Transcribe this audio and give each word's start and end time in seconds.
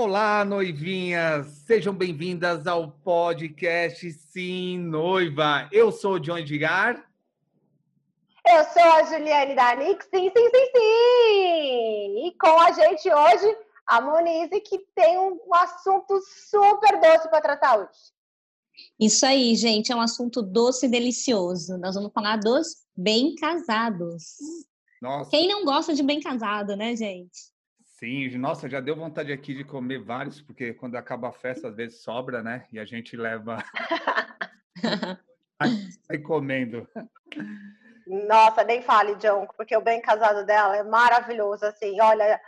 Olá, 0.00 0.44
noivinhas! 0.44 1.48
Sejam 1.66 1.92
bem-vindas 1.92 2.68
ao 2.68 2.88
podcast 2.88 4.08
Sim 4.12 4.78
Noiva. 4.78 5.68
Eu 5.72 5.90
sou 5.90 6.12
o 6.12 6.20
John 6.20 6.38
Edgar. 6.38 7.04
Eu 8.46 8.64
sou 8.66 8.92
a 8.92 9.02
Juliane 9.02 9.56
da 9.56 9.74
Nix. 9.74 10.04
Sim, 10.04 10.30
sim, 10.30 10.50
sim, 10.50 10.70
sim! 10.72 12.26
E 12.28 12.34
com 12.40 12.60
a 12.60 12.70
gente 12.70 13.12
hoje, 13.12 13.56
a 13.88 14.00
Monize, 14.00 14.60
que 14.60 14.78
tem 14.94 15.18
um 15.18 15.36
assunto 15.52 16.20
super 16.48 17.00
doce 17.00 17.28
para 17.28 17.40
tratar 17.40 17.80
hoje. 17.80 18.12
Isso 19.00 19.26
aí, 19.26 19.56
gente, 19.56 19.90
é 19.90 19.96
um 19.96 20.00
assunto 20.00 20.42
doce 20.42 20.86
e 20.86 20.88
delicioso. 20.88 21.76
Nós 21.76 21.96
vamos 21.96 22.12
falar 22.12 22.36
dos 22.36 22.68
bem 22.96 23.34
casados. 23.34 24.36
Nossa. 25.02 25.28
Quem 25.28 25.48
não 25.48 25.64
gosta 25.64 25.92
de 25.92 26.04
bem 26.04 26.20
casado, 26.20 26.76
né, 26.76 26.94
gente? 26.94 27.57
Sim, 27.98 28.28
nossa, 28.38 28.68
já 28.68 28.78
deu 28.78 28.94
vontade 28.94 29.32
aqui 29.32 29.52
de 29.52 29.64
comer 29.64 29.98
vários, 29.98 30.40
porque 30.40 30.72
quando 30.72 30.94
acaba 30.94 31.30
a 31.30 31.32
festa, 31.32 31.66
às 31.66 31.74
vezes 31.74 32.00
sobra, 32.00 32.44
né? 32.44 32.64
E 32.72 32.78
a 32.78 32.84
gente 32.84 33.16
leva. 33.16 33.58
Sai 36.06 36.18
comendo. 36.18 36.88
Nossa, 38.06 38.62
nem 38.62 38.82
fale, 38.82 39.16
John, 39.16 39.48
porque 39.56 39.76
o 39.76 39.80
bem 39.80 40.00
casado 40.00 40.46
dela 40.46 40.76
é 40.76 40.84
maravilhoso, 40.84 41.66
assim, 41.66 42.00
olha. 42.00 42.40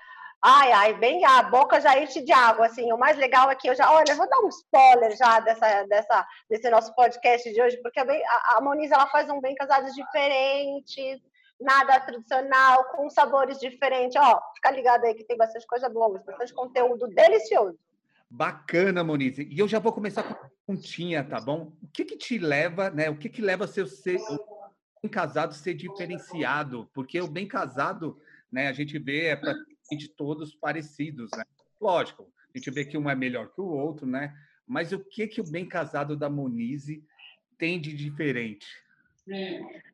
Ai, 0.43 0.73
ai, 0.73 0.95
bem, 0.95 1.23
a 1.25 1.43
boca 1.43 1.81
já 1.81 1.99
enche 2.01 2.23
de 2.23 2.33
água, 2.33 2.67
assim. 2.67 2.91
O 2.93 2.97
mais 2.97 3.17
legal 3.19 3.51
é 3.51 3.55
que 3.57 3.69
eu 3.69 3.75
já, 3.75 3.91
olha, 3.93 4.13
eu 4.13 4.17
vou 4.17 4.29
dar 4.29 4.39
um 4.39 4.49
spoiler 4.49 5.17
já 5.17 5.41
dessa, 5.41 5.83
dessa, 5.83 6.27
desse 6.49 6.71
nosso 6.71 6.95
podcast 6.95 7.53
de 7.53 7.61
hoje, 7.61 7.77
porque 7.83 7.99
a, 7.99 8.57
a 8.57 8.61
Moniz, 8.63 8.93
ela 8.93 9.09
faz 9.09 9.29
um 9.29 9.41
bem 9.41 9.57
casados 9.57 9.93
diferentes, 9.95 11.21
nada 11.61 12.01
tradicional, 12.01 12.85
com 12.93 13.09
sabores 13.11 13.59
diferentes. 13.61 14.17
Ó, 14.17 14.41
fica 14.55 14.71
ligado 14.71 15.05
aí 15.05 15.15
que 15.15 15.25
tem 15.25 15.37
bastante 15.37 15.67
coisa 15.67 15.89
boa, 15.89 16.19
bastante 16.19 16.55
conteúdo 16.55 17.07
delicioso. 17.09 17.79
Bacana, 18.29 19.03
Moniz. 19.03 19.39
E 19.39 19.59
eu 19.59 19.67
já 19.67 19.79
vou 19.79 19.93
começar 19.93 20.23
com 20.23 20.33
a 20.33 20.37
perguntinha, 20.37 21.25
tá 21.25 21.41
bom? 21.41 21.73
O 21.83 21.89
que 21.89 22.05
que 22.05 22.17
te 22.17 22.39
leva, 22.39 22.89
né? 22.89 23.11
O 23.11 23.17
que 23.17 23.29
que 23.29 23.43
leva 23.43 23.67
seu 23.67 23.87
ser 23.87 24.21
o 24.21 24.71
bem 25.03 25.11
casado 25.11 25.53
ser 25.53 25.75
diferenciado? 25.75 26.89
Porque 26.95 27.21
o 27.21 27.27
bem 27.27 27.47
casado, 27.47 28.21
né, 28.51 28.69
a 28.69 28.73
gente 28.73 28.99
vê 28.99 29.27
é 29.27 29.37
praticamente 29.37 30.09
todos 30.17 30.55
parecidos, 30.55 31.29
né? 31.37 31.43
Lógico, 31.81 32.31
a 32.55 32.59
gente 32.59 32.71
vê 32.71 32.85
que 32.85 32.97
um 32.97 33.11
é 33.11 33.17
melhor 33.17 33.49
que 33.49 33.61
o 33.61 33.67
outro, 33.67 34.07
né? 34.07 34.33
Mas 34.65 34.93
o 34.93 35.01
que 35.01 35.27
que 35.27 35.41
o 35.41 35.51
bem 35.51 35.67
casado 35.67 36.17
da 36.17 36.31
Monize 36.31 37.03
tem 37.59 37.81
de 37.81 37.93
diferente? 37.93 38.67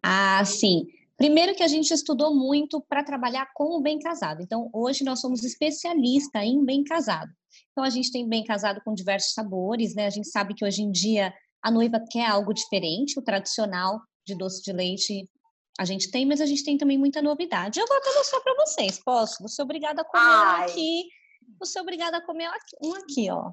Ah, 0.02 0.44
sim. 0.44 0.86
Primeiro 1.16 1.54
que 1.54 1.62
a 1.62 1.68
gente 1.68 1.92
estudou 1.92 2.34
muito 2.34 2.80
para 2.80 3.02
trabalhar 3.02 3.48
com 3.54 3.78
o 3.78 3.80
bem 3.80 3.98
casado. 3.98 4.42
Então, 4.42 4.68
hoje 4.72 5.02
nós 5.02 5.20
somos 5.20 5.42
especialistas 5.44 6.42
em 6.42 6.62
bem 6.64 6.84
casado. 6.84 7.32
Então, 7.72 7.82
a 7.82 7.90
gente 7.90 8.12
tem 8.12 8.28
bem 8.28 8.44
casado 8.44 8.80
com 8.84 8.92
diversos 8.92 9.32
sabores, 9.32 9.94
né? 9.94 10.06
A 10.06 10.10
gente 10.10 10.28
sabe 10.28 10.54
que 10.54 10.64
hoje 10.64 10.82
em 10.82 10.90
dia 10.90 11.32
a 11.62 11.70
noiva 11.70 12.04
quer 12.10 12.26
algo 12.26 12.52
diferente, 12.52 13.18
o 13.18 13.22
tradicional 13.22 14.00
de 14.26 14.36
doce 14.36 14.62
de 14.62 14.72
leite 14.72 15.28
a 15.78 15.84
gente 15.84 16.10
tem, 16.10 16.24
mas 16.24 16.40
a 16.40 16.46
gente 16.46 16.64
tem 16.64 16.78
também 16.78 16.98
muita 16.98 17.20
novidade. 17.20 17.78
Eu 17.78 17.86
vou 17.86 17.96
até 17.96 18.12
mostrar 18.14 18.40
para 18.40 18.54
vocês, 18.54 18.98
posso? 19.02 19.42
Você 19.42 19.60
é 19.60 19.64
obrigada 19.64 20.02
a 20.02 20.04
comer 20.04 20.22
Ai. 20.22 20.60
um 20.60 20.64
aqui, 20.64 21.04
você 21.58 21.78
é 21.78 21.82
obrigada 21.82 22.16
a 22.16 22.24
comer 22.24 22.48
um 22.82 22.94
aqui, 22.94 23.30
ó. 23.30 23.52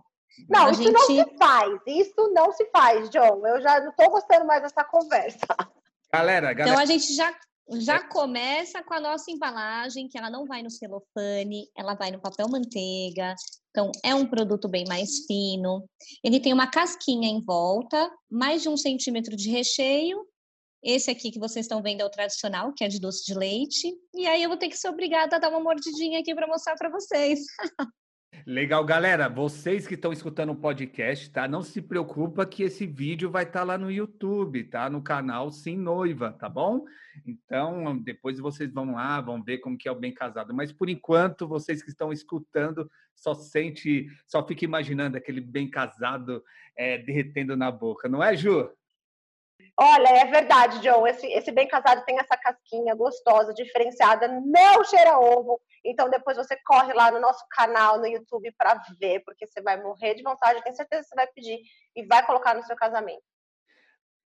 Não, 0.49 0.67
a 0.67 0.71
isso 0.71 0.83
gente... 0.83 0.93
não 0.93 1.01
se 1.01 1.37
faz, 1.37 1.81
isso 1.85 2.31
não 2.33 2.51
se 2.53 2.65
faz, 2.71 3.09
John. 3.09 3.45
Eu 3.45 3.61
já 3.61 3.79
não 3.81 3.89
estou 3.89 4.09
gostando 4.09 4.45
mais 4.45 4.63
dessa 4.63 4.83
conversa. 4.83 5.45
Galera, 6.11 6.53
galera. 6.53 6.69
Então 6.69 6.79
a 6.79 6.85
gente 6.85 7.13
já 7.13 7.31
já 7.71 7.95
é. 7.95 8.07
começa 8.07 8.83
com 8.83 8.93
a 8.93 8.99
nossa 8.99 9.31
embalagem, 9.31 10.07
que 10.07 10.17
ela 10.17 10.29
não 10.29 10.45
vai 10.45 10.61
no 10.61 10.69
celofane, 10.69 11.69
ela 11.77 11.95
vai 11.95 12.11
no 12.11 12.21
papel 12.21 12.47
manteiga. 12.49 13.35
Então, 13.69 13.91
é 14.03 14.13
um 14.13 14.25
produto 14.25 14.67
bem 14.67 14.85
mais 14.87 15.25
fino. 15.25 15.87
Ele 16.23 16.39
tem 16.39 16.53
uma 16.53 16.69
casquinha 16.69 17.27
em 17.27 17.41
volta, 17.41 18.11
mais 18.29 18.61
de 18.61 18.69
um 18.69 18.77
centímetro 18.77 19.35
de 19.35 19.49
recheio. 19.49 20.25
Esse 20.83 21.09
aqui 21.09 21.31
que 21.31 21.39
vocês 21.39 21.65
estão 21.65 21.81
vendo 21.81 22.01
é 22.01 22.05
o 22.05 22.09
tradicional, 22.09 22.73
que 22.73 22.83
é 22.83 22.87
de 22.89 22.99
doce 22.99 23.25
de 23.25 23.33
leite. 23.33 23.93
E 24.13 24.27
aí 24.27 24.43
eu 24.43 24.49
vou 24.49 24.57
ter 24.57 24.67
que 24.67 24.77
ser 24.77 24.89
obrigada 24.89 25.37
a 25.37 25.39
dar 25.39 25.49
uma 25.49 25.61
mordidinha 25.61 26.19
aqui 26.19 26.35
para 26.35 26.47
mostrar 26.47 26.75
para 26.75 26.89
vocês. 26.89 27.39
Legal, 28.45 28.83
galera. 28.83 29.29
Vocês 29.29 29.87
que 29.87 29.93
estão 29.93 30.11
escutando 30.11 30.51
o 30.51 30.55
podcast, 30.55 31.29
tá? 31.29 31.47
Não 31.47 31.61
se 31.61 31.81
preocupa 31.81 32.45
que 32.45 32.63
esse 32.63 32.85
vídeo 32.85 33.31
vai 33.31 33.43
estar 33.43 33.59
tá 33.59 33.65
lá 33.65 33.77
no 33.77 33.89
YouTube, 33.89 34.65
tá? 34.65 34.89
No 34.89 35.01
canal 35.01 35.49
Sim 35.49 35.77
Noiva, 35.77 36.33
tá 36.33 36.49
bom? 36.49 36.83
Então, 37.25 37.97
depois 37.97 38.39
vocês 38.39 38.73
vão 38.73 38.93
lá, 38.95 39.21
vão 39.21 39.41
ver 39.41 39.59
como 39.59 39.77
que 39.77 39.87
é 39.87 39.91
o 39.91 39.99
bem 39.99 40.13
casado. 40.13 40.53
Mas 40.53 40.73
por 40.73 40.89
enquanto, 40.89 41.47
vocês 41.47 41.81
que 41.81 41.89
estão 41.89 42.11
escutando, 42.11 42.89
só 43.15 43.33
sente, 43.33 44.07
só 44.27 44.45
fica 44.45 44.65
imaginando 44.65 45.15
aquele 45.15 45.39
bem 45.39 45.69
casado 45.69 46.43
é, 46.75 46.97
derretendo 46.97 47.55
na 47.55 47.71
boca, 47.71 48.09
não 48.09 48.21
é, 48.21 48.35
Ju? 48.35 48.69
Olha, 49.75 50.07
é 50.07 50.25
verdade, 50.25 50.79
John. 50.81 51.07
Esse, 51.07 51.25
esse 51.27 51.51
bem 51.51 51.67
casado 51.67 52.05
tem 52.05 52.19
essa 52.19 52.37
casquinha 52.37 52.93
gostosa, 52.93 53.53
diferenciada, 53.53 54.27
não 54.27 54.83
cheira 54.83 55.17
ovo. 55.17 55.59
Então, 55.83 56.09
depois 56.09 56.37
você 56.37 56.55
corre 56.63 56.93
lá 56.93 57.11
no 57.11 57.19
nosso 57.19 57.43
canal 57.49 57.99
no 57.99 58.05
YouTube 58.05 58.51
para 58.55 58.79
ver, 58.99 59.21
porque 59.25 59.47
você 59.47 59.61
vai 59.61 59.81
morrer 59.81 60.13
de 60.13 60.21
vontade, 60.21 60.63
tenho 60.63 60.75
certeza 60.75 61.01
que 61.01 61.09
você 61.09 61.15
vai 61.15 61.27
pedir 61.27 61.59
e 61.95 62.05
vai 62.05 62.23
colocar 62.25 62.53
no 62.53 62.63
seu 62.63 62.75
casamento. 62.75 63.23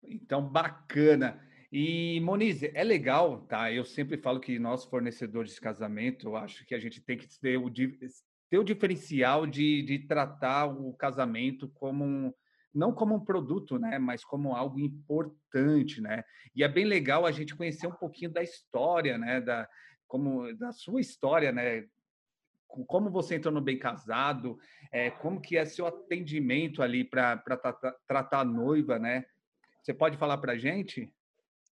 Então, 0.04 0.42
bacana. 0.42 1.40
E, 1.72 2.20
Monize, 2.22 2.72
é 2.74 2.84
legal, 2.84 3.42
tá? 3.42 3.72
Eu 3.72 3.86
sempre 3.86 4.18
falo 4.18 4.40
que 4.40 4.58
nós, 4.58 4.86
fornecedores 4.86 5.54
de 5.54 5.62
casamento, 5.62 6.28
eu 6.28 6.36
acho 6.36 6.66
que 6.66 6.74
a 6.74 6.80
gente 6.80 7.02
tem 7.02 7.18
que 7.18 7.28
ter 7.40 7.58
o, 7.58 7.70
ter 7.70 8.58
o 8.58 8.64
diferencial 8.64 9.46
de, 9.46 9.84
de 9.84 10.00
tratar 10.08 10.66
o 10.66 10.94
casamento 10.94 11.70
como 11.70 12.04
um 12.04 12.34
não 12.76 12.94
como 12.94 13.16
um 13.16 13.24
produto, 13.24 13.80
né, 13.80 13.98
mas 13.98 14.26
como 14.26 14.54
algo 14.54 14.78
importante, 14.80 16.02
né? 16.02 16.24
E 16.54 16.64
é 16.64 16.68
bem 16.68 16.86
legal 16.86 17.26
a 17.26 17.32
gente 17.32 17.56
conhecer 17.56 17.88
um 17.88 17.96
pouquinho 17.96 18.30
da 18.30 18.44
história, 18.44 19.18
né, 19.18 19.40
da 19.40 19.68
como 20.08 20.54
da 20.56 20.72
sua 20.72 21.02
história, 21.02 21.52
né? 21.52 21.86
Como 22.68 23.10
você 23.10 23.36
entrou 23.36 23.54
no 23.54 23.62
bem 23.62 23.80
casado, 23.80 24.58
é, 24.92 25.10
como 25.10 25.42
que 25.42 25.58
é 25.58 25.66
seu 25.66 25.88
atendimento 25.88 26.84
ali 26.84 27.04
para 27.04 27.38
tratar, 27.38 27.96
tratar 28.08 28.40
a 28.42 28.46
noiva, 28.46 29.00
né? 29.00 29.26
Você 29.82 29.94
pode 29.94 30.18
falar 30.18 30.38
para 30.38 30.54
a 30.54 30.58
gente? 30.58 31.12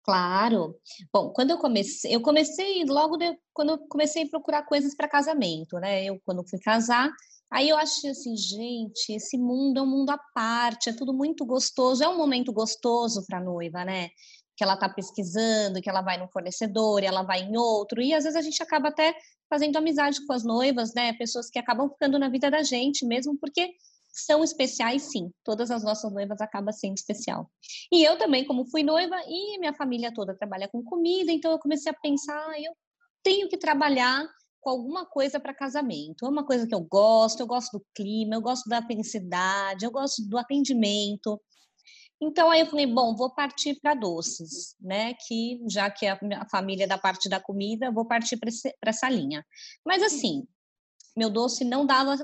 Claro. 0.02 0.78
Bom, 1.12 1.30
quando 1.30 1.50
eu 1.50 1.58
comecei, 1.58 2.14
eu 2.14 2.22
comecei 2.22 2.84
logo 2.84 3.16
de, 3.16 3.36
quando 3.52 3.70
eu 3.70 3.78
comecei 3.88 4.22
a 4.22 4.28
procurar 4.28 4.62
coisas 4.62 4.94
para 4.94 5.08
casamento, 5.08 5.78
né? 5.78 6.04
Eu 6.04 6.20
quando 6.24 6.48
fui 6.48 6.60
casar, 6.60 7.10
Aí 7.56 7.70
eu 7.70 7.76
achei 7.78 8.10
assim, 8.10 8.36
gente, 8.36 9.14
esse 9.14 9.38
mundo 9.38 9.78
é 9.78 9.82
um 9.82 9.86
mundo 9.86 10.10
à 10.10 10.18
parte, 10.34 10.90
é 10.90 10.92
tudo 10.92 11.14
muito 11.14 11.42
gostoso, 11.46 12.04
é 12.04 12.08
um 12.08 12.18
momento 12.18 12.52
gostoso 12.52 13.24
para 13.26 13.38
a 13.38 13.42
noiva, 13.42 13.82
né? 13.82 14.10
Que 14.54 14.62
ela 14.62 14.74
está 14.74 14.90
pesquisando, 14.90 15.80
que 15.80 15.88
ela 15.88 16.02
vai 16.02 16.18
num 16.18 16.28
fornecedor, 16.28 17.02
ela 17.02 17.22
vai 17.22 17.44
em 17.44 17.56
outro, 17.56 18.02
e 18.02 18.12
às 18.12 18.24
vezes 18.24 18.36
a 18.36 18.42
gente 18.42 18.62
acaba 18.62 18.88
até 18.88 19.16
fazendo 19.48 19.74
amizade 19.78 20.18
com 20.26 20.34
as 20.34 20.44
noivas, 20.44 20.92
né? 20.92 21.14
Pessoas 21.14 21.48
que 21.48 21.58
acabam 21.58 21.88
ficando 21.88 22.18
na 22.18 22.28
vida 22.28 22.50
da 22.50 22.62
gente, 22.62 23.06
mesmo 23.06 23.38
porque 23.38 23.72
são 24.12 24.44
especiais, 24.44 25.04
sim. 25.04 25.30
Todas 25.42 25.70
as 25.70 25.82
nossas 25.82 26.12
noivas 26.12 26.42
acabam 26.42 26.74
sendo 26.74 26.98
especial. 26.98 27.50
E 27.90 28.04
eu 28.04 28.18
também, 28.18 28.44
como 28.44 28.66
fui 28.70 28.82
noiva, 28.82 29.16
e 29.26 29.58
minha 29.58 29.72
família 29.72 30.12
toda 30.12 30.36
trabalha 30.36 30.68
com 30.68 30.84
comida, 30.84 31.32
então 31.32 31.50
eu 31.52 31.58
comecei 31.58 31.90
a 31.90 31.96
pensar, 32.02 32.36
ah, 32.50 32.60
eu 32.60 32.74
tenho 33.22 33.48
que 33.48 33.56
trabalhar 33.56 34.28
com 34.66 34.70
alguma 34.70 35.06
coisa 35.06 35.38
para 35.38 35.54
casamento. 35.54 36.26
É 36.26 36.28
uma 36.28 36.44
coisa 36.44 36.66
que 36.66 36.74
eu 36.74 36.80
gosto, 36.80 37.38
eu 37.38 37.46
gosto 37.46 37.78
do 37.78 37.86
clima, 37.94 38.34
eu 38.34 38.40
gosto 38.40 38.68
da 38.68 38.84
felicidade, 38.84 39.84
eu 39.84 39.92
gosto 39.92 40.28
do 40.28 40.36
atendimento. 40.36 41.40
Então 42.20 42.50
aí 42.50 42.62
eu 42.62 42.66
falei, 42.66 42.84
bom, 42.84 43.14
vou 43.14 43.32
partir 43.32 43.78
para 43.80 43.94
doces, 43.94 44.74
né? 44.80 45.14
Que 45.14 45.60
já 45.70 45.88
que 45.88 46.04
a 46.04 46.18
família 46.50 46.82
é 46.82 46.86
da 46.88 46.98
parte 46.98 47.28
da 47.28 47.38
comida, 47.38 47.92
vou 47.92 48.04
partir 48.08 48.36
para 48.38 48.50
essa 48.90 49.08
linha. 49.08 49.46
Mas 49.84 50.02
assim, 50.02 50.44
meu 51.16 51.30
doce 51.30 51.64
não 51.64 51.86
dava, 51.86 52.16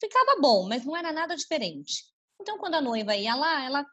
ficava 0.00 0.40
bom, 0.40 0.66
mas 0.68 0.84
não 0.84 0.96
era 0.96 1.12
nada 1.12 1.36
diferente. 1.36 2.02
Então 2.40 2.58
quando 2.58 2.74
a 2.74 2.80
noiva 2.80 3.14
ia 3.14 3.36
lá, 3.36 3.64
ela 3.64 3.86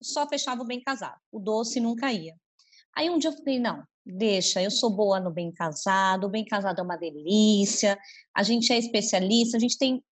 só 0.00 0.24
fechava 0.28 0.62
o 0.62 0.66
bem 0.66 0.80
casado, 0.80 1.18
o 1.32 1.40
doce 1.40 1.80
nunca 1.80 2.12
ia. 2.12 2.36
Aí 2.94 3.10
um 3.10 3.18
dia 3.18 3.30
eu 3.30 3.36
falei, 3.36 3.58
não, 3.58 3.82
deixa, 4.04 4.62
eu 4.62 4.70
sou 4.70 4.90
boa 4.90 5.20
no 5.20 5.30
bem 5.30 5.52
casado, 5.52 6.26
o 6.26 6.30
bem 6.30 6.44
casado 6.44 6.80
é 6.80 6.82
uma 6.82 6.96
delícia, 6.96 7.98
a 8.34 8.42
gente 8.42 8.72
é 8.72 8.78
especialista, 8.78 9.56
a 9.56 9.60
gente 9.60 9.78
tem 9.78 10.02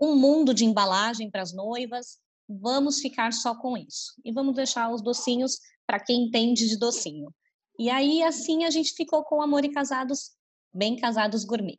um 0.00 0.16
mundo 0.16 0.54
de 0.54 0.64
embalagem 0.64 1.30
para 1.30 1.42
as 1.42 1.52
noivas, 1.52 2.18
vamos 2.48 3.00
ficar 3.00 3.32
só 3.32 3.54
com 3.54 3.76
isso. 3.76 4.14
E 4.24 4.32
vamos 4.32 4.54
deixar 4.54 4.90
os 4.90 5.02
docinhos 5.02 5.58
para 5.86 6.00
quem 6.00 6.24
entende 6.24 6.68
de 6.68 6.78
docinho. 6.78 7.32
E 7.78 7.90
aí, 7.90 8.22
assim, 8.22 8.64
a 8.64 8.70
gente 8.70 8.94
ficou 8.94 9.24
com 9.24 9.42
Amor 9.42 9.64
e 9.64 9.72
Casados, 9.72 10.32
Bem 10.72 10.96
Casados 10.96 11.44
Gourmet. 11.44 11.78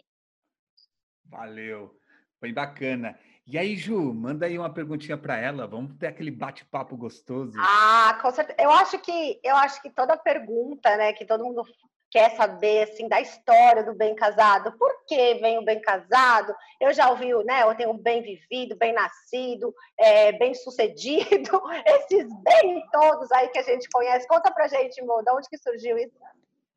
Valeu, 1.26 1.98
foi 2.40 2.52
bacana. 2.52 3.18
E 3.48 3.58
aí, 3.58 3.76
Ju, 3.76 4.14
manda 4.14 4.46
aí 4.46 4.58
uma 4.58 4.72
perguntinha 4.72 5.18
para 5.18 5.38
ela. 5.38 5.68
Vamos 5.68 5.98
ter 5.98 6.08
aquele 6.08 6.32
bate-papo 6.32 6.96
gostoso. 6.96 7.54
Ah, 7.58 8.18
com 8.22 8.32
certeza. 8.32 8.62
Eu 8.62 8.72
acho 8.72 9.00
que 9.00 9.40
eu 9.44 9.56
acho 9.56 9.82
que 9.82 9.90
toda 9.90 10.16
pergunta, 10.16 10.96
né, 10.96 11.12
que 11.14 11.26
todo 11.26 11.44
mundo 11.44 11.64
quer 12.12 12.36
saber 12.36 12.84
assim 12.84 13.08
da 13.08 13.22
história 13.22 13.84
do 13.84 13.96
bem 13.96 14.14
casado, 14.14 14.78
por 14.78 15.06
que 15.08 15.36
vem 15.36 15.58
o 15.58 15.64
bem 15.64 15.82
casado? 15.82 16.54
Eu 16.80 16.94
já 16.94 17.10
ouvi, 17.10 17.34
né? 17.46 17.64
Eu 17.64 17.74
tenho 17.74 17.94
bem 17.94 18.22
vivido, 18.22 18.76
bem 18.76 18.94
nascido, 18.94 19.74
é, 19.98 20.34
bem 20.34 20.54
sucedido, 20.54 21.62
esses 21.88 22.28
bem 22.44 22.84
todos 22.92 23.32
aí 23.32 23.48
que 23.48 23.60
a 23.60 23.64
gente 23.64 23.90
conhece. 23.90 24.28
Conta 24.28 24.52
pra 24.52 24.68
gente, 24.68 25.02
Mo, 25.02 25.24
de 25.24 25.32
onde 25.32 25.50
que 25.50 25.58
surgiu 25.58 25.98
isso? 25.98 26.14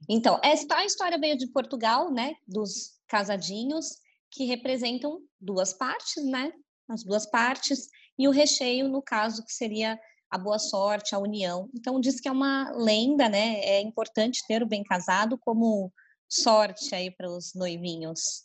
Então, 0.09 0.41
esta 0.43 0.85
história 0.85 1.19
veio 1.19 1.37
de 1.37 1.49
Portugal, 1.49 2.11
né? 2.11 2.37
Dos 2.47 3.01
casadinhos 3.09 4.04
que 4.35 4.45
representam 4.45 5.21
duas 5.41 5.73
partes, 5.73 6.25
né? 6.25 6.53
As 6.89 7.05
duas 7.05 7.25
partes 7.25 7.89
e 8.19 8.27
o 8.27 8.33
recheio, 8.33 8.89
no 8.89 9.01
caso, 9.01 9.45
que 9.45 9.53
seria 9.53 9.99
a 10.29 10.37
boa 10.37 10.59
sorte, 10.59 11.15
a 11.15 11.19
união. 11.19 11.71
Então, 11.73 12.01
diz 12.01 12.21
que 12.21 12.29
é 12.29 12.33
uma 12.33 12.71
lenda, 12.73 13.29
né? 13.29 13.61
É 13.61 13.81
importante 13.81 14.45
ter 14.47 14.63
o 14.63 14.67
bem 14.67 14.83
casado 14.83 15.39
como 15.39 15.93
sorte 16.29 16.95
aí 16.95 17.11
para 17.11 17.31
os 17.31 17.55
noivinhos, 17.55 18.45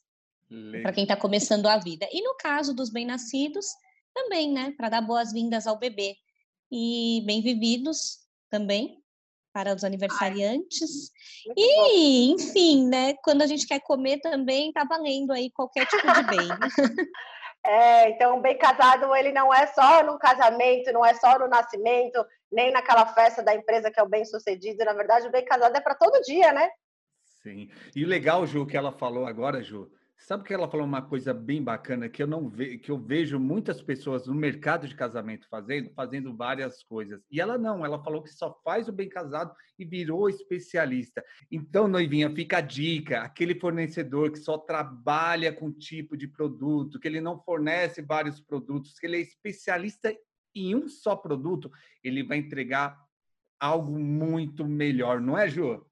para 0.84 0.94
quem 0.94 1.04
está 1.04 1.18
começando 1.18 1.66
a 1.66 1.78
vida. 1.78 2.08
E 2.12 2.22
no 2.22 2.36
caso 2.36 2.74
dos 2.74 2.92
bem-nascidos, 2.92 3.66
também, 4.14 4.52
né? 4.52 4.72
Para 4.78 4.90
dar 4.90 5.02
boas-vindas 5.02 5.66
ao 5.66 5.80
bebê. 5.80 6.16
E 6.72 7.24
bem-vividos 7.26 8.20
também 8.48 9.02
para 9.54 9.74
os 9.74 9.84
aniversariantes. 9.84 11.12
Ai, 11.48 11.54
e, 11.58 11.76
bom. 11.76 12.36
enfim, 12.36 12.88
né? 12.88 13.14
Quando 13.24 13.42
a 13.42 13.48
gente 13.48 13.68
quer 13.68 13.80
comer 13.82 14.20
também, 14.20 14.72
tá 14.72 14.84
valendo 14.84 15.32
aí 15.32 15.50
qualquer 15.52 15.86
tipo 15.86 16.12
de 16.14 16.24
bem. 16.24 16.48
É, 17.66 18.12
então, 18.12 18.38
o 18.38 18.42
bem 18.42 18.58
casado, 18.58 19.14
ele 19.14 19.34
não 19.34 19.54
é 19.54 19.68
só 19.68 20.02
no 20.02 20.18
casamento, 20.18 20.94
não 20.94 21.06
é 21.06 21.14
só 21.14 21.38
no 21.38 21.48
nascimento, 21.48 22.26
nem 22.50 22.72
naquela 22.72 23.06
festa 23.08 23.44
da 23.44 23.54
empresa 23.54 23.92
que 23.92 24.00
é 24.00 24.04
o 24.04 24.08
bem 24.08 24.24
sucedido. 24.24 24.86
Na 24.86 24.94
verdade, 24.94 25.28
o 25.28 25.32
bem 25.32 25.44
casado 25.44 25.76
é 25.76 25.82
para 25.82 25.94
todo 25.94 26.22
dia, 26.22 26.54
né? 26.54 26.70
Sim. 27.44 27.70
E 27.96 28.06
o 28.06 28.08
legal, 28.08 28.48
Ju, 28.48 28.66
que 28.66 28.78
ela 28.78 28.92
falou 28.92 29.26
agora, 29.26 29.62
Ju, 29.62 29.92
Sabe 30.22 30.44
que 30.44 30.54
ela 30.54 30.70
falou 30.70 30.86
uma 30.86 31.02
coisa 31.02 31.34
bem 31.34 31.64
bacana 31.64 32.10
que 32.10 32.22
eu 32.22 32.28
não 32.28 32.50
ve, 32.50 32.78
que 32.78 32.92
eu 32.92 33.00
vejo 33.00 33.40
muitas 33.40 33.82
pessoas 33.82 34.28
no 34.28 34.36
mercado 34.36 34.86
de 34.86 34.94
casamento 34.94 35.48
fazendo, 35.48 35.90
fazendo 35.96 36.36
várias 36.36 36.84
coisas. 36.84 37.22
E 37.32 37.40
ela 37.40 37.58
não, 37.58 37.86
ela 37.86 38.04
falou 38.04 38.22
que 38.22 38.30
só 38.30 38.54
faz 38.62 38.90
o 38.90 38.92
bem 38.92 39.08
casado 39.08 39.56
e 39.78 39.86
virou 39.86 40.30
especialista. 40.30 41.24
Então, 41.50 41.88
noivinha, 41.88 42.30
fica 42.36 42.58
a 42.58 42.62
dica, 42.62 43.22
aquele 43.22 43.56
fornecedor 43.56 44.30
que 44.32 44.40
só 44.40 44.58
trabalha 44.58 45.54
com 45.54 45.72
tipo 45.72 46.18
de 46.18 46.28
produto, 46.28 47.00
que 47.00 47.08
ele 47.08 47.22
não 47.22 47.42
fornece 47.42 48.02
vários 48.02 48.42
produtos, 48.42 49.00
que 49.00 49.08
ele 49.08 49.18
é 49.18 49.22
especialista 49.22 50.14
em 50.54 50.76
um 50.76 50.90
só 50.90 51.16
produto, 51.16 51.72
ele 52.04 52.24
vai 52.24 52.40
entregar 52.40 52.98
algo 53.58 53.98
muito 53.98 54.66
melhor, 54.66 55.22
não 55.22 55.38
é, 55.38 55.48
Ju? 55.48 55.89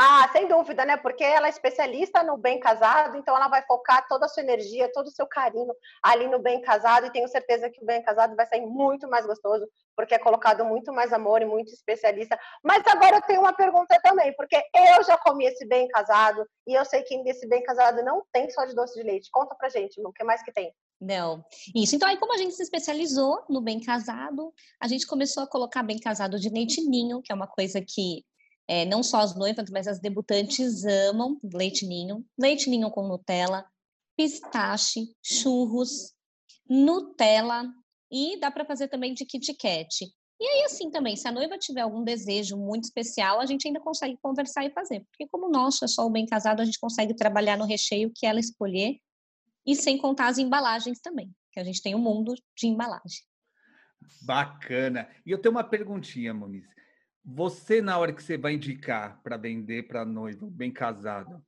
Ah, 0.00 0.30
sem 0.30 0.46
dúvida, 0.46 0.84
né? 0.84 0.96
Porque 0.96 1.24
ela 1.24 1.48
é 1.48 1.50
especialista 1.50 2.22
no 2.22 2.36
bem 2.36 2.60
casado, 2.60 3.16
então 3.16 3.34
ela 3.34 3.48
vai 3.48 3.64
focar 3.66 4.06
toda 4.06 4.26
a 4.26 4.28
sua 4.28 4.44
energia, 4.44 4.92
todo 4.92 5.08
o 5.08 5.10
seu 5.10 5.26
carinho 5.26 5.74
ali 6.00 6.28
no 6.28 6.38
bem 6.38 6.60
casado, 6.60 7.06
e 7.06 7.10
tenho 7.10 7.26
certeza 7.26 7.68
que 7.68 7.82
o 7.82 7.84
bem 7.84 8.00
casado 8.04 8.36
vai 8.36 8.46
sair 8.46 8.64
muito 8.64 9.08
mais 9.08 9.26
gostoso, 9.26 9.66
porque 9.96 10.14
é 10.14 10.18
colocado 10.18 10.64
muito 10.64 10.92
mais 10.92 11.12
amor 11.12 11.42
e 11.42 11.46
muito 11.46 11.72
especialista. 11.72 12.38
Mas 12.62 12.86
agora 12.86 13.16
eu 13.16 13.22
tenho 13.22 13.40
uma 13.40 13.52
pergunta 13.52 13.98
também, 14.00 14.32
porque 14.36 14.56
eu 14.72 15.02
já 15.02 15.18
comi 15.18 15.46
esse 15.46 15.66
bem 15.66 15.88
casado, 15.88 16.46
e 16.64 16.74
eu 16.74 16.84
sei 16.84 17.02
que 17.02 17.20
nesse 17.24 17.48
bem 17.48 17.64
casado 17.64 18.00
não 18.04 18.22
tem 18.32 18.48
só 18.50 18.64
de 18.66 18.76
doce 18.76 18.94
de 18.94 19.02
leite. 19.02 19.28
Conta 19.32 19.56
pra 19.56 19.68
gente, 19.68 20.00
o 20.00 20.12
que 20.12 20.22
mais 20.22 20.44
que 20.44 20.52
tem? 20.52 20.72
Não, 21.00 21.44
isso. 21.74 21.96
Então, 21.96 22.08
aí, 22.08 22.16
como 22.18 22.34
a 22.34 22.38
gente 22.38 22.54
se 22.54 22.62
especializou 22.62 23.44
no 23.48 23.60
bem 23.60 23.80
casado, 23.80 24.54
a 24.80 24.86
gente 24.86 25.08
começou 25.08 25.42
a 25.42 25.48
colocar 25.48 25.82
bem 25.82 25.98
casado 25.98 26.38
de 26.38 26.50
leite 26.50 26.80
ninho, 26.82 27.20
que 27.20 27.32
é 27.32 27.34
uma 27.34 27.48
coisa 27.48 27.80
que 27.80 28.24
é, 28.68 28.84
não 28.84 29.02
só 29.02 29.20
as 29.20 29.34
noivas, 29.34 29.70
mas 29.70 29.88
as 29.88 29.98
debutantes 29.98 30.84
amam 30.84 31.40
leite 31.42 31.86
ninho, 31.86 32.24
leite 32.38 32.68
ninho 32.68 32.90
com 32.90 33.08
Nutella, 33.08 33.64
pistache, 34.14 35.10
churros, 35.22 36.12
Nutella 36.68 37.64
e 38.10 38.38
dá 38.38 38.50
para 38.50 38.66
fazer 38.66 38.88
também 38.88 39.14
de 39.14 39.24
Kit 39.24 39.54
Kat. 39.54 40.04
E 40.40 40.44
aí, 40.44 40.64
assim 40.64 40.90
também, 40.90 41.16
se 41.16 41.26
a 41.26 41.32
noiva 41.32 41.58
tiver 41.58 41.80
algum 41.80 42.04
desejo 42.04 42.56
muito 42.56 42.84
especial, 42.84 43.40
a 43.40 43.46
gente 43.46 43.66
ainda 43.66 43.80
consegue 43.80 44.16
conversar 44.22 44.64
e 44.64 44.70
fazer. 44.70 45.00
Porque 45.10 45.26
como 45.26 45.46
o 45.46 45.50
nosso 45.50 45.84
é 45.84 45.88
só 45.88 46.06
o 46.06 46.10
bem 46.10 46.26
casado, 46.26 46.60
a 46.60 46.64
gente 46.64 46.78
consegue 46.78 47.14
trabalhar 47.14 47.56
no 47.56 47.64
recheio 47.64 48.12
que 48.14 48.24
ela 48.24 48.38
escolher 48.38 48.98
e 49.66 49.74
sem 49.74 49.98
contar 49.98 50.28
as 50.28 50.38
embalagens 50.38 51.00
também, 51.00 51.34
que 51.52 51.58
a 51.58 51.64
gente 51.64 51.82
tem 51.82 51.94
um 51.94 51.98
mundo 51.98 52.34
de 52.56 52.68
embalagem. 52.68 53.20
Bacana. 54.22 55.08
E 55.26 55.30
eu 55.30 55.40
tenho 55.40 55.52
uma 55.52 55.64
perguntinha, 55.64 56.32
Moniz. 56.32 56.64
Você, 57.30 57.82
na 57.82 57.98
hora 57.98 58.12
que 58.12 58.22
você 58.22 58.38
vai 58.38 58.54
indicar 58.54 59.20
para 59.22 59.36
vender 59.36 59.86
para 59.86 60.02
noiva, 60.02 60.46
bem 60.50 60.70
casado, 60.70 61.44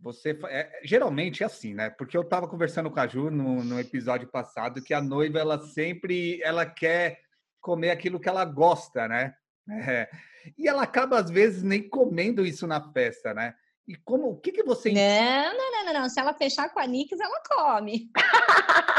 você 0.00 0.36
é, 0.48 0.80
geralmente 0.82 1.44
é 1.44 1.46
assim, 1.46 1.72
né? 1.72 1.88
Porque 1.88 2.16
eu 2.16 2.22
estava 2.22 2.48
conversando 2.48 2.90
com 2.90 2.98
a 2.98 3.06
Ju 3.06 3.30
no, 3.30 3.62
no, 3.62 3.78
episódio 3.78 4.26
passado 4.26 4.82
que 4.82 4.92
a 4.92 5.00
noiva 5.00 5.38
ela 5.38 5.60
sempre 5.60 6.42
ela 6.42 6.66
quer 6.66 7.20
comer 7.60 7.90
aquilo 7.90 8.18
que 8.18 8.28
ela 8.28 8.44
gosta, 8.44 9.06
né? 9.06 9.34
É, 9.72 10.10
e 10.58 10.66
ela 10.66 10.82
acaba 10.82 11.20
às 11.20 11.30
vezes 11.30 11.62
nem 11.62 11.88
comendo 11.88 12.44
isso 12.44 12.66
na 12.66 12.92
festa, 12.92 13.32
né? 13.32 13.54
E 13.86 13.94
como 13.94 14.30
o 14.30 14.36
que 14.36 14.50
que 14.50 14.64
você 14.64 14.90
Não, 14.90 15.56
não, 15.56 15.84
não, 15.84 16.00
não, 16.00 16.08
Se 16.08 16.18
ela 16.18 16.34
fechar 16.34 16.70
com 16.70 16.80
a 16.80 16.86
Nix, 16.88 17.12
ela 17.20 17.40
come. 17.46 18.10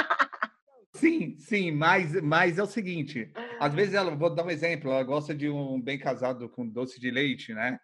Sim, 0.93 1.38
sim, 1.39 1.71
mas, 1.71 2.21
mas 2.21 2.57
é 2.57 2.63
o 2.63 2.67
seguinte, 2.67 3.31
às 3.59 3.73
vezes 3.73 3.93
ela, 3.93 4.13
vou 4.15 4.33
dar 4.33 4.45
um 4.45 4.49
exemplo, 4.49 4.91
ela 4.91 5.03
gosta 5.03 5.33
de 5.33 5.49
um 5.49 5.81
bem 5.81 5.97
casado 5.97 6.49
com 6.49 6.67
doce 6.67 6.99
de 6.99 7.09
leite, 7.09 7.53
né? 7.53 7.79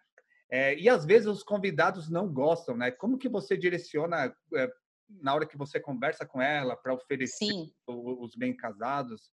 É, 0.50 0.78
e 0.78 0.88
às 0.88 1.04
vezes 1.04 1.26
os 1.26 1.42
convidados 1.42 2.10
não 2.10 2.32
gostam, 2.32 2.76
né? 2.76 2.90
Como 2.90 3.18
que 3.18 3.28
você 3.28 3.56
direciona 3.56 4.34
é, 4.54 4.68
na 5.08 5.34
hora 5.34 5.46
que 5.46 5.56
você 5.56 5.80
conversa 5.80 6.26
com 6.26 6.40
ela 6.40 6.76
para 6.76 6.94
oferecer 6.94 7.46
sim. 7.46 7.72
os 7.86 8.34
bem 8.34 8.54
casados? 8.56 9.30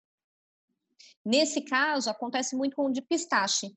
Nesse 1.24 1.62
caso, 1.62 2.10
acontece 2.10 2.56
muito 2.56 2.76
com 2.76 2.86
o 2.86 2.92
de 2.92 3.02
pistache, 3.02 3.68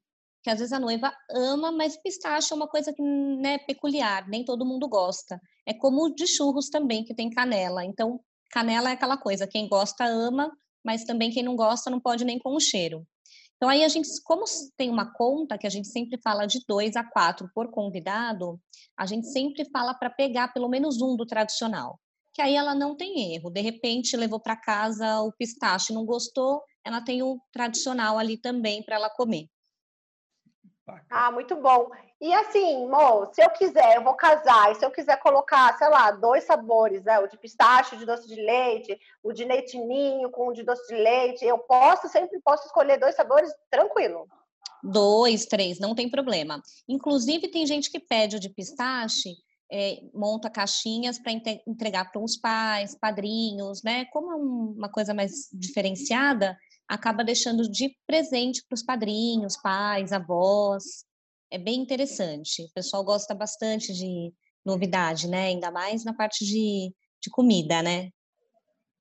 que 0.43 0.51
às 0.51 0.59
vezes 0.59 0.73
a 0.73 0.81
noiva 0.81 1.13
ama, 1.31 1.73
mas 1.73 2.01
pistache 2.01 2.53
é 2.53 2.57
uma 2.57 2.69
coisa 2.69 2.93
que 2.93 3.03
né, 3.03 3.55
é 3.55 3.59
peculiar, 3.59 4.29
nem 4.29 4.45
todo 4.45 4.67
mundo 4.67 4.89
gosta. 4.89 5.41
É 5.67 5.75
como 5.75 6.05
o 6.05 6.15
de 6.15 6.27
churros 6.27 6.69
também, 6.69 7.05
que 7.05 7.15
tem 7.15 7.31
canela. 7.31 7.85
Então, 7.85 8.21
canela 8.51 8.91
é 8.91 8.93
aquela 8.93 9.17
coisa, 9.17 9.47
quem 9.47 9.69
gosta 9.69 10.05
ama, 10.05 10.51
mas 10.85 11.05
também 11.05 11.31
quem 11.31 11.43
não 11.43 11.57
gosta 11.57 11.91
não 11.91 12.01
pode 12.01 12.25
nem 12.25 12.39
com 12.39 12.55
o 12.55 12.61
cheiro. 12.61 13.07
Então 13.57 13.69
aí 13.69 13.83
a 13.83 13.89
gente, 13.89 14.09
como 14.25 14.45
tem 14.77 14.89
uma 14.89 15.13
conta 15.13 15.59
que 15.59 15.67
a 15.67 15.71
gente 15.71 15.89
sempre 15.89 16.21
fala 16.23 16.47
de 16.47 16.61
dois 16.67 16.95
a 16.95 17.03
quatro 17.03 17.51
por 17.53 17.71
convidado, 17.71 18.61
a 18.97 19.05
gente 19.05 19.27
sempre 19.27 19.69
fala 19.71 19.95
para 19.95 20.09
pegar 20.09 20.53
pelo 20.53 20.69
menos 20.69 21.03
um 21.03 21.17
do 21.17 21.27
tradicional, 21.27 21.99
que 22.33 22.41
aí 22.41 22.55
ela 22.55 22.75
não 22.75 22.97
tem 22.97 23.35
erro. 23.35 23.51
De 23.51 23.61
repente 23.61 24.17
levou 24.17 24.41
para 24.41 24.57
casa 24.57 25.21
o 25.23 25.33
pistache, 25.33 25.93
não 25.93 26.07
gostou, 26.07 26.63
ela 26.85 27.01
tem 27.01 27.23
o 27.23 27.41
tradicional 27.53 28.17
ali 28.17 28.37
também 28.41 28.83
para 28.85 28.95
ela 28.95 29.11
comer. 29.11 29.47
Ah, 31.11 31.31
muito 31.31 31.57
bom. 31.57 31.91
E 32.21 32.33
assim, 32.33 32.87
Mo, 32.89 33.33
se 33.33 33.43
eu 33.43 33.51
quiser, 33.51 33.97
eu 33.97 34.03
vou 34.03 34.15
casar, 34.15 34.73
e 34.73 34.75
se 34.75 34.85
eu 34.85 34.91
quiser 34.91 35.19
colocar, 35.21 35.77
sei 35.79 35.89
lá, 35.89 36.11
dois 36.11 36.45
sabores, 36.45 37.05
né? 37.05 37.19
O 37.21 37.29
de 37.29 37.37
pistache, 37.37 37.95
o 37.95 37.99
de 37.99 38.05
doce 38.05 38.27
de 38.27 38.41
leite, 38.41 38.99
o 39.23 39.33
de 39.33 39.45
leitinho 39.45 40.31
com 40.31 40.49
o 40.49 40.53
de 40.53 40.63
doce 40.63 40.87
de 40.89 41.01
leite, 41.01 41.45
eu 41.45 41.59
posso, 41.59 42.09
sempre 42.09 42.41
posso 42.41 42.67
escolher 42.67 42.99
dois 42.99 43.15
sabores 43.15 43.53
tranquilo. 43.71 44.27
Dois, 44.83 45.47
três, 45.47 45.79
não 45.79 45.95
tem 45.95 46.09
problema. 46.09 46.63
Inclusive, 46.89 47.49
tem 47.49 47.67
gente 47.67 47.91
que 47.91 48.01
pede 48.01 48.37
o 48.37 48.41
de 48.41 48.49
pistache, 48.49 49.37
é, 49.71 50.01
monta 50.15 50.49
caixinhas 50.49 51.19
para 51.19 51.33
entregar 51.67 52.11
para 52.11 52.23
os 52.23 52.37
pais, 52.37 52.97
padrinhos, 52.99 53.83
né? 53.83 54.07
Como 54.07 54.33
é 54.33 54.35
uma 54.35 54.89
coisa 54.89 55.13
mais 55.13 55.49
diferenciada, 55.53 56.57
acaba 56.89 57.23
deixando 57.23 57.71
de 57.71 57.95
presente 58.07 58.65
para 58.67 58.75
os 58.75 58.83
padrinhos, 58.83 59.57
pais, 59.57 60.13
avós 60.13 61.07
é 61.51 61.59
bem 61.59 61.81
interessante. 61.81 62.63
O 62.65 62.73
pessoal 62.73 63.05
gosta 63.05 63.35
bastante 63.35 63.93
de 63.93 64.33
novidade, 64.65 65.29
né? 65.29 65.47
Ainda 65.47 65.71
mais 65.71 66.05
na 66.05 66.15
parte 66.15 66.45
de, 66.45 66.93
de 67.21 67.31
comida, 67.31 67.83
né? 67.83 68.11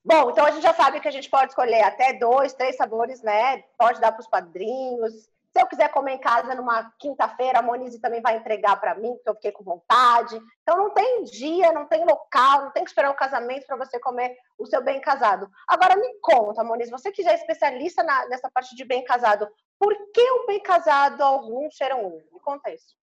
Bom, 0.04 0.32
então 0.32 0.46
a 0.46 0.52
gente 0.52 0.64
já 0.64 0.74
sabe 0.74 1.02
que 1.02 1.08
a 1.08 1.12
gente 1.12 1.30
pode 1.30 1.52
escolher 1.52 1.82
até 1.82 2.14
dois, 2.14 2.54
três 2.54 2.78
sabores, 2.78 3.22
né? 3.22 3.58
Pode 3.78 4.00
dar 4.00 4.12
para 4.12 4.22
os 4.22 4.28
padrinhos. 4.28 5.30
Se 5.58 5.64
eu 5.64 5.68
quiser 5.68 5.92
comer 5.92 6.14
em 6.14 6.20
casa 6.20 6.54
numa 6.54 6.94
quinta-feira, 7.00 7.58
a 7.58 7.62
Monize 7.64 8.00
também 8.00 8.22
vai 8.22 8.38
entregar 8.38 8.80
para 8.80 8.94
mim, 8.94 9.16
porque 9.16 9.30
eu 9.30 9.34
fiquei 9.34 9.52
com 9.52 9.64
vontade. 9.64 10.40
Então 10.62 10.78
não 10.78 10.92
tem 10.92 11.24
dia, 11.24 11.72
não 11.72 11.88
tem 11.88 12.06
local, 12.06 12.66
não 12.66 12.72
tem 12.72 12.84
que 12.84 12.92
esperar 12.92 13.10
o 13.10 13.16
casamento 13.16 13.66
para 13.66 13.76
você 13.76 14.00
comer 14.00 14.38
o 14.56 14.68
seu 14.68 14.84
bem 14.84 15.02
casado. 15.02 15.50
Agora 15.68 15.96
me 15.96 16.14
conta, 16.22 16.64
Monize, 16.64 16.92
você 16.92 17.12
que 17.12 17.24
já 17.24 17.32
é 17.32 17.36
especialista 17.36 18.04
na, 18.04 18.28
nessa 18.28 18.52
parte 18.52 18.76
de 18.76 18.86
bem 18.86 19.04
casado, 19.04 19.48
por 19.80 19.96
que 20.14 20.22
um 20.32 20.46
bem 20.46 20.62
casado 20.62 21.24
alguns 21.24 21.74
cheiram 21.74 22.06
ovo? 22.06 22.22
Me 22.32 22.40
conta 22.40 22.72
isso. 22.72 22.96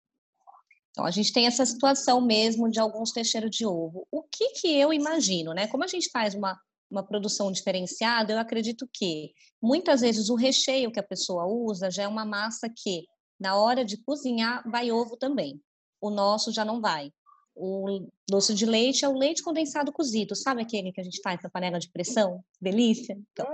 Então, 0.92 1.04
a 1.04 1.10
gente 1.10 1.32
tem 1.32 1.48
essa 1.48 1.66
situação 1.66 2.20
mesmo 2.20 2.70
de 2.70 2.78
alguns 2.78 3.10
ter 3.10 3.24
cheiro 3.24 3.50
de 3.50 3.66
ovo. 3.66 4.06
O 4.12 4.22
que 4.22 4.50
que 4.50 4.78
eu 4.78 4.92
imagino, 4.92 5.52
né? 5.52 5.66
Como 5.66 5.82
a 5.82 5.88
gente 5.88 6.08
faz 6.08 6.36
uma, 6.36 6.56
uma 6.94 7.02
produção 7.02 7.50
diferenciada, 7.50 8.32
eu 8.32 8.38
acredito 8.38 8.88
que 8.92 9.32
muitas 9.60 10.00
vezes 10.00 10.30
o 10.30 10.36
recheio 10.36 10.92
que 10.92 11.00
a 11.00 11.02
pessoa 11.02 11.46
usa 11.46 11.90
já 11.90 12.04
é 12.04 12.08
uma 12.08 12.24
massa 12.24 12.68
que, 12.68 13.04
na 13.38 13.56
hora 13.56 13.84
de 13.84 13.96
cozinhar, 13.96 14.62
vai 14.70 14.90
ovo 14.92 15.16
também. 15.16 15.60
o 16.00 16.10
nosso 16.10 16.52
já 16.52 16.64
não 16.64 16.80
vai. 16.80 17.10
O 17.56 18.06
doce 18.28 18.52
de 18.52 18.66
leite 18.66 19.04
é 19.04 19.08
o 19.08 19.16
leite 19.16 19.42
condensado 19.42 19.92
cozido, 19.92 20.34
sabe 20.36 20.60
aquele 20.60 20.92
que 20.92 21.00
a 21.00 21.04
gente 21.04 21.20
faz 21.22 21.40
na 21.42 21.48
panela 21.48 21.78
de 21.78 21.90
pressão? 21.90 22.44
Delícia? 22.60 23.16
Então, 23.32 23.46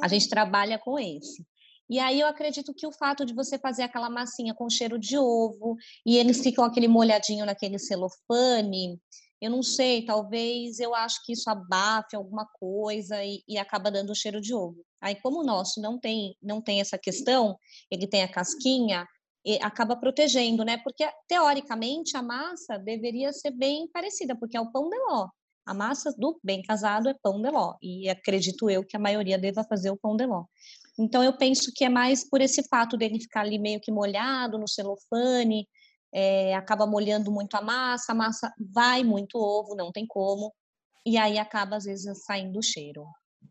a 0.00 0.08
gente 0.08 0.26
hum. 0.26 0.30
trabalha 0.30 0.78
com 0.78 0.98
esse. 0.98 1.44
E 1.90 1.98
aí 1.98 2.20
eu 2.20 2.26
acredito 2.26 2.74
que 2.74 2.86
o 2.86 2.92
fato 2.92 3.24
de 3.24 3.34
você 3.34 3.58
fazer 3.58 3.82
aquela 3.82 4.10
massinha 4.10 4.54
com 4.54 4.68
cheiro 4.68 4.98
de 4.98 5.16
ovo 5.16 5.76
e 6.04 6.18
eles 6.18 6.40
ficam 6.40 6.64
aquele 6.64 6.86
molhadinho 6.86 7.46
naquele 7.46 7.78
celofane, 7.78 9.00
eu 9.40 9.50
não 9.50 9.62
sei, 9.62 10.04
talvez 10.04 10.80
eu 10.80 10.94
acho 10.94 11.24
que 11.24 11.32
isso 11.32 11.48
abafe 11.48 12.16
alguma 12.16 12.46
coisa 12.60 13.24
e, 13.24 13.42
e 13.48 13.56
acaba 13.58 13.90
dando 13.90 14.14
cheiro 14.14 14.40
de 14.40 14.54
ovo. 14.54 14.84
Aí 15.00 15.14
como 15.14 15.40
o 15.40 15.44
nosso 15.44 15.80
não 15.80 15.98
tem 15.98 16.36
não 16.42 16.60
tem 16.60 16.80
essa 16.80 16.98
questão, 16.98 17.56
ele 17.90 18.06
tem 18.06 18.22
a 18.22 18.28
casquinha, 18.28 19.06
acaba 19.62 19.96
protegendo, 19.96 20.64
né? 20.64 20.78
Porque 20.78 21.08
teoricamente 21.26 22.16
a 22.16 22.22
massa 22.22 22.78
deveria 22.78 23.32
ser 23.32 23.52
bem 23.52 23.88
parecida, 23.88 24.36
porque 24.36 24.56
é 24.56 24.60
o 24.60 24.70
pão 24.70 24.90
de 24.90 24.98
ló. 24.98 25.28
A 25.64 25.74
massa 25.74 26.12
do 26.16 26.38
bem 26.42 26.62
casado 26.62 27.08
é 27.08 27.14
pão 27.22 27.40
de 27.40 27.50
ló 27.50 27.74
e 27.80 28.08
acredito 28.08 28.68
eu 28.68 28.84
que 28.84 28.96
a 28.96 29.00
maioria 29.00 29.38
deva 29.38 29.62
fazer 29.64 29.90
o 29.90 29.96
pão 29.96 30.16
de 30.16 30.26
ló. 30.26 30.44
Então 30.98 31.22
eu 31.22 31.36
penso 31.36 31.70
que 31.74 31.84
é 31.84 31.88
mais 31.88 32.28
por 32.28 32.40
esse 32.40 32.62
fato 32.68 32.96
dele 32.96 33.20
ficar 33.20 33.42
ali 33.42 33.58
meio 33.58 33.80
que 33.80 33.92
molhado 33.92 34.58
no 34.58 34.66
celofane, 34.66 35.68
é, 36.12 36.54
acaba 36.54 36.86
molhando 36.86 37.30
muito 37.30 37.54
a 37.56 37.62
massa, 37.62 38.12
a 38.12 38.14
massa 38.14 38.52
vai 38.58 39.04
muito 39.04 39.38
ovo, 39.38 39.74
não 39.74 39.92
tem 39.92 40.06
como, 40.06 40.52
e 41.04 41.16
aí 41.18 41.38
acaba 41.38 41.76
às 41.76 41.84
vezes 41.84 42.24
saindo 42.24 42.58
o 42.58 42.62
cheiro. 42.62 43.06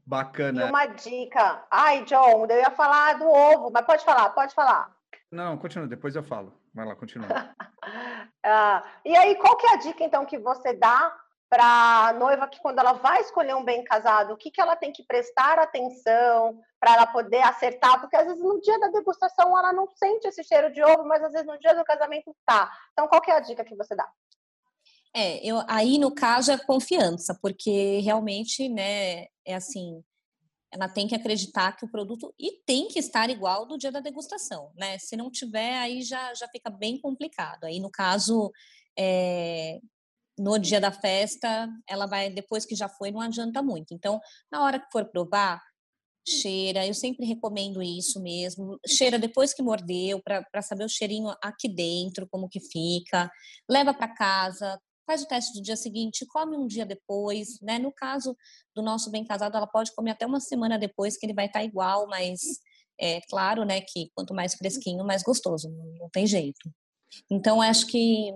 Bacana. 0.05 0.65
E 0.65 0.69
uma 0.69 0.85
dica. 0.85 1.65
Ai, 1.71 2.03
John, 2.05 2.45
eu 2.45 2.57
ia 2.57 2.71
falar 2.71 3.17
do 3.17 3.27
ovo, 3.27 3.71
mas 3.71 3.85
pode 3.85 4.03
falar, 4.03 4.29
pode 4.29 4.53
falar. 4.53 4.95
Não, 5.31 5.57
continua, 5.57 5.87
depois 5.87 6.15
eu 6.15 6.23
falo. 6.23 6.53
Vai 6.73 6.85
lá, 6.85 6.95
continua. 6.95 7.27
ah, 8.45 8.83
e 9.03 9.15
aí, 9.15 9.35
qual 9.35 9.57
que 9.57 9.67
é 9.67 9.73
a 9.73 9.77
dica, 9.77 10.03
então, 10.03 10.25
que 10.25 10.37
você 10.37 10.73
dá 10.73 11.13
para 11.50 12.08
a 12.08 12.13
noiva 12.13 12.48
que 12.48 12.60
quando 12.60 12.80
ela 12.80 12.94
vai 12.94 13.22
escolher 13.22 13.56
um 13.56 13.63
bem 13.63 13.84
casado, 13.84 14.34
o 14.34 14.38
que, 14.38 14.51
que 14.51 14.60
ela 14.60 14.75
tem 14.75 14.92
que 14.92 15.04
prestar 15.04 15.58
atenção 15.60 16.60
para 16.80 16.94
ela 16.94 17.08
poder 17.08 17.42
acertar? 17.42 18.01
Porque 18.01 18.16
às 18.16 18.25
vezes 18.25 18.44
no 18.44 18.60
dia 18.60 18.80
da 18.80 18.89
degustação 18.89 19.58
ela 19.58 19.72
não 19.72 19.88
sente 19.96 20.27
esse 20.27 20.44
cheiro 20.44 20.72
de 20.72 20.84
ovo, 20.84 21.06
mas 21.06 21.24
às 21.24 21.32
vezes 21.32 21.48
no 21.48 21.58
dia 21.58 21.74
do 21.74 21.86
casamento 21.86 22.36
tá. 22.46 22.72
Então, 22.92 23.08
qual 23.08 23.22
é 23.27 23.32
a 23.32 23.39
dica 23.39 23.63
que 23.63 23.75
você 23.75 23.96
dá? 23.96 24.08
É, 25.16 25.38
eu, 25.46 25.63
aí 25.68 25.98
no 25.98 26.13
caso 26.13 26.51
é 26.51 26.58
confiança, 26.58 27.38
porque 27.42 28.00
realmente, 28.00 28.68
né, 28.68 29.27
é 29.46 29.56
assim, 29.56 30.04
ela 30.72 30.89
tem 30.89 31.08
que 31.08 31.16
acreditar 31.16 31.75
que 31.77 31.86
o 31.86 31.89
produto 31.89 32.34
e 32.38 32.62
tem 32.66 32.88
que 32.88 33.00
estar 33.00 33.30
igual 33.30 33.66
do 33.66 33.77
dia 33.77 33.92
da 33.92 34.01
degustação, 34.01 34.72
né? 34.75 34.98
Se 35.00 35.16
não 35.16 35.32
tiver, 35.32 35.77
aí 35.80 36.01
já, 36.01 36.34
já 36.34 36.48
fica 36.50 36.70
bem 36.70 37.00
complicado. 37.00 37.63
Aí, 37.63 37.80
no 37.80 37.89
caso, 37.89 38.51
é, 39.00 39.80
no 40.38 40.58
dia 40.58 40.79
da 40.79 40.91
festa, 40.91 41.70
ela 41.88 42.06
vai, 42.06 42.29
depois 42.29 42.65
que 42.65 42.75
já 42.75 42.88
foi, 42.88 43.12
não 43.12 43.22
adianta 43.22 43.62
muito. 43.62 43.94
Então, 43.94 44.20
na 44.51 44.63
hora 44.63 44.79
que 44.79 44.91
for 44.91 45.06
provar, 45.06 45.62
cheira, 46.27 46.86
eu 46.86 46.94
sempre 46.94 47.25
recomendo 47.25 47.82
isso 47.82 48.22
mesmo. 48.22 48.77
Cheira 48.86 49.17
depois 49.17 49.53
que 49.53 49.63
mordeu, 49.63 50.22
para 50.22 50.62
saber 50.62 50.84
o 50.84 50.89
cheirinho 50.89 51.34
aqui 51.41 51.70
dentro, 51.70 52.27
como 52.29 52.50
que 52.50 52.60
fica. 52.60 53.32
Leva 53.70 53.94
para 53.94 54.13
casa, 54.13 54.79
faz 55.08 55.24
o 55.24 55.27
teste 55.27 55.53
do 55.53 55.63
dia 55.63 55.77
seguinte, 55.77 56.25
come 56.27 56.58
um 56.58 56.67
dia 56.67 56.86
depois, 56.86 57.60
né? 57.62 57.79
No 57.79 57.94
caso 57.94 58.36
do 58.75 58.82
nosso 58.82 59.10
bem 59.10 59.24
casado, 59.24 59.56
ela 59.56 59.67
pode 59.67 59.94
comer 59.96 60.12
até 60.12 60.25
uma 60.25 60.41
semana 60.41 60.77
depois, 60.77 61.17
que 61.17 61.25
ele 61.25 61.34
vai 61.34 61.46
estar 61.46 61.60
tá 61.60 61.65
igual, 61.65 62.08
mas 62.08 62.41
é 63.00 63.22
claro, 63.29 63.63
né, 63.63 63.79
que 63.82 64.12
quanto 64.13 64.34
mais 64.34 64.56
fresquinho, 64.56 65.06
mais 65.06 65.24
gostoso, 65.24 65.70
não 66.00 66.10
tem 66.10 66.25
jeito. 66.25 66.70
Então, 67.29 67.62
acho 67.62 67.88
que 67.88 68.34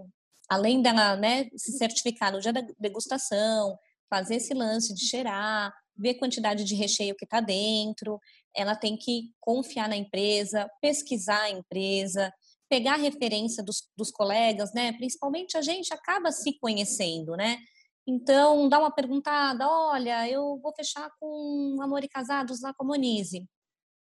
além 0.52 0.82
dela, 0.82 1.16
né, 1.16 1.48
se 1.56 1.78
certificar 1.78 2.30
no 2.30 2.42
dia 2.42 2.52
da 2.52 2.62
degustação, 2.78 3.80
fazer 4.10 4.36
esse 4.36 4.54
lance 4.54 4.94
de 4.94 5.06
cheirar, 5.06 5.74
ver 5.96 6.10
a 6.10 6.20
quantidade 6.20 6.66
de 6.66 6.76
recheio 6.76 7.16
que 7.16 7.24
está 7.24 7.40
dentro, 7.40 8.20
ela 8.54 8.76
tem 8.76 8.98
que 8.98 9.32
confiar 9.40 9.88
na 9.88 9.96
empresa, 9.96 10.70
pesquisar 10.82 11.44
a 11.44 11.50
empresa, 11.50 12.34
pegar 12.70 12.98
referência 12.98 13.64
dos, 13.64 13.88
dos 13.96 14.12
colegas, 14.12 14.74
né? 14.74 14.92
Principalmente 14.92 15.56
a 15.56 15.62
gente 15.62 15.94
acaba 15.94 16.34
se 16.34 16.60
conhecendo, 16.60 17.38
né? 17.38 17.58
Então, 18.06 18.68
dá 18.68 18.78
uma 18.78 18.92
perguntada, 18.92 19.66
olha, 19.66 20.30
eu 20.30 20.60
vou 20.62 20.74
fechar 20.76 21.10
com 21.18 21.78
Amor 21.82 22.04
e 22.04 22.10
Casados 22.10 22.62
lá 22.62 22.74
com 22.74 22.84
a 22.84 22.88
Monize. 22.88 23.48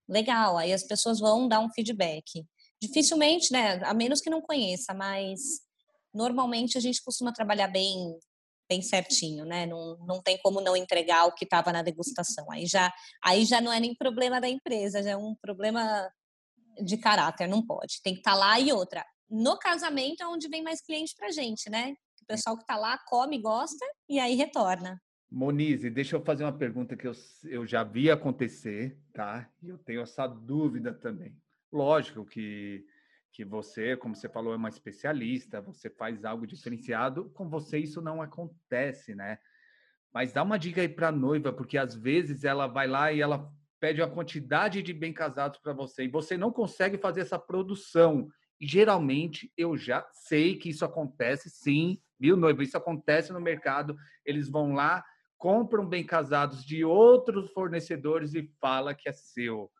Legal, 0.05 0.57
aí 0.57 0.73
as 0.73 0.83
pessoas 0.83 1.17
vão 1.21 1.47
dar 1.47 1.61
um 1.61 1.71
feedback. 1.71 2.45
Dificilmente, 2.81 3.53
né, 3.53 3.79
a 3.85 3.93
menos 3.93 4.19
que 4.19 4.29
não 4.29 4.41
conheça, 4.41 4.93
mas 4.93 5.61
normalmente 6.13 6.77
a 6.77 6.81
gente 6.81 7.03
costuma 7.03 7.33
trabalhar 7.33 7.67
bem 7.67 8.17
bem 8.69 8.81
certinho, 8.81 9.43
né? 9.43 9.65
Não, 9.65 9.97
não 10.05 10.21
tem 10.21 10.37
como 10.37 10.61
não 10.61 10.77
entregar 10.77 11.25
o 11.25 11.33
que 11.33 11.43
estava 11.43 11.73
na 11.73 11.81
degustação. 11.81 12.49
Aí 12.49 12.65
já, 12.65 12.89
aí 13.21 13.43
já 13.43 13.59
não 13.59 13.73
é 13.73 13.81
nem 13.81 13.93
problema 13.93 14.39
da 14.39 14.47
empresa, 14.47 15.03
já 15.03 15.11
é 15.11 15.17
um 15.17 15.35
problema 15.41 16.09
de 16.81 16.97
caráter, 16.97 17.49
não 17.49 17.65
pode. 17.65 18.01
Tem 18.01 18.13
que 18.13 18.21
estar 18.21 18.31
tá 18.31 18.37
lá 18.37 18.57
e 18.61 18.71
outra. 18.71 19.05
No 19.29 19.57
casamento 19.57 20.23
é 20.23 20.27
onde 20.27 20.47
vem 20.47 20.63
mais 20.63 20.81
cliente 20.81 21.13
pra 21.17 21.31
gente, 21.31 21.69
né? 21.69 21.93
O 22.21 22.25
pessoal 22.25 22.57
que 22.57 22.65
tá 22.65 22.77
lá 22.77 22.97
come, 23.07 23.41
gosta 23.41 23.85
e 24.07 24.19
aí 24.19 24.35
retorna. 24.35 25.01
Monize, 25.29 25.89
deixa 25.89 26.15
eu 26.15 26.23
fazer 26.23 26.43
uma 26.43 26.57
pergunta 26.57 26.95
que 26.95 27.07
eu, 27.07 27.13
eu 27.45 27.65
já 27.65 27.83
vi 27.83 28.09
acontecer, 28.09 28.97
tá? 29.13 29.49
E 29.61 29.69
eu 29.69 29.77
tenho 29.77 30.01
essa 30.01 30.27
dúvida 30.27 30.93
também. 30.93 31.35
Lógico 31.71 32.25
que, 32.25 32.85
que 33.31 33.45
você, 33.45 33.95
como 33.95 34.15
você 34.15 34.27
falou, 34.27 34.53
é 34.53 34.57
uma 34.57 34.69
especialista, 34.69 35.61
você 35.61 35.89
faz 35.89 36.25
algo 36.25 36.45
diferenciado, 36.45 37.29
com 37.31 37.49
você 37.49 37.77
isso 37.77 38.01
não 38.01 38.21
acontece, 38.21 39.15
né? 39.15 39.39
Mas 40.13 40.33
dá 40.33 40.43
uma 40.43 40.59
dica 40.59 40.81
aí 40.81 40.89
para 40.89 41.07
a 41.07 41.11
noiva, 41.11 41.53
porque 41.53 41.77
às 41.77 41.95
vezes 41.95 42.43
ela 42.43 42.67
vai 42.67 42.87
lá 42.87 43.11
e 43.13 43.21
ela 43.21 43.49
pede 43.79 44.01
a 44.01 44.07
quantidade 44.07 44.83
de 44.83 44.93
bem 44.93 45.13
casados 45.13 45.59
para 45.59 45.73
você 45.73 46.03
e 46.03 46.09
você 46.09 46.37
não 46.37 46.51
consegue 46.51 46.97
fazer 46.97 47.21
essa 47.21 47.39
produção. 47.39 48.29
E 48.59 48.67
geralmente 48.67 49.51
eu 49.57 49.77
já 49.77 50.05
sei 50.11 50.57
que 50.57 50.69
isso 50.69 50.83
acontece, 50.85 51.49
sim, 51.49 51.99
viu, 52.19 52.35
noivo? 52.35 52.61
Isso 52.61 52.77
acontece 52.77 53.31
no 53.31 53.39
mercado. 53.39 53.95
Eles 54.25 54.49
vão 54.49 54.73
lá, 54.73 55.03
compram 55.37 55.87
bem 55.87 56.05
casados 56.05 56.63
de 56.63 56.83
outros 56.83 57.49
fornecedores 57.51 58.35
e 58.35 58.51
fala 58.59 58.93
que 58.93 59.09
é 59.09 59.13
seu. 59.13 59.71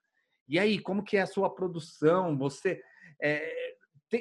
E 0.48 0.58
aí, 0.58 0.80
como 0.80 1.04
que 1.04 1.18
é 1.18 1.22
a 1.22 1.28
sua 1.28 1.54
produção? 1.54 2.38
Você 2.38 2.82
é, 3.22 3.76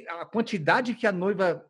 a 0.08 0.24
quantidade 0.24 0.94
que 0.94 1.06
a 1.06 1.12
noiva 1.12 1.64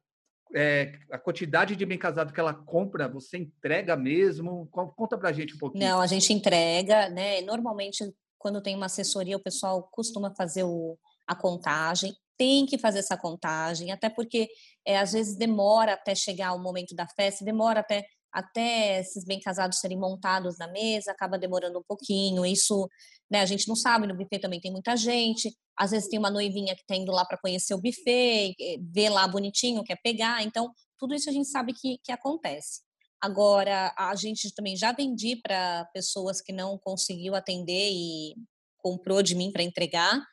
é, 0.54 0.98
a 1.10 1.18
quantidade 1.18 1.76
de 1.76 1.86
bem 1.86 1.98
casado 1.98 2.32
que 2.32 2.40
ela 2.40 2.52
compra, 2.52 3.08
você 3.08 3.38
entrega 3.38 3.96
mesmo? 3.96 4.68
Conta 4.70 5.16
pra 5.16 5.32
gente 5.32 5.54
um 5.54 5.58
pouquinho. 5.58 5.84
Não, 5.84 6.00
a 6.00 6.06
gente 6.06 6.32
entrega, 6.32 7.08
né? 7.08 7.40
Normalmente, 7.42 8.04
quando 8.38 8.62
tem 8.62 8.74
uma 8.74 8.86
assessoria, 8.86 9.36
o 9.36 9.42
pessoal 9.42 9.88
costuma 9.92 10.34
fazer 10.34 10.64
o, 10.64 10.98
a 11.26 11.34
contagem. 11.34 12.12
Tem 12.36 12.66
que 12.66 12.78
fazer 12.78 13.00
essa 13.00 13.16
contagem, 13.16 13.92
até 13.92 14.08
porque 14.08 14.48
é, 14.84 14.98
às 14.98 15.12
vezes 15.12 15.36
demora 15.36 15.92
até 15.92 16.14
chegar 16.14 16.54
o 16.54 16.58
momento 16.58 16.94
da 16.94 17.06
festa, 17.06 17.44
demora 17.44 17.80
até 17.80 18.04
até 18.32 19.00
esses 19.00 19.24
bem 19.24 19.40
casados 19.40 19.78
serem 19.78 19.98
montados 19.98 20.56
na 20.58 20.68
mesa, 20.68 21.10
acaba 21.10 21.38
demorando 21.38 21.78
um 21.78 21.82
pouquinho. 21.82 22.46
Isso, 22.46 22.88
né, 23.30 23.40
a 23.40 23.46
gente 23.46 23.68
não 23.68 23.76
sabe, 23.76 24.06
no 24.06 24.16
buffet 24.16 24.38
também 24.38 24.60
tem 24.60 24.70
muita 24.70 24.96
gente. 24.96 25.54
Às 25.76 25.90
vezes 25.90 26.08
tem 26.08 26.18
uma 26.18 26.30
noivinha 26.30 26.74
que 26.74 26.82
está 26.82 26.94
indo 26.94 27.12
lá 27.12 27.24
para 27.24 27.38
conhecer 27.38 27.74
o 27.74 27.80
buffet, 27.80 28.54
vê 28.92 29.08
lá 29.08 29.26
bonitinho, 29.26 29.84
quer 29.84 29.98
pegar. 30.02 30.42
Então, 30.42 30.72
tudo 30.98 31.14
isso 31.14 31.28
a 31.28 31.32
gente 31.32 31.48
sabe 31.48 31.72
que, 31.72 31.98
que 32.04 32.12
acontece. 32.12 32.82
Agora, 33.20 33.92
a 33.98 34.14
gente 34.14 34.54
também 34.54 34.76
já 34.76 34.92
vendi 34.92 35.36
para 35.36 35.84
pessoas 35.92 36.40
que 36.40 36.52
não 36.52 36.78
conseguiu 36.78 37.34
atender 37.34 37.90
e 37.92 38.34
comprou 38.78 39.22
de 39.22 39.34
mim 39.34 39.50
para 39.52 39.62
entregar. 39.62 40.24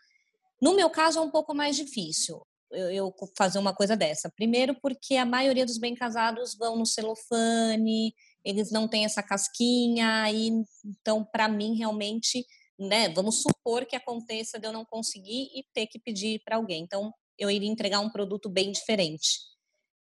No 0.62 0.74
meu 0.74 0.90
caso, 0.90 1.20
é 1.20 1.22
um 1.22 1.30
pouco 1.30 1.54
mais 1.54 1.76
difícil 1.76 2.42
eu, 2.72 3.14
fazer 3.38 3.60
uma 3.60 3.74
coisa 3.74 3.96
dessa. 3.96 4.32
Primeiro, 4.36 4.76
porque 4.82 5.16
a 5.16 5.26
maioria 5.26 5.66
dos 5.66 5.78
bem 5.78 5.96
casados 5.96 6.56
vão 6.56 6.78
no 6.78 6.86
celofane, 6.86 8.14
eles 8.44 8.72
não 8.72 8.88
têm 8.88 9.06
essa 9.06 9.24
casquinha, 9.24 10.32
e 10.32 10.52
então, 10.86 11.24
para 11.24 11.48
mim, 11.48 11.76
realmente, 11.78 12.46
né, 12.80 13.10
vamos 13.10 13.42
supor 13.42 13.86
que 13.86 13.96
aconteça 13.96 14.60
de 14.60 14.68
eu 14.68 14.74
não 14.74 14.86
conseguir 14.86 15.50
e 15.54 15.66
ter 15.74 15.88
que 15.88 16.00
pedir 16.00 16.42
para 16.46 16.58
alguém. 16.58 16.84
Então, 16.84 17.14
eu 17.38 17.52
iria 17.52 17.70
entregar 17.70 18.00
um 18.00 18.10
produto 18.10 18.50
bem 18.50 18.72
diferente. 18.72 19.40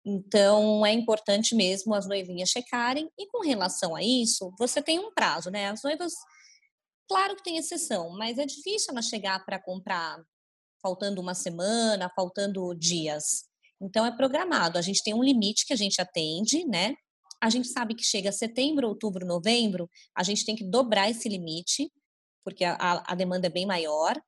Então, 0.05 0.85
é 0.85 0.93
importante 0.93 1.55
mesmo 1.55 1.95
as 1.95 2.07
noivinhas 2.07 2.49
checarem. 2.49 3.11
E 3.19 3.27
com 3.27 3.43
relação 3.43 3.95
a 3.95 4.03
isso, 4.03 4.53
você 4.59 4.83
tem 4.83 4.99
um 4.99 5.13
prazo, 5.13 5.51
né? 5.51 5.69
As 5.69 5.83
noivas, 5.83 6.15
claro 7.09 7.37
que 7.37 7.43
tem 7.43 7.59
exceção, 7.59 8.11
mas 8.17 8.39
é 8.39 8.47
difícil 8.47 8.93
ela 8.93 9.03
chegar 9.03 9.45
para 9.45 9.63
comprar 9.63 10.19
faltando 10.83 11.21
uma 11.21 11.35
semana, 11.35 12.11
faltando 12.15 12.75
dias. 12.75 13.45
Então 13.81 14.05
é 14.05 14.15
programado. 14.17 14.79
A 14.79 14.83
gente 14.83 15.03
tem 15.03 15.15
um 15.15 15.23
limite 15.23 15.67
que 15.67 15.73
a 15.73 15.77
gente 15.77 16.01
atende, 16.01 16.65
né? 16.67 16.95
A 17.43 17.49
gente 17.51 17.69
sabe 17.69 17.95
que 17.95 18.05
chega 18.05 18.31
setembro, 18.33 18.89
outubro, 18.89 19.27
novembro, 19.27 19.89
a 20.15 20.23
gente 20.23 20.45
tem 20.45 20.55
que 20.55 20.65
dobrar 20.65 21.09
esse 21.11 21.29
limite, 21.29 21.91
porque 22.45 22.65
a, 22.65 23.03
a 23.07 23.15
demanda 23.15 23.47
é 23.47 23.51
bem 23.51 23.67
maior. 23.67 24.21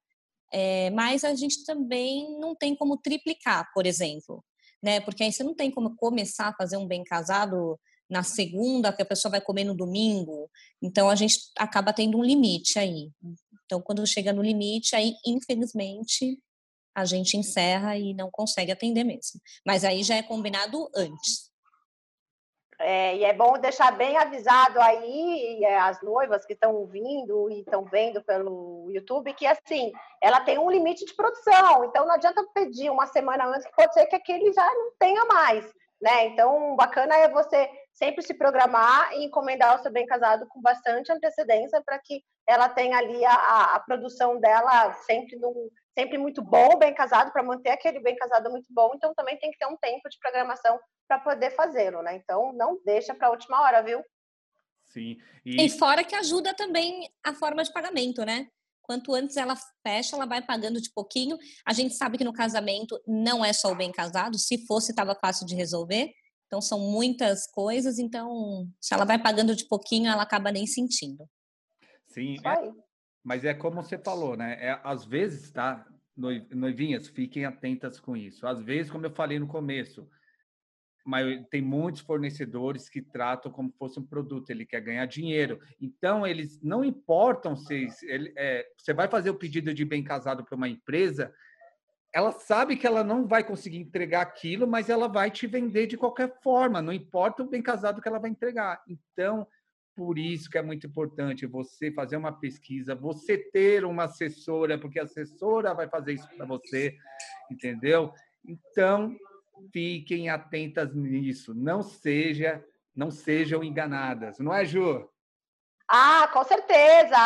É, 0.53 0.91
mas 0.91 1.25
a 1.25 1.35
gente 1.35 1.65
também 1.65 2.39
não 2.39 2.55
tem 2.55 2.77
como 2.77 2.97
triplicar, 2.99 3.67
por 3.75 3.87
exemplo. 3.87 4.45
né? 4.83 5.01
Porque 5.01 5.23
aí 5.23 5.33
você 5.33 5.43
não 5.45 5.55
tem 5.55 5.71
como 5.71 5.97
começar 5.97 6.49
a 6.49 6.55
fazer 6.55 6.77
um 6.77 6.87
bem 6.87 7.05
casado 7.05 7.79
na 8.11 8.23
segunda, 8.23 8.93
que 8.93 9.03
a 9.03 9.07
pessoa 9.07 9.31
vai 9.31 9.41
comer 9.41 9.65
no 9.65 9.75
domingo. 9.75 10.51
Então 10.83 11.09
a 11.09 11.15
gente 11.15 11.39
acaba 11.57 11.93
tendo 11.93 12.19
um 12.19 12.23
limite 12.25 12.79
aí. 12.79 13.11
Então 13.73 13.81
quando 13.81 14.07
chega 14.07 14.35
no 14.35 14.43
limite, 14.43 14.95
aí 14.95 15.15
infelizmente 15.27 16.39
a 16.95 17.07
gente 17.07 17.39
encerra 17.39 17.97
e 17.97 18.13
não 18.13 18.31
consegue 18.31 18.71
atender 18.71 19.03
mesmo. 19.03 19.41
Mas 19.67 19.83
aí 19.83 20.03
já 20.03 20.17
é 20.17 20.23
combinado 20.23 20.91
antes. 20.95 21.51
É, 22.79 23.17
e 23.17 23.25
é 23.25 23.33
bom 23.33 23.59
deixar 23.59 23.93
bem 23.93 24.15
avisado 24.19 24.79
aí 24.79 25.65
é, 25.65 25.79
as 25.79 26.03
noivas 26.03 26.45
que 26.45 26.53
estão 26.53 26.75
ouvindo 26.75 27.49
e 27.49 27.61
estão 27.61 27.85
vendo 27.85 28.23
pelo 28.25 28.91
YouTube 28.91 29.33
que 29.33 29.47
assim 29.47 29.91
ela 30.21 30.41
tem 30.41 30.59
um 30.59 30.71
limite 30.71 31.07
de 31.07 31.15
produção, 31.15 31.85
então 31.85 32.05
não 32.05 32.15
adianta 32.15 32.45
pedir 32.53 32.91
uma 32.91 33.07
semana 33.07 33.47
antes, 33.47 33.65
que 33.67 33.75
pode 33.75 33.95
ser 33.95 34.07
que 34.07 34.17
aquele 34.17 34.53
já 34.53 34.67
não 34.75 34.93
tenha 34.99 35.25
mais, 35.25 35.65
né? 36.01 36.27
Então 36.27 36.77
bacana 36.77 37.17
é 37.17 37.29
você 37.31 37.71
sempre 37.93 38.23
se 38.23 38.35
programar 38.35 39.13
e 39.15 39.25
encomendar 39.25 39.77
o 39.77 39.83
seu 39.83 39.93
bem 39.93 40.05
casado 40.05 40.47
com 40.49 40.61
bastante 40.61 41.13
antecedência 41.13 41.81
para 41.87 41.99
que 42.01 42.21
ela 42.47 42.69
tenha 42.69 42.97
ali 42.99 43.25
a, 43.25 43.75
a 43.75 43.81
produção 43.81 44.41
dela 44.41 44.93
sempre 44.95 45.37
num, 45.37 45.71
sempre 45.97 46.19
muito 46.19 46.43
bom, 46.43 46.79
bem 46.79 46.95
casado, 46.95 47.33
para 47.33 47.43
manter 47.43 47.71
aquele 47.71 48.01
bem 48.01 48.17
casado 48.17 48.51
muito 48.51 48.67
bom, 48.71 48.93
então 48.95 49.15
também 49.15 49.39
tem 49.39 49.51
que 49.51 49.59
ter 49.59 49.67
um 49.67 49.77
tempo 49.77 50.09
de 50.09 50.19
programação 50.19 50.79
para 51.07 51.19
poder 51.19 51.51
fazê-lo, 51.51 52.03
né? 52.03 52.17
Então 52.17 52.53
não 52.53 52.81
deixa 52.85 53.15
para 53.15 53.29
a 53.29 53.31
última 53.31 53.61
hora, 53.63 53.83
viu? 53.83 54.03
Sim. 54.87 55.19
E... 55.45 55.65
e 55.65 55.71
fora 55.71 56.05
que 56.05 56.15
ajuda 56.15 56.55
também 56.55 57.11
a 57.25 57.35
forma 57.35 57.63
de 57.63 57.73
pagamento, 57.73 58.25
né? 58.25 58.49
Quanto 58.83 59.15
antes 59.15 59.37
ela 59.37 59.57
fecha, 59.87 60.17
ela 60.17 60.27
vai 60.27 60.43
pagando 60.43 60.81
de 60.81 60.93
pouquinho. 60.93 61.39
A 61.65 61.73
gente 61.73 61.95
sabe 61.95 62.19
que 62.19 62.25
no 62.25 62.33
casamento 62.33 63.01
não 63.07 63.45
é 63.45 63.53
só 63.53 63.71
o 63.71 63.77
bem 63.77 63.93
casado. 63.93 64.37
Se 64.39 64.67
fosse, 64.67 64.91
estava 64.91 65.15
fácil 65.15 65.47
de 65.47 65.55
resolver. 65.55 66.13
Então 66.47 66.61
são 66.61 66.81
muitas 66.81 67.47
coisas. 67.47 67.99
Então, 67.99 68.67
se 68.81 68.93
ela 68.93 69.05
vai 69.05 69.23
pagando 69.23 69.55
de 69.55 69.67
pouquinho, 69.67 70.11
ela 70.11 70.25
acaba 70.25 70.51
nem 70.51 70.67
sentindo. 70.67 71.29
Sim. 72.13 72.37
É, 72.45 72.73
mas 73.25 73.45
é 73.45 73.55
como 73.55 73.83
você 73.83 73.99
falou, 73.99 74.37
né? 74.37 74.57
É, 74.61 74.81
às 74.85 75.05
vezes, 75.05 75.51
tá? 75.51 75.87
Noivinhas, 76.17 77.09
fiquem 77.09 77.45
atentas 77.45 77.99
com 77.99 78.17
isso. 78.17 78.47
Às 78.47 78.61
vezes, 78.61 78.91
como 78.91 79.07
eu 79.07 79.11
falei 79.11 79.39
no 79.39 79.47
começo, 79.47 80.09
mas 81.05 81.45
tem 81.49 81.63
muitos 81.63 82.03
fornecedores 82.03 82.89
que 82.89 83.01
tratam 83.01 83.51
como 83.51 83.73
fosse 83.73 83.99
um 83.99 84.07
produto, 84.07 84.51
ele 84.51 84.67
quer 84.67 84.81
ganhar 84.81 85.07
dinheiro. 85.07 85.59
Então, 85.81 86.27
eles 86.27 86.61
não 86.63 86.85
importam 86.85 87.57
se 87.57 87.89
ele, 88.03 88.33
é, 88.37 88.67
você 88.77 88.93
vai 88.93 89.09
fazer 89.09 89.31
o 89.31 89.39
pedido 89.39 89.73
de 89.73 89.85
bem 89.85 90.05
casado 90.05 90.45
para 90.45 90.55
uma 90.55 90.69
empresa, 90.69 91.33
ela 92.13 92.31
sabe 92.31 92.77
que 92.77 92.87
ela 92.87 93.03
não 93.03 93.27
vai 93.27 93.43
conseguir 93.43 93.79
entregar 93.79 94.21
aquilo, 94.21 94.67
mas 94.67 94.91
ela 94.91 95.09
vai 95.09 95.31
te 95.31 95.47
vender 95.47 95.87
de 95.87 95.97
qualquer 95.97 96.39
forma, 96.43 96.83
não 96.83 96.93
importa 96.93 97.43
o 97.43 97.49
bem 97.49 97.63
casado 97.63 98.03
que 98.03 98.09
ela 98.09 98.19
vai 98.19 98.31
entregar. 98.31 98.83
Então, 98.87 99.47
por 99.95 100.19
isso 100.19 100.49
que 100.51 100.59
é 100.59 100.63
muito 100.63 100.87
importante 100.87 101.47
você 101.47 101.93
fazer 101.93 102.17
uma 102.17 102.33
pesquisa, 102.33 102.95
você 102.95 103.37
ter 103.37 103.85
uma 103.85 104.05
assessora, 104.05 104.79
porque 104.79 104.99
a 104.99 105.05
assessora 105.05 105.75
vai 105.75 105.89
fazer 105.89 106.15
isso 106.15 106.29
para 106.37 106.47
você, 106.47 106.97
entendeu? 107.51 108.13
Então, 108.45 109.15
fiquem 109.73 110.29
atentas 110.29 110.95
nisso, 110.95 111.55
não 111.55 111.83
seja, 111.83 112.65
não 112.95 113.11
sejam 113.11 113.63
enganadas, 113.63 114.39
não 114.39 114.55
é, 114.55 114.65
Ju? 114.65 115.09
Ah, 115.95 116.27
com 116.33 116.43
certeza. 116.43 117.17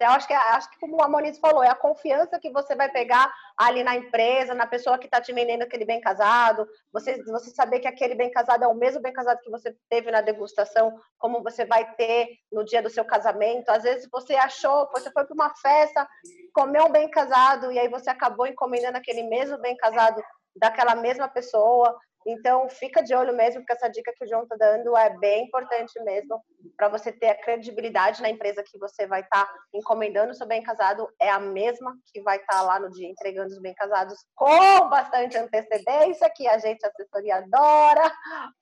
Eu 0.00 0.08
acho 0.12 0.26
que, 0.26 0.32
acho 0.32 0.70
que 0.70 0.78
como 0.78 1.02
a 1.02 1.08
Moniz 1.10 1.38
falou, 1.38 1.62
é 1.62 1.68
a 1.68 1.74
confiança 1.74 2.38
que 2.40 2.50
você 2.50 2.74
vai 2.74 2.90
pegar 2.90 3.30
ali 3.54 3.84
na 3.84 3.96
empresa, 3.96 4.54
na 4.54 4.66
pessoa 4.66 4.96
que 4.96 5.04
está 5.04 5.20
te 5.20 5.30
vendendo 5.30 5.60
aquele 5.60 5.84
bem 5.84 6.00
casado. 6.00 6.66
Você, 6.90 7.22
você 7.24 7.50
saber 7.50 7.80
que 7.80 7.86
aquele 7.86 8.14
bem 8.14 8.30
casado 8.30 8.64
é 8.64 8.66
o 8.66 8.74
mesmo 8.74 9.02
bem 9.02 9.12
casado 9.12 9.42
que 9.42 9.50
você 9.50 9.76
teve 9.90 10.10
na 10.10 10.22
degustação, 10.22 10.98
como 11.18 11.42
você 11.42 11.66
vai 11.66 11.84
ter 11.96 12.28
no 12.50 12.64
dia 12.64 12.80
do 12.80 12.88
seu 12.88 13.04
casamento. 13.04 13.68
Às 13.68 13.82
vezes 13.82 14.08
você 14.10 14.34
achou, 14.36 14.88
você 14.90 15.10
foi 15.10 15.26
para 15.26 15.34
uma 15.34 15.54
festa, 15.56 16.08
comeu 16.54 16.86
um 16.86 16.90
bem 16.90 17.10
casado 17.10 17.70
e 17.70 17.78
aí 17.78 17.90
você 17.90 18.08
acabou 18.08 18.46
encomendando 18.46 18.96
aquele 18.96 19.24
mesmo 19.24 19.58
bem 19.58 19.76
casado 19.76 20.22
daquela 20.56 20.94
mesma 20.94 21.28
pessoa. 21.28 21.94
Então, 22.26 22.68
fica 22.68 23.02
de 23.02 23.14
olho 23.14 23.34
mesmo, 23.34 23.60
porque 23.60 23.72
essa 23.72 23.88
dica 23.88 24.12
que 24.16 24.24
o 24.24 24.28
João 24.28 24.42
está 24.42 24.56
dando 24.56 24.96
é 24.96 25.16
bem 25.18 25.44
importante 25.44 25.92
mesmo 26.02 26.42
para 26.76 26.88
você 26.88 27.12
ter 27.12 27.30
a 27.30 27.34
credibilidade 27.34 28.20
na 28.20 28.28
empresa 28.28 28.62
que 28.62 28.78
você 28.78 29.06
vai 29.06 29.20
estar 29.20 29.46
tá 29.46 29.54
encomendando 29.72 30.32
o 30.32 30.34
seu 30.34 30.46
bem 30.46 30.62
casado, 30.62 31.08
é 31.20 31.30
a 31.30 31.38
mesma 31.38 31.96
que 32.12 32.20
vai 32.22 32.36
estar 32.36 32.58
tá 32.58 32.62
lá 32.62 32.78
no 32.78 32.90
dia 32.90 33.08
entregando 33.08 33.48
os 33.48 33.60
bem 33.60 33.74
casados 33.74 34.18
com 34.34 34.88
bastante 34.88 35.36
antecedência, 35.38 36.30
que 36.34 36.46
a 36.46 36.58
gente, 36.58 36.84
a 36.84 36.88
assessoria, 36.88 37.36
adora 37.36 38.12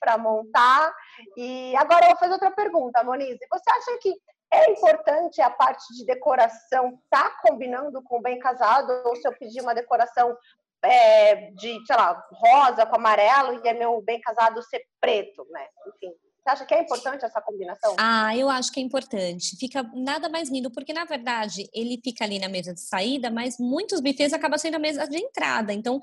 para 0.01 0.19
montar. 0.19 0.95
E 1.37 1.75
agora 1.77 2.05
eu 2.05 2.11
vou 2.11 2.19
fazer 2.19 2.33
outra 2.33 2.51
pergunta, 2.51 3.03
Monize. 3.03 3.39
Você 3.51 3.71
acha 3.71 3.99
que 4.01 4.15
é 4.53 4.71
importante 4.71 5.41
a 5.41 5.51
parte 5.51 5.93
de 5.95 6.05
decoração 6.07 6.99
tá 7.11 7.31
combinando 7.43 8.03
com 8.03 8.19
o 8.19 8.23
bem 8.23 8.39
casado? 8.39 8.91
Ou 9.05 9.17
se 9.17 9.27
eu 9.27 9.37
pedir 9.37 9.61
uma 9.61 9.75
decoração 9.75 10.37
é, 10.85 11.51
de, 11.53 11.85
sei 11.87 11.97
lá, 11.97 12.23
rosa 12.33 12.87
com 12.87 12.97
amarelo 12.97 13.61
e 13.65 13.69
é 13.69 13.75
meu 13.75 14.01
bem 14.03 14.21
casado 14.21 14.63
ser 14.63 14.83
preto, 15.01 15.47
né? 15.51 15.67
Enfim. 15.89 16.15
Você 16.47 16.51
acha 16.51 16.65
que 16.65 16.75
é 16.75 16.83
importante 16.83 17.25
essa 17.25 17.41
combinação? 17.43 17.97
Ah, 17.99 18.37
eu 18.37 18.49
acho 18.49 18.71
que 18.71 18.79
é 18.79 18.83
importante. 18.83 19.57
Fica 19.59 19.83
nada 19.95 20.29
mais 20.29 20.49
lindo, 20.49 20.71
porque 20.71 20.93
na 20.93 21.05
verdade 21.05 21.69
ele 21.75 22.01
fica 22.05 22.25
ali 22.25 22.39
na 22.39 22.49
mesa 22.49 22.73
de 22.73 22.81
saída, 22.81 23.31
mas 23.31 23.59
muitos 23.59 24.01
bufês 24.01 24.33
acabam 24.33 24.57
sendo 24.57 24.77
a 24.77 24.79
mesa 24.79 25.09
de 25.09 25.17
entrada. 25.17 25.73
Então 25.73 26.01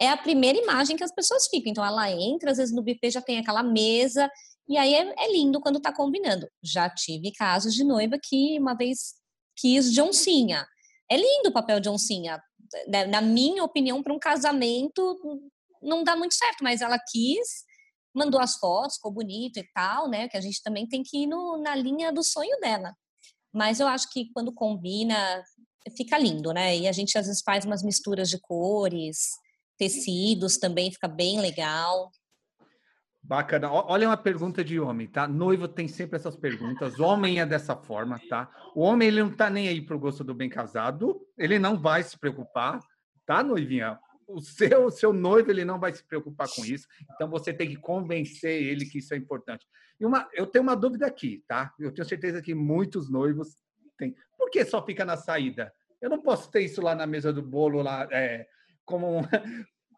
é 0.00 0.08
a 0.08 0.16
primeira 0.16 0.58
imagem 0.58 0.96
que 0.96 1.04
as 1.04 1.14
pessoas 1.14 1.46
ficam. 1.46 1.70
Então 1.70 1.84
ela 1.84 2.10
entra, 2.10 2.50
às 2.50 2.58
vezes 2.58 2.74
no 2.74 2.82
buffet 2.82 3.10
já 3.12 3.22
tem 3.22 3.38
aquela 3.38 3.62
mesa, 3.62 4.28
e 4.68 4.76
aí 4.76 4.94
é, 4.94 5.14
é 5.16 5.32
lindo 5.32 5.60
quando 5.60 5.78
tá 5.80 5.94
combinando. 5.94 6.48
Já 6.60 6.90
tive 6.90 7.30
casos 7.30 7.72
de 7.72 7.84
noiva 7.84 8.18
que 8.20 8.58
uma 8.58 8.74
vez 8.74 9.14
quis 9.56 9.92
de 9.92 10.02
oncinha. 10.02 10.66
É 11.08 11.16
lindo 11.16 11.50
o 11.50 11.52
papel 11.52 11.78
de 11.78 11.88
oncinha 11.88 12.42
na 13.08 13.20
minha 13.20 13.64
opinião, 13.64 14.02
para 14.02 14.12
um 14.12 14.18
casamento 14.18 15.18
não 15.82 16.02
dá 16.02 16.16
muito 16.16 16.34
certo, 16.34 16.62
mas 16.62 16.80
ela 16.80 16.98
quis, 17.10 17.64
mandou 18.14 18.40
as 18.40 18.56
fotos, 18.56 18.96
ficou 18.96 19.12
bonito 19.12 19.58
e 19.58 19.68
tal, 19.74 20.08
né? 20.08 20.28
Que 20.28 20.36
a 20.36 20.40
gente 20.40 20.62
também 20.62 20.86
tem 20.88 21.02
que 21.02 21.24
ir 21.24 21.26
no, 21.26 21.58
na 21.58 21.74
linha 21.74 22.12
do 22.12 22.22
sonho 22.22 22.58
dela. 22.60 22.94
Mas 23.52 23.80
eu 23.80 23.86
acho 23.86 24.10
que 24.10 24.30
quando 24.32 24.52
combina, 24.52 25.42
fica 25.96 26.18
lindo, 26.18 26.52
né? 26.52 26.76
E 26.76 26.88
a 26.88 26.92
gente 26.92 27.16
às 27.18 27.26
vezes 27.26 27.42
faz 27.44 27.64
umas 27.64 27.82
misturas 27.82 28.28
de 28.28 28.38
cores, 28.40 29.30
tecidos 29.78 30.56
também 30.56 30.90
fica 30.90 31.08
bem 31.08 31.40
legal. 31.40 32.10
Bacana. 33.26 33.72
Olha 33.72 34.06
uma 34.06 34.18
pergunta 34.18 34.62
de 34.62 34.78
homem, 34.78 35.06
tá? 35.06 35.26
Noivo 35.26 35.66
tem 35.66 35.88
sempre 35.88 36.16
essas 36.16 36.36
perguntas. 36.36 37.00
Homem 37.00 37.40
é 37.40 37.46
dessa 37.46 37.74
forma, 37.74 38.20
tá? 38.28 38.50
O 38.74 38.82
homem 38.82 39.08
ele 39.08 39.22
não 39.22 39.30
tá 39.30 39.48
nem 39.48 39.66
aí 39.66 39.80
pro 39.80 39.98
gosto 39.98 40.22
do 40.22 40.34
bem 40.34 40.50
casado. 40.50 41.26
Ele 41.38 41.58
não 41.58 41.80
vai 41.80 42.02
se 42.02 42.18
preocupar, 42.18 42.80
tá, 43.24 43.42
noivinha? 43.42 43.98
O 44.28 44.42
seu, 44.42 44.90
seu 44.90 45.10
noivo 45.10 45.50
ele 45.50 45.64
não 45.64 45.80
vai 45.80 45.94
se 45.94 46.04
preocupar 46.04 46.48
com 46.54 46.66
isso. 46.66 46.86
Então 47.14 47.26
você 47.30 47.50
tem 47.50 47.66
que 47.66 47.76
convencer 47.76 48.62
ele 48.62 48.84
que 48.84 48.98
isso 48.98 49.14
é 49.14 49.16
importante. 49.16 49.66
E 49.98 50.04
uma, 50.04 50.28
eu 50.34 50.46
tenho 50.46 50.62
uma 50.62 50.76
dúvida 50.76 51.06
aqui, 51.06 51.42
tá? 51.48 51.72
Eu 51.80 51.92
tenho 51.92 52.06
certeza 52.06 52.42
que 52.42 52.54
muitos 52.54 53.10
noivos 53.10 53.56
têm. 53.96 54.14
Por 54.36 54.50
que 54.50 54.66
só 54.66 54.84
fica 54.84 55.02
na 55.02 55.16
saída? 55.16 55.72
Eu 55.98 56.10
não 56.10 56.20
posso 56.20 56.50
ter 56.50 56.60
isso 56.60 56.82
lá 56.82 56.94
na 56.94 57.06
mesa 57.06 57.32
do 57.32 57.40
bolo 57.40 57.80
lá, 57.80 58.06
é, 58.12 58.46
como 58.84 59.22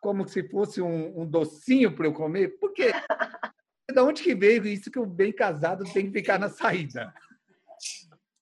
como 0.06 0.28
se 0.28 0.48
fosse 0.48 0.80
um, 0.80 1.22
um 1.22 1.26
docinho 1.26 1.92
para 1.92 2.06
eu 2.06 2.12
comer? 2.12 2.60
Por 2.60 2.72
quê? 2.72 2.92
Da 3.92 4.04
onde 4.04 4.22
que 4.22 4.34
veio 4.34 4.66
isso 4.66 4.90
que 4.90 4.98
o 4.98 5.06
bem 5.06 5.32
casado 5.32 5.84
tem 5.92 6.06
que 6.06 6.12
ficar 6.12 6.40
na 6.40 6.50
saída? 6.50 7.14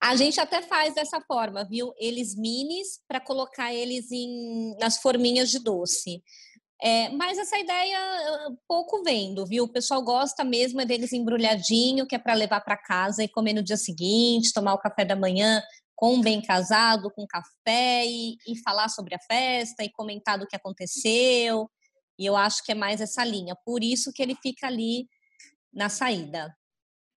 A 0.03 0.17
gente 0.17 0.41
até 0.41 0.63
faz 0.63 0.95
dessa 0.95 1.21
forma, 1.21 1.65
viu? 1.65 1.93
Eles 1.99 2.35
minis 2.35 2.99
para 3.07 3.21
colocar 3.21 3.73
eles 3.73 4.11
em, 4.11 4.75
nas 4.81 4.99
forminhas 4.99 5.51
de 5.51 5.59
doce. 5.59 6.23
É, 6.83 7.11
mas 7.11 7.39
essa 7.39 7.59
ideia 7.59 7.99
pouco 8.67 9.03
vendo, 9.05 9.47
viu? 9.47 9.65
O 9.65 9.73
pessoal 9.73 10.03
gosta 10.03 10.43
mesmo 10.45 10.81
é 10.81 10.87
deles 10.87 11.13
embrulhadinho, 11.13 12.07
que 12.07 12.17
é 12.17 12.19
para 12.19 12.35
levar 12.35 12.63
para 12.63 12.77
casa 12.77 13.23
e 13.23 13.29
comer 13.29 13.53
no 13.53 13.63
dia 13.63 13.77
seguinte, 13.77 14.53
tomar 14.53 14.75
o 14.75 14.81
café 14.81 15.05
da 15.05 15.15
manhã 15.15 15.63
com 15.95 16.15
um 16.15 16.21
bem 16.21 16.43
casado, 16.43 17.11
com 17.11 17.27
café 17.27 18.05
e, 18.05 18.37
e 18.47 18.59
falar 18.63 18.89
sobre 18.89 19.15
a 19.15 19.21
festa 19.21 19.85
e 19.85 19.93
comentar 19.93 20.39
do 20.39 20.47
que 20.47 20.57
aconteceu. 20.57 21.71
E 22.19 22.27
eu 22.27 22.37
acho 22.37 22.65
que 22.65 22.73
é 22.73 22.75
mais 22.75 23.01
essa 23.01 23.25
linha. 23.25 23.57
Por 23.65 23.83
isso 23.83 24.13
que 24.13 24.23
ele 24.23 24.37
fica 24.37 24.67
ali 24.67 25.09
na 25.73 25.89
saída. 25.89 26.55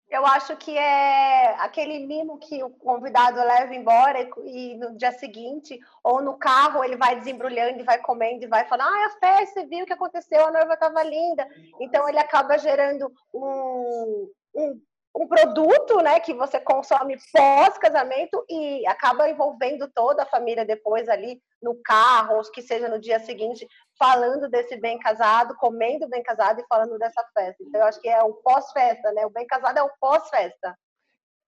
Eu 0.10 0.26
acho 0.26 0.56
que 0.56 0.78
é 0.78 1.56
aquele 1.60 2.06
mimo 2.06 2.38
que 2.38 2.64
o 2.64 2.70
convidado 2.70 3.38
leva 3.38 3.74
embora 3.74 4.22
e, 4.46 4.76
no 4.76 4.96
dia 4.96 5.12
seguinte, 5.12 5.80
ou 6.04 6.22
no 6.22 6.38
carro, 6.38 6.84
ele 6.84 6.96
vai 6.96 7.18
desembrulhando 7.18 7.80
e 7.80 7.84
vai 7.84 8.00
comendo 8.00 8.44
e 8.44 8.48
vai 8.48 8.66
falando: 8.68 8.88
Ah, 8.88 9.08
a 9.08 9.20
festa, 9.20 9.66
viu 9.66 9.84
o 9.84 9.86
que 9.86 9.94
aconteceu, 9.94 10.46
a 10.46 10.52
noiva 10.52 10.76
estava 10.76 11.04
linda. 11.04 11.48
Então, 11.82 12.08
ele 12.08 12.20
acaba 12.20 12.58
gerando 12.58 13.12
um, 13.34 14.30
um 14.56 14.82
um 15.16 15.28
produto, 15.28 16.02
né, 16.02 16.20
que 16.20 16.34
você 16.34 16.60
consome 16.60 17.18
pós-casamento 17.32 18.46
e 18.50 18.86
acaba 18.86 19.30
envolvendo 19.30 19.88
toda 19.88 20.24
a 20.24 20.26
família 20.26 20.66
depois 20.66 21.08
ali 21.08 21.42
no 21.62 21.76
carro, 21.82 22.36
ou 22.36 22.52
que 22.52 22.62
seja 22.62 22.90
no 22.90 23.00
dia 23.00 23.20
seguinte, 23.20 23.66
falando 23.98 24.50
desse 24.50 24.76
bem 24.76 25.00
casado, 25.00 25.56
comendo 25.56 26.08
bem 26.10 26.22
casado 26.22 26.60
e 26.60 26.68
falando 26.68 26.98
dessa 27.00 27.24
festa. 27.34 27.64
Então, 27.64 27.80
eu 27.80 27.88
acho 27.88 28.02
que 28.02 28.10
é 28.10 28.22
o 28.22 28.34
pós-festa, 28.34 29.12
né? 29.14 29.26
O 29.26 29.30
bem 29.30 29.48
casado 29.48 29.80
é 29.80 29.84
o 29.84 29.92
pós-festa. 30.00 30.78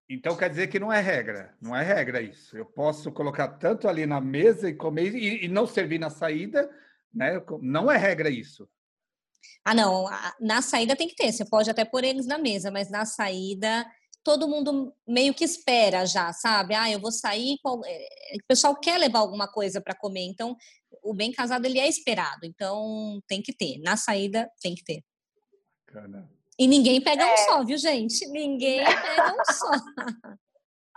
Então 0.09 0.37
quer 0.37 0.49
dizer 0.49 0.67
que 0.67 0.79
não 0.79 0.91
é 0.91 1.01
regra, 1.01 1.53
não 1.61 1.75
é 1.75 1.83
regra 1.83 2.21
isso. 2.21 2.57
Eu 2.57 2.65
posso 2.65 3.11
colocar 3.11 3.49
tanto 3.49 3.89
ali 3.89 4.05
na 4.05 4.21
mesa 4.21 4.69
e 4.69 4.73
comer 4.73 5.13
e, 5.13 5.43
e 5.43 5.47
não 5.49 5.67
servir 5.67 5.99
na 5.99 6.09
saída, 6.09 6.69
né? 7.13 7.43
Não 7.61 7.91
é 7.91 7.97
regra 7.97 8.29
isso. 8.29 8.69
Ah, 9.63 9.73
não. 9.73 10.05
Na 10.39 10.61
saída 10.61 10.95
tem 10.95 11.07
que 11.07 11.15
ter. 11.15 11.31
Você 11.31 11.45
pode 11.45 11.69
até 11.69 11.83
pôr 11.83 12.03
eles 12.03 12.25
na 12.25 12.37
mesa, 12.37 12.71
mas 12.71 12.89
na 12.89 13.05
saída 13.05 13.85
todo 14.27 14.45
mundo 14.45 14.93
meio 15.07 15.33
que 15.33 15.45
espera 15.45 16.05
já, 16.05 16.33
sabe? 16.33 16.75
Ah, 16.75 16.91
eu 16.91 16.99
vou 16.99 17.13
sair. 17.13 17.55
Eh, 17.85 18.35
o 18.35 18.45
pessoal 18.45 18.75
quer 18.77 18.97
levar 18.97 19.19
alguma 19.19 19.47
coisa 19.47 19.79
para 19.79 19.95
comer, 19.95 20.25
então 20.25 20.57
o 21.01 21.13
bem 21.13 21.31
casado 21.31 21.65
ele 21.65 21.79
é 21.79 21.87
esperado. 21.87 22.45
Então 22.45 23.21
tem 23.25 23.41
que 23.41 23.53
ter. 23.53 23.79
Na 23.79 23.95
saída 23.95 24.51
tem 24.61 24.75
que 24.75 24.83
ter. 24.83 25.01
Bacana. 25.85 26.29
E 26.59 26.67
ninguém 26.67 26.99
pega 26.99 27.23
é. 27.23 27.33
um 27.33 27.37
só, 27.37 27.63
viu, 27.63 27.77
gente? 27.77 28.27
Ninguém 28.27 28.83
pega 28.83 29.33
um 29.33 29.53
só. 29.53 29.71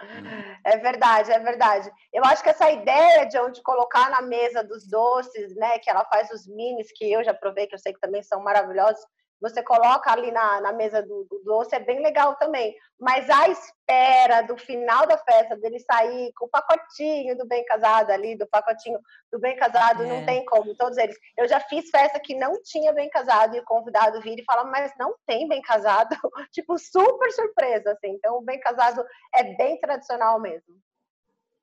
É 0.64 0.76
verdade, 0.76 1.32
é 1.32 1.38
verdade. 1.38 1.90
Eu 2.12 2.24
acho 2.24 2.42
que 2.42 2.50
essa 2.50 2.70
ideia 2.70 3.24
de 3.26 3.38
onde 3.38 3.62
colocar 3.62 4.10
na 4.10 4.20
mesa 4.22 4.62
dos 4.62 4.86
doces, 4.86 5.54
né, 5.56 5.78
que 5.78 5.88
ela 5.88 6.04
faz 6.04 6.30
os 6.30 6.46
minis, 6.46 6.92
que 6.94 7.10
eu 7.10 7.24
já 7.24 7.32
provei, 7.32 7.66
que 7.66 7.74
eu 7.74 7.78
sei 7.78 7.92
que 7.92 8.00
também 8.00 8.22
são 8.22 8.42
maravilhosos, 8.42 9.02
você 9.40 9.62
coloca 9.62 10.12
ali 10.12 10.30
na, 10.30 10.60
na 10.60 10.72
mesa 10.72 11.02
do, 11.02 11.24
do, 11.24 11.42
doce, 11.42 11.74
é 11.74 11.80
bem 11.80 12.00
legal 12.02 12.36
também. 12.36 12.76
Mas 12.98 13.28
a 13.30 13.48
espera 13.48 14.42
do 14.42 14.56
final 14.56 15.06
da 15.06 15.16
festa, 15.16 15.56
dele 15.56 15.80
sair 15.80 16.32
com 16.34 16.44
o 16.44 16.48
pacotinho 16.48 17.36
do 17.38 17.46
bem 17.46 17.64
casado 17.64 18.10
ali, 18.10 18.36
do 18.36 18.46
pacotinho 18.46 19.00
do 19.32 19.38
bem 19.38 19.56
casado, 19.56 20.02
é. 20.02 20.06
não 20.06 20.26
tem 20.26 20.44
como, 20.44 20.74
todos 20.74 20.98
eles. 20.98 21.16
Eu 21.36 21.48
já 21.48 21.58
fiz 21.60 21.88
festa 21.90 22.20
que 22.20 22.34
não 22.34 22.60
tinha 22.62 22.92
bem 22.92 23.08
casado 23.08 23.56
e 23.56 23.60
o 23.60 23.64
convidado 23.64 24.20
vira 24.20 24.40
e 24.40 24.44
fala, 24.44 24.64
mas 24.64 24.92
não 24.98 25.14
tem 25.26 25.48
bem 25.48 25.62
casado. 25.62 26.14
tipo, 26.52 26.78
super 26.78 27.32
surpresa, 27.32 27.92
assim. 27.92 28.10
Então, 28.10 28.36
o 28.36 28.42
bem 28.42 28.60
casado 28.60 29.04
é 29.34 29.42
bem 29.56 29.80
tradicional 29.80 30.38
mesmo. 30.38 30.74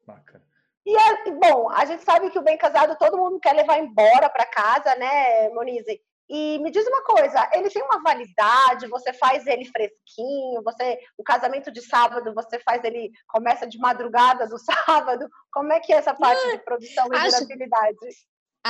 Bacana. 0.06 0.48
E, 0.86 0.96
é, 0.96 1.32
bom, 1.32 1.70
a 1.70 1.84
gente 1.84 2.04
sabe 2.04 2.30
que 2.30 2.40
o 2.40 2.42
bem 2.42 2.58
casado 2.58 2.98
todo 2.98 3.18
mundo 3.18 3.42
quer 3.42 3.54
levar 3.54 3.78
embora 3.78 4.30
para 4.30 4.46
casa, 4.46 4.96
né, 4.96 5.50
Monize? 5.50 6.02
E 6.30 6.60
me 6.60 6.70
diz 6.70 6.86
uma 6.88 7.04
coisa, 7.04 7.50
ele 7.54 7.70
tem 7.70 7.82
uma 7.82 8.02
validade, 8.02 8.88
você 8.88 9.14
faz 9.14 9.48
ele 9.48 9.64
fresquinho, 9.66 10.62
você 10.62 11.00
o 11.18 11.24
casamento 11.24 11.72
de 11.72 11.82
sábado, 11.82 12.34
você 12.34 12.60
faz 12.60 12.84
ele 12.84 13.12
começa 13.28 13.66
de 13.66 13.78
madrugada 13.78 14.48
do 14.48 14.58
sábado. 14.60 15.30
Como 15.52 15.72
é 15.72 15.80
que 15.80 15.94
é 15.94 15.98
essa 15.98 16.14
parte 16.14 16.52
de 16.52 16.58
produção 16.60 17.08
e 17.14 17.16
acho, 17.16 17.32
durabilidade? 17.32 17.98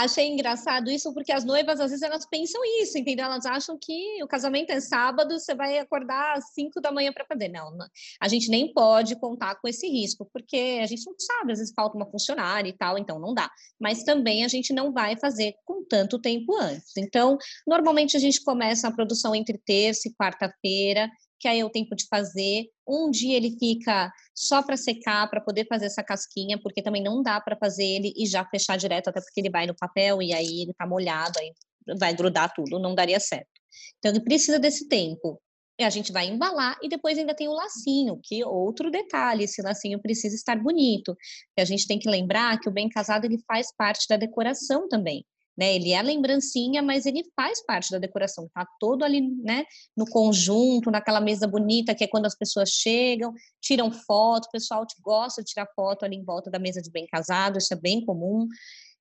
Achei 0.03 0.27
engraçado 0.27 0.91
isso 0.91 1.11
porque 1.11 1.31
as 1.31 1.43
noivas 1.43 1.79
às 1.79 1.89
vezes 1.89 2.03
elas 2.03 2.23
pensam 2.23 2.61
isso, 2.81 2.99
entendeu? 2.99 3.25
Elas 3.25 3.47
acham 3.47 3.75
que 3.81 4.23
o 4.23 4.27
casamento 4.27 4.69
é 4.69 4.79
sábado, 4.79 5.39
você 5.39 5.55
vai 5.55 5.79
acordar 5.79 6.37
às 6.37 6.53
5 6.53 6.79
da 6.79 6.91
manhã 6.91 7.11
para 7.11 7.25
fazer. 7.25 7.47
Não, 7.47 7.71
não, 7.71 7.87
a 8.21 8.27
gente 8.27 8.47
nem 8.47 8.71
pode 8.71 9.15
contar 9.15 9.55
com 9.55 9.67
esse 9.67 9.87
risco, 9.87 10.29
porque 10.31 10.79
a 10.83 10.85
gente 10.85 11.03
não 11.05 11.15
sabe, 11.17 11.51
às 11.51 11.57
vezes 11.57 11.73
falta 11.73 11.97
uma 11.97 12.05
funcionária 12.05 12.69
e 12.69 12.73
tal, 12.73 12.99
então 12.99 13.17
não 13.17 13.33
dá. 13.33 13.49
Mas 13.79 14.03
também 14.03 14.45
a 14.45 14.47
gente 14.47 14.71
não 14.71 14.93
vai 14.93 15.17
fazer 15.17 15.55
com 15.65 15.83
tanto 15.83 16.19
tempo 16.19 16.55
antes. 16.55 16.95
Então, 16.95 17.35
normalmente 17.65 18.15
a 18.15 18.19
gente 18.19 18.43
começa 18.43 18.87
a 18.87 18.91
produção 18.91 19.33
entre 19.33 19.57
terça 19.57 20.07
e 20.07 20.13
quarta-feira 20.13 21.09
que 21.39 21.47
aí 21.47 21.59
é 21.59 21.65
o 21.65 21.69
tempo 21.69 21.95
de 21.95 22.05
fazer. 22.07 22.65
Um 22.87 23.09
dia 23.09 23.35
ele 23.35 23.57
fica 23.57 24.11
só 24.35 24.61
para 24.61 24.77
secar, 24.77 25.29
para 25.29 25.41
poder 25.41 25.65
fazer 25.67 25.85
essa 25.85 26.03
casquinha, 26.03 26.59
porque 26.61 26.81
também 26.81 27.03
não 27.03 27.21
dá 27.21 27.39
para 27.39 27.57
fazer 27.57 27.85
ele 27.85 28.13
e 28.15 28.25
já 28.25 28.45
fechar 28.45 28.77
direto, 28.77 29.09
até 29.09 29.21
porque 29.21 29.39
ele 29.39 29.49
vai 29.49 29.65
no 29.67 29.75
papel 29.75 30.21
e 30.21 30.33
aí 30.33 30.61
ele 30.61 30.73
tá 30.73 30.87
molhado, 30.87 31.39
aí 31.39 31.53
vai 31.99 32.13
grudar 32.13 32.53
tudo, 32.53 32.79
não 32.79 32.95
daria 32.95 33.19
certo. 33.19 33.49
Então 33.97 34.11
ele 34.11 34.21
precisa 34.21 34.59
desse 34.59 34.87
tempo. 34.87 35.41
E 35.79 35.83
a 35.83 35.91
gente 35.91 36.11
vai 36.11 36.25
embalar 36.25 36.75
e 36.81 36.89
depois 36.89 37.19
ainda 37.19 37.35
tem 37.35 37.47
o 37.47 37.53
lacinho, 37.53 38.19
que 38.23 38.43
outro 38.43 38.89
detalhe, 38.89 39.43
esse 39.43 39.61
lacinho 39.61 40.01
precisa 40.01 40.35
estar 40.35 40.57
bonito. 40.57 41.15
E 41.55 41.61
a 41.61 41.65
gente 41.65 41.85
tem 41.85 41.99
que 41.99 42.09
lembrar 42.09 42.59
que 42.59 42.67
o 42.67 42.71
bem 42.71 42.89
casado 42.89 43.25
ele 43.25 43.37
faz 43.47 43.67
parte 43.75 44.07
da 44.09 44.17
decoração 44.17 44.87
também 44.89 45.23
né? 45.57 45.75
Ele 45.75 45.91
é 45.91 46.01
lembrancinha, 46.01 46.83
mas 46.83 47.05
ele 47.05 47.23
faz 47.35 47.65
parte 47.65 47.91
da 47.91 47.97
decoração, 47.97 48.49
tá 48.53 48.65
todo 48.79 49.03
ali, 49.03 49.21
né? 49.21 49.65
No 49.95 50.05
conjunto, 50.05 50.91
naquela 50.91 51.19
mesa 51.19 51.47
bonita 51.47 51.95
que 51.95 52.03
é 52.03 52.07
quando 52.07 52.25
as 52.25 52.35
pessoas 52.35 52.69
chegam, 52.69 53.33
tiram 53.59 53.91
foto, 53.91 54.45
o 54.45 54.51
pessoal 54.51 54.85
gosta 55.01 55.41
de 55.41 55.49
tirar 55.49 55.67
foto 55.75 56.05
ali 56.05 56.15
em 56.15 56.23
volta 56.23 56.51
da 56.51 56.59
mesa 56.59 56.81
de 56.81 56.91
bem 56.91 57.07
casado, 57.07 57.57
isso 57.57 57.73
é 57.73 57.77
bem 57.77 58.05
comum. 58.05 58.47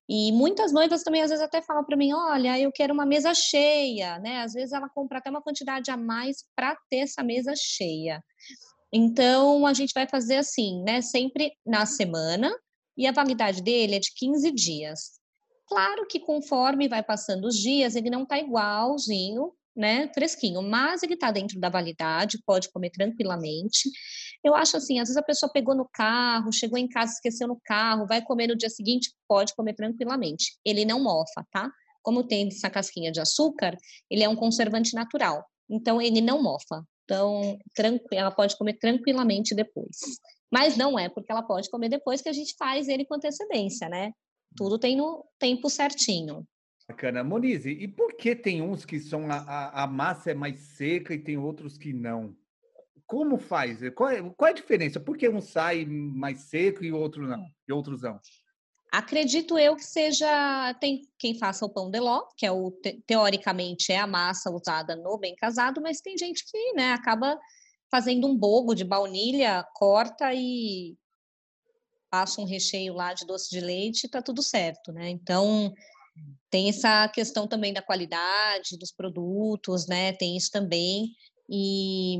E 0.08 0.30
muitas 0.32 0.72
noivas 0.72 1.02
também 1.02 1.22
às 1.22 1.30
vezes 1.30 1.44
até 1.44 1.60
falam 1.60 1.84
para 1.84 1.96
mim, 1.96 2.12
olha, 2.12 2.58
eu 2.58 2.70
quero 2.72 2.94
uma 2.94 3.04
mesa 3.04 3.34
cheia, 3.34 4.18
né? 4.20 4.42
Às 4.42 4.52
vezes 4.52 4.72
ela 4.72 4.88
compra 4.88 5.18
até 5.18 5.28
uma 5.28 5.42
quantidade 5.42 5.90
a 5.90 5.96
mais 5.96 6.44
para 6.54 6.76
ter 6.88 6.98
essa 6.98 7.22
mesa 7.22 7.52
cheia. 7.56 8.22
Então 8.92 9.66
a 9.66 9.74
gente 9.74 9.92
vai 9.92 10.08
fazer 10.08 10.36
assim, 10.36 10.82
né? 10.84 11.02
Sempre 11.02 11.52
na 11.66 11.84
semana, 11.84 12.50
e 12.96 13.06
a 13.06 13.12
validade 13.12 13.62
dele 13.62 13.96
é 13.96 13.98
de 13.98 14.10
15 14.14 14.50
dias. 14.52 15.15
Claro 15.68 16.06
que 16.06 16.20
conforme 16.20 16.88
vai 16.88 17.02
passando 17.02 17.46
os 17.46 17.56
dias, 17.56 17.96
ele 17.96 18.10
não 18.10 18.22
está 18.22 18.38
igualzinho, 18.38 19.52
né, 19.76 20.08
fresquinho, 20.14 20.62
mas 20.62 21.02
ele 21.02 21.14
está 21.14 21.30
dentro 21.30 21.60
da 21.60 21.68
validade, 21.68 22.42
pode 22.46 22.70
comer 22.70 22.90
tranquilamente. 22.90 23.90
Eu 24.42 24.54
acho 24.54 24.76
assim, 24.76 24.98
às 24.98 25.08
vezes 25.08 25.16
a 25.16 25.22
pessoa 25.22 25.52
pegou 25.52 25.74
no 25.74 25.86
carro, 25.92 26.52
chegou 26.52 26.78
em 26.78 26.88
casa, 26.88 27.12
esqueceu 27.12 27.46
no 27.46 27.60
carro, 27.64 28.06
vai 28.06 28.22
comer 28.22 28.46
no 28.46 28.56
dia 28.56 28.70
seguinte, 28.70 29.12
pode 29.28 29.54
comer 29.54 29.74
tranquilamente. 29.74 30.56
Ele 30.64 30.84
não 30.84 31.02
mofa, 31.02 31.44
tá? 31.50 31.70
Como 32.02 32.26
tem 32.26 32.48
essa 32.48 32.70
casquinha 32.70 33.12
de 33.12 33.20
açúcar, 33.20 33.76
ele 34.08 34.22
é 34.22 34.28
um 34.28 34.36
conservante 34.36 34.94
natural, 34.94 35.44
então 35.68 36.00
ele 36.00 36.20
não 36.20 36.42
mofa. 36.42 36.82
Então, 37.04 37.56
ela 38.12 38.32
pode 38.32 38.56
comer 38.56 38.74
tranquilamente 38.78 39.54
depois. 39.54 39.96
Mas 40.50 40.76
não 40.76 40.98
é 40.98 41.08
porque 41.08 41.30
ela 41.30 41.42
pode 41.42 41.70
comer 41.70 41.88
depois 41.88 42.20
que 42.20 42.28
a 42.28 42.32
gente 42.32 42.54
faz 42.58 42.88
ele 42.88 43.04
com 43.04 43.14
antecedência, 43.14 43.88
né? 43.88 44.10
Tudo 44.56 44.78
tem 44.78 44.96
no 44.96 45.24
tempo 45.38 45.68
certinho. 45.68 46.46
Bacana. 46.88 47.24
Monize, 47.24 47.70
e 47.70 47.88
por 47.88 48.14
que 48.16 48.34
tem 48.34 48.62
uns 48.62 48.84
que 48.84 49.00
são 49.00 49.30
a, 49.30 49.82
a, 49.82 49.86
massa 49.86 50.30
é 50.30 50.34
mais 50.34 50.58
seca 50.58 51.14
e 51.14 51.18
tem 51.18 51.36
outros 51.36 51.76
que 51.76 51.92
não? 51.92 52.34
Como 53.06 53.38
faz? 53.38 53.80
Qual 53.94 54.08
é, 54.10 54.22
qual 54.36 54.48
é 54.48 54.50
a 54.50 54.54
diferença? 54.54 55.00
Por 55.00 55.16
que 55.16 55.28
um 55.28 55.40
sai 55.40 55.84
mais 55.84 56.42
seco 56.42 56.84
e 56.84 56.92
outro 56.92 57.26
não? 57.26 57.44
E 57.68 57.72
outros 57.72 58.02
não? 58.02 58.20
Acredito 58.92 59.58
eu 59.58 59.74
que 59.76 59.84
seja 59.84 60.74
tem 60.80 61.02
quem 61.18 61.36
faça 61.38 61.66
o 61.66 61.70
pão 61.70 61.90
de 61.90 61.98
ló, 61.98 62.22
que 62.36 62.46
é 62.46 62.52
o 62.52 62.70
teoricamente 63.06 63.92
é 63.92 63.98
a 63.98 64.06
massa 64.06 64.50
usada 64.50 64.96
no 64.96 65.18
bem 65.18 65.34
casado, 65.34 65.80
mas 65.82 66.00
tem 66.00 66.16
gente 66.16 66.44
que, 66.50 66.72
né, 66.72 66.92
acaba 66.92 67.38
fazendo 67.90 68.26
um 68.26 68.36
bogo 68.36 68.74
de 68.74 68.84
baunilha, 68.84 69.64
corta 69.74 70.32
e 70.32 70.96
passa 72.10 72.40
um 72.40 72.46
recheio 72.46 72.94
lá 72.94 73.12
de 73.12 73.26
doce 73.26 73.50
de 73.50 73.60
leite, 73.60 74.08
tá 74.08 74.22
tudo 74.22 74.42
certo, 74.42 74.92
né? 74.92 75.08
Então, 75.08 75.72
tem 76.50 76.68
essa 76.68 77.08
questão 77.08 77.46
também 77.46 77.72
da 77.72 77.82
qualidade 77.82 78.78
dos 78.78 78.92
produtos, 78.92 79.86
né? 79.86 80.12
Tem 80.12 80.36
isso 80.36 80.50
também. 80.50 81.14
E 81.48 82.18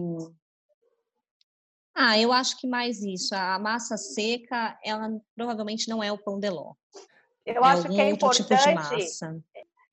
ah, 1.94 2.18
eu 2.18 2.30
acho 2.30 2.58
que 2.58 2.66
mais 2.66 3.02
isso. 3.02 3.34
A 3.34 3.58
massa 3.58 3.96
seca, 3.96 4.78
ela 4.84 5.08
provavelmente 5.34 5.88
não 5.88 6.02
é 6.02 6.12
o 6.12 6.18
pão 6.18 6.38
de 6.38 6.50
ló. 6.50 6.74
Eu 7.46 7.64
é 7.64 7.68
acho 7.68 7.88
que 7.88 8.00
é 8.00 8.10
importante. 8.10 8.48
Tipo 8.48 9.42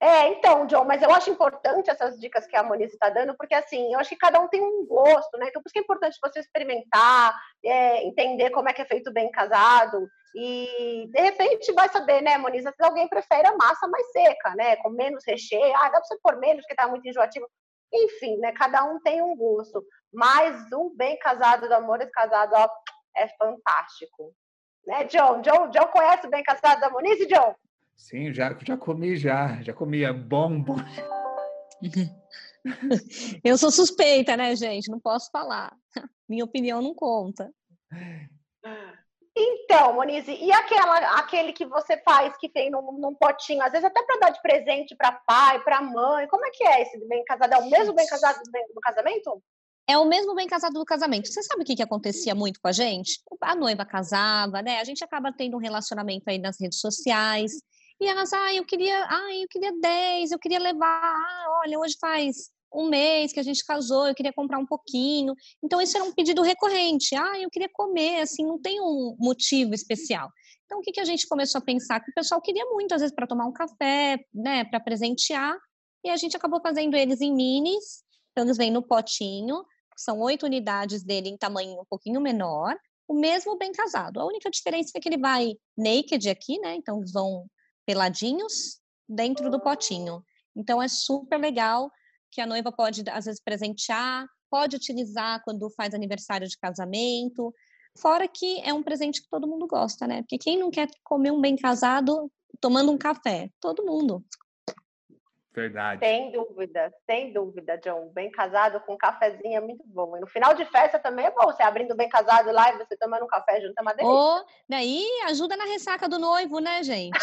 é, 0.03 0.27
então, 0.33 0.65
John, 0.65 0.83
mas 0.83 1.01
eu 1.01 1.09
acho 1.11 1.29
importante 1.29 1.89
essas 1.89 2.19
dicas 2.19 2.45
que 2.45 2.57
a 2.57 2.63
Moniz 2.63 2.91
está 2.91 3.09
dando, 3.09 3.37
porque 3.37 3.55
assim, 3.55 3.93
eu 3.93 3.99
acho 4.01 4.09
que 4.09 4.17
cada 4.17 4.37
um 4.37 4.49
tem 4.49 4.61
um 4.61 4.85
gosto, 4.85 5.37
né? 5.37 5.47
Então, 5.47 5.61
por 5.61 5.69
isso 5.69 5.73
que 5.73 5.79
é 5.79 5.81
importante 5.81 6.19
você 6.21 6.41
experimentar, 6.41 7.33
é, 7.63 8.03
entender 8.03 8.49
como 8.49 8.67
é 8.67 8.73
que 8.73 8.81
é 8.81 8.85
feito 8.85 9.13
bem 9.13 9.31
casado. 9.31 10.05
E 10.35 11.07
de 11.09 11.21
repente 11.21 11.71
vai 11.71 11.87
saber, 11.87 12.21
né, 12.21 12.37
Moniz? 12.37 12.63
Se 12.63 12.83
alguém 12.83 13.07
prefere 13.07 13.47
a 13.47 13.55
massa 13.55 13.87
mais 13.87 14.11
seca, 14.11 14.53
né? 14.55 14.75
Com 14.77 14.89
menos 14.89 15.23
recheio. 15.25 15.73
Ah, 15.77 15.85
dá 15.85 15.91
para 15.91 16.03
você 16.03 16.17
pôr 16.21 16.35
menos, 16.37 16.63
porque 16.63 16.75
tá 16.75 16.85
muito 16.85 17.07
enjoativo. 17.07 17.47
Enfim, 17.93 18.35
né? 18.39 18.51
Cada 18.51 18.83
um 18.83 18.99
tem 18.99 19.21
um 19.21 19.33
gosto. 19.37 19.81
Mas 20.11 20.69
o 20.73 20.93
bem 20.97 21.17
casado 21.17 21.69
do 21.69 21.75
amor 21.75 21.99
casado, 22.11 22.53
ó, 22.55 22.67
é 23.15 23.29
fantástico. 23.37 24.33
Né, 24.85 25.05
John? 25.05 25.39
John, 25.39 25.69
John 25.69 25.87
conhece 25.87 26.27
o 26.27 26.29
bem 26.29 26.43
casado 26.43 26.81
da 26.81 26.89
Moniz, 26.89 27.25
John? 27.27 27.55
Sim, 27.95 28.33
já, 28.33 28.57
já 28.65 28.77
comi, 28.77 29.15
já. 29.15 29.61
Já 29.61 29.73
comi, 29.73 30.03
é 30.03 30.13
bom, 30.13 30.61
bom. 30.61 30.75
Eu 33.43 33.57
sou 33.57 33.71
suspeita, 33.71 34.37
né, 34.37 34.55
gente? 34.55 34.89
Não 34.89 34.99
posso 34.99 35.29
falar. 35.31 35.75
Minha 36.27 36.45
opinião 36.45 36.81
não 36.81 36.93
conta. 36.93 37.51
Então, 39.35 39.93
Monize, 39.93 40.31
e 40.31 40.51
aquela, 40.51 41.19
aquele 41.19 41.53
que 41.53 41.65
você 41.65 41.97
faz 42.03 42.37
que 42.37 42.47
tem 42.47 42.69
num, 42.69 42.91
num 42.93 43.15
potinho, 43.15 43.63
às 43.63 43.71
vezes 43.71 43.85
até 43.85 44.01
para 44.03 44.19
dar 44.19 44.29
de 44.29 44.41
presente 44.41 44.95
para 44.95 45.11
pai, 45.11 45.63
para 45.63 45.81
mãe, 45.81 46.27
como 46.27 46.45
é 46.45 46.51
que 46.51 46.63
é 46.63 46.83
esse 46.83 46.99
bem 47.07 47.23
casado? 47.25 47.53
É 47.53 47.57
o 47.57 47.69
mesmo 47.69 47.95
bem 47.95 48.05
casado 48.05 48.39
do 48.43 48.81
casamento? 48.81 49.43
É 49.87 49.97
o 49.97 50.05
mesmo 50.05 50.33
bem 50.33 50.47
casado 50.47 50.73
do 50.73 50.85
casamento. 50.85 51.27
Você 51.27 51.43
sabe 51.43 51.63
o 51.63 51.65
que, 51.65 51.75
que 51.75 51.83
acontecia 51.83 52.33
muito 52.33 52.59
com 52.61 52.67
a 52.67 52.71
gente? 52.71 53.21
A 53.41 53.55
noiva 53.55 53.83
casava, 53.85 54.61
né? 54.61 54.79
A 54.79 54.83
gente 54.83 55.03
acaba 55.03 55.33
tendo 55.33 55.57
um 55.57 55.59
relacionamento 55.59 56.29
aí 56.29 56.37
nas 56.37 56.59
redes 56.61 56.79
sociais. 56.79 57.51
E 58.03 58.05
elas, 58.05 58.33
ah, 58.33 58.53
eu 58.53 58.65
queria, 58.65 59.01
ah, 59.09 59.33
eu 59.33 59.47
queria 59.47 59.71
10, 59.79 60.33
eu 60.33 60.37
queria 60.37 60.59
levar, 60.59 61.01
ah, 61.01 61.45
olha, 61.61 61.79
hoje 61.79 61.95
faz 62.01 62.51
um 62.73 62.89
mês 62.89 63.31
que 63.31 63.39
a 63.39 63.43
gente 63.43 63.63
casou, 63.65 64.05
eu 64.05 64.13
queria 64.13 64.33
comprar 64.33 64.59
um 64.59 64.65
pouquinho. 64.65 65.33
Então, 65.63 65.81
isso 65.81 65.95
era 65.95 66.03
um 66.03 66.11
pedido 66.11 66.41
recorrente. 66.41 67.15
Ah, 67.15 67.39
eu 67.39 67.49
queria 67.49 67.69
comer, 67.71 68.19
assim, 68.19 68.45
não 68.45 68.59
tem 68.59 68.81
um 68.81 69.15
motivo 69.17 69.73
especial. 69.73 70.29
Então, 70.65 70.79
o 70.79 70.81
que, 70.81 70.91
que 70.91 70.99
a 70.99 71.05
gente 71.05 71.25
começou 71.29 71.59
a 71.59 71.63
pensar? 71.63 72.01
Que 72.01 72.11
o 72.11 72.13
pessoal 72.13 72.41
queria 72.41 72.65
muito, 72.65 72.93
às 72.93 72.99
vezes, 72.99 73.15
para 73.15 73.25
tomar 73.25 73.45
um 73.45 73.53
café, 73.53 74.19
né, 74.33 74.65
para 74.65 74.81
presentear, 74.81 75.57
e 76.03 76.09
a 76.09 76.17
gente 76.17 76.35
acabou 76.35 76.59
fazendo 76.59 76.97
eles 76.97 77.21
em 77.21 77.33
minis, 77.33 78.03
então 78.33 78.43
eles 78.43 78.57
vêm 78.57 78.69
no 78.69 78.83
potinho, 78.83 79.63
são 79.95 80.19
oito 80.19 80.45
unidades 80.45 81.05
dele 81.05 81.29
em 81.29 81.37
tamanho 81.37 81.79
um 81.79 81.85
pouquinho 81.89 82.19
menor, 82.19 82.75
o 83.07 83.13
mesmo 83.13 83.57
bem 83.57 83.71
casado. 83.71 84.19
A 84.19 84.25
única 84.25 84.49
diferença 84.49 84.91
é 84.93 84.99
que 84.99 85.07
ele 85.07 85.17
vai 85.17 85.53
naked 85.77 86.29
aqui, 86.29 86.59
né? 86.59 86.75
Então 86.75 86.97
eles 86.97 87.13
vão 87.13 87.45
peladinhos 87.85 88.79
dentro 89.07 89.49
do 89.49 89.59
potinho. 89.59 90.23
Então 90.55 90.81
é 90.81 90.87
super 90.87 91.37
legal 91.37 91.91
que 92.31 92.41
a 92.41 92.47
noiva 92.47 92.71
pode 92.71 93.03
às 93.09 93.25
vezes 93.25 93.41
presentear, 93.41 94.27
pode 94.49 94.75
utilizar 94.75 95.41
quando 95.43 95.69
faz 95.71 95.93
aniversário 95.93 96.47
de 96.47 96.57
casamento. 96.57 97.53
Fora 97.97 98.27
que 98.27 98.59
é 98.61 98.73
um 98.73 98.83
presente 98.83 99.21
que 99.21 99.29
todo 99.29 99.47
mundo 99.47 99.67
gosta, 99.67 100.07
né? 100.07 100.21
Porque 100.21 100.37
quem 100.37 100.57
não 100.57 100.71
quer 100.71 100.87
comer 101.03 101.31
um 101.31 101.41
bem 101.41 101.55
casado 101.55 102.31
tomando 102.59 102.91
um 102.91 102.97
café? 102.97 103.49
Todo 103.59 103.85
mundo. 103.85 104.23
Verdade. 105.53 106.03
Sem 106.03 106.31
dúvida, 106.31 106.91
sem 107.05 107.31
dúvida, 107.31 107.77
John. 107.77 108.09
Bem 108.11 108.31
casado 108.31 108.79
com 108.81 108.95
um 108.95 108.97
cafezinho 108.97 109.55
é 109.55 109.61
muito 109.61 109.83
bom. 109.85 110.17
E 110.17 110.19
no 110.19 110.25
final 110.25 110.55
de 110.55 110.65
festa 110.65 110.97
também 110.97 111.25
é 111.27 111.31
bom. 111.31 111.45
Você 111.45 111.61
abrindo 111.61 111.95
bem 111.95 112.09
casado 112.09 112.51
lá 112.51 112.73
e 112.73 112.77
você 112.79 112.97
tomando 112.97 113.25
um 113.25 113.27
café 113.27 113.61
junto 113.61 113.77
é 113.77 113.81
uma 113.81 113.93
delícia. 113.93 114.11
Oh, 114.11 114.43
daí 114.67 115.05
ajuda 115.25 115.55
na 115.55 115.65
ressaca 115.65 116.09
do 116.09 116.17
noivo, 116.17 116.59
né, 116.59 116.81
gente? 116.81 117.19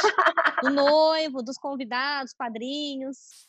do 0.62 0.70
noivo, 0.70 1.42
dos 1.42 1.58
convidados, 1.58 2.32
padrinhos. 2.32 3.48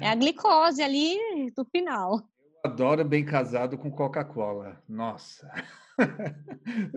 É 0.00 0.08
a 0.08 0.14
glicose 0.16 0.82
ali 0.82 1.52
do 1.56 1.64
final. 1.64 2.20
Eu 2.64 2.70
adoro 2.70 3.04
bem 3.04 3.24
casado 3.24 3.78
com 3.78 3.90
Coca-Cola. 3.90 4.82
Nossa. 4.88 5.48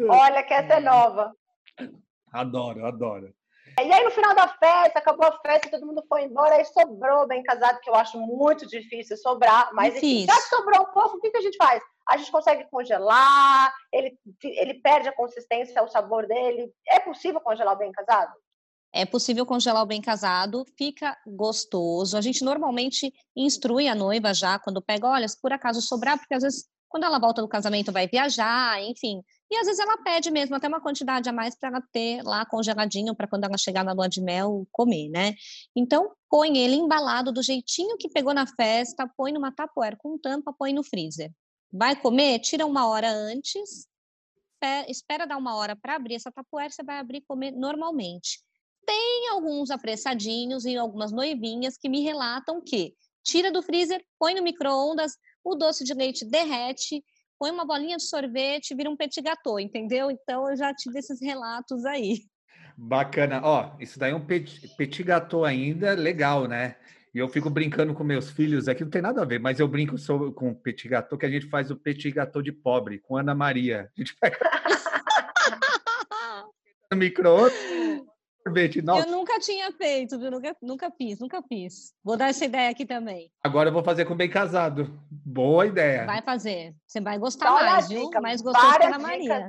Olha 0.10 0.44
que 0.44 0.54
essa 0.54 0.74
é 0.74 0.80
nova. 0.80 1.32
Adoro, 2.34 2.86
adoro. 2.86 3.34
E 3.78 3.92
aí, 3.92 4.04
no 4.04 4.12
final 4.12 4.34
da 4.34 4.48
festa, 4.48 5.00
acabou 5.00 5.28
a 5.28 5.40
festa, 5.40 5.70
todo 5.70 5.86
mundo 5.86 6.04
foi 6.08 6.24
embora, 6.24 6.56
aí 6.56 6.66
sobrou 6.66 7.28
bem 7.28 7.44
casado, 7.44 7.80
que 7.82 7.90
eu 7.90 7.96
acho 7.96 8.18
muito 8.18 8.66
difícil 8.66 9.18
sobrar, 9.18 9.70
mas 9.74 9.96
enfim, 9.96 10.26
já 10.26 10.36
que 10.36 10.50
sobrou 10.50 10.82
um 10.84 10.94
pouco, 10.94 11.18
o 11.18 11.20
que, 11.20 11.30
que 11.30 11.38
a 11.38 11.42
gente 11.42 11.58
faz? 11.58 11.84
A 12.08 12.18
gente 12.18 12.32
consegue 12.32 12.70
congelar, 12.70 13.74
ele, 13.92 14.18
ele 14.44 14.76
perde 14.76 15.10
a 15.10 15.16
consistência, 15.16 15.84
o 15.84 15.90
sabor 15.90 16.26
dele. 16.26 16.72
É 16.88 17.00
possível 17.00 17.42
congelar 17.42 17.74
o 17.74 17.78
bem 17.78 17.92
casado? 17.92 18.32
É 18.94 19.06
possível 19.06 19.46
congelar 19.46 19.84
o 19.84 19.88
bem 19.88 20.02
casado, 20.02 20.64
fica 20.78 21.18
gostoso. 21.28 22.16
A 22.16 22.22
gente 22.22 22.46
normalmente 22.46 23.12
instrui 23.36 23.90
a 23.90 23.96
noiva 23.96 24.34
já 24.34 24.58
quando 24.58 24.82
pega, 24.82 25.08
olha, 25.08 25.28
se 25.28 25.40
por 25.42 25.52
acaso 25.52 25.82
sobrar, 25.82 26.18
porque 26.18 26.34
às 26.34 26.44
vezes 26.44 26.66
quando 26.88 27.04
ela 27.04 27.20
volta 27.20 27.42
do 27.42 27.48
casamento 27.50 27.92
vai 27.92 28.08
viajar, 28.08 28.82
enfim, 28.82 29.22
e 29.50 29.58
às 29.58 29.68
vezes 29.68 29.80
ela 29.80 29.98
pede 29.98 30.32
mesmo 30.32 30.56
até 30.56 30.68
uma 30.68 30.82
quantidade 30.82 31.30
a 31.30 31.34
mais 31.34 31.56
para 31.56 31.70
ela 31.70 31.84
ter 31.92 32.24
lá 32.24 32.46
congeladinho 32.46 33.16
para 33.16 33.28
quando 33.28 33.44
ela 33.44 33.58
chegar 33.58 33.84
na 33.84 33.94
lua 33.94 34.10
de 34.10 34.22
mel 34.22 34.68
comer, 34.72 35.10
né? 35.10 35.36
Então, 35.76 36.12
põe 36.30 36.58
ele 36.58 36.76
embalado 36.76 37.32
do 37.32 37.44
jeitinho 37.44 37.98
que 37.98 38.10
pegou 38.10 38.34
na 38.34 38.48
festa, 38.48 39.10
põe 39.16 39.32
numa 39.32 39.52
tapoeira 39.52 39.96
com 39.98 40.18
tampa, 40.18 40.52
põe 40.52 40.74
no 40.74 40.84
freezer. 40.84 41.32
Vai 41.72 41.96
comer? 41.96 42.40
Tira 42.40 42.66
uma 42.66 42.88
hora 42.88 43.12
antes, 43.12 43.88
espera 44.88 45.28
dar 45.28 45.38
uma 45.38 45.56
hora 45.56 45.76
para 45.76 45.96
abrir 45.96 46.16
essa 46.16 46.32
tapoeira, 46.32 46.72
você 46.72 46.84
vai 46.84 46.98
abrir 46.98 47.20
e 47.20 47.22
comer 47.22 47.52
normalmente. 47.52 48.40
Tem 48.86 49.30
alguns 49.30 49.70
apressadinhos 49.70 50.66
e 50.66 50.76
algumas 50.76 51.12
noivinhas 51.12 51.78
que 51.78 51.90
me 51.90 52.02
relatam 52.02 52.62
que 52.62 52.96
tira 53.24 53.52
do 53.52 53.62
freezer, 53.62 54.04
põe 54.20 54.34
no 54.36 54.44
micro-ondas, 54.44 55.14
o 55.44 55.56
doce 55.56 55.84
de 55.84 55.94
leite 55.94 56.26
derrete 56.26 57.04
põe 57.40 57.52
uma 57.52 57.66
bolinha 57.66 57.98
de 57.98 58.04
sorvete, 58.04 58.76
vira 58.76 58.90
um 58.90 58.98
petit 58.98 59.22
gâteau, 59.22 59.60
entendeu? 59.60 60.10
Então 60.10 60.50
eu 60.50 60.56
já 60.56 60.74
tive 60.74 61.00
esses 61.00 61.22
relatos 61.22 61.86
aí. 61.86 62.20
Bacana. 62.78 63.42
Ó, 63.44 63.72
isso 63.80 63.98
daí 63.98 64.12
é 64.12 64.16
um 64.16 64.26
petit, 64.26 64.68
petit 64.76 65.04
gâteau 65.04 65.46
ainda, 65.46 65.94
legal, 65.94 66.48
né? 66.48 66.76
E 67.14 67.18
eu 67.18 67.30
fico 67.30 67.50
brincando 67.50 67.94
com 67.94 68.04
meus 68.04 68.30
filhos 68.30 68.68
aqui, 68.68 68.84
não 68.84 68.92
tem 68.92 69.02
nada 69.02 69.22
a 69.22 69.26
ver, 69.26 69.40
mas 69.40 69.60
eu 69.60 69.68
brinco 69.70 69.98
sobre, 69.98 70.34
com 70.34 70.50
o 70.50 70.56
petit 70.56 70.90
gâteau, 70.90 71.18
que 71.18 71.26
a 71.26 71.30
gente 71.30 71.48
faz 71.48 71.72
o 71.72 71.78
petit 71.78 72.12
gâteau 72.12 72.42
de 72.42 72.52
pobre, 72.52 73.00
com 73.00 73.16
Ana 73.16 73.34
Maria. 73.34 73.90
A 73.96 74.02
gente 74.02 74.14
pega 74.20 74.38
no 76.92 76.98
micro 76.98 77.30
sorvete. 78.46 78.82
Nossa. 78.82 79.08
Eu 79.08 79.12
nunca 79.12 79.40
tinha 79.40 79.72
feito, 79.72 80.20
viu? 80.20 80.30
Nunca, 80.30 80.56
nunca 80.62 80.92
fiz, 80.92 81.20
nunca 81.20 81.42
fiz. 81.42 81.94
Vou 82.04 82.16
dar 82.16 82.30
essa 82.30 82.46
ideia 82.46 82.70
aqui 82.70 82.86
também. 82.86 83.32
Agora 83.44 83.70
eu 83.70 83.74
vou 83.74 83.84
fazer 83.84 84.06
com 84.06 84.16
bem 84.16 84.30
casado. 84.30 85.00
Boa 85.10 85.66
ideia. 85.66 86.06
Vai 86.06 86.22
fazer. 86.22 86.76
Você 86.86 87.02
vai 87.02 87.18
gostar 87.18 87.54
Olha 87.54 87.72
mais, 87.72 87.90
viu? 87.90 88.06
Dica, 88.06 88.22
mais 88.22 88.42
gostoso 88.42 88.78
que 88.78 88.86
a 88.86 89.00
Maria. 89.00 89.48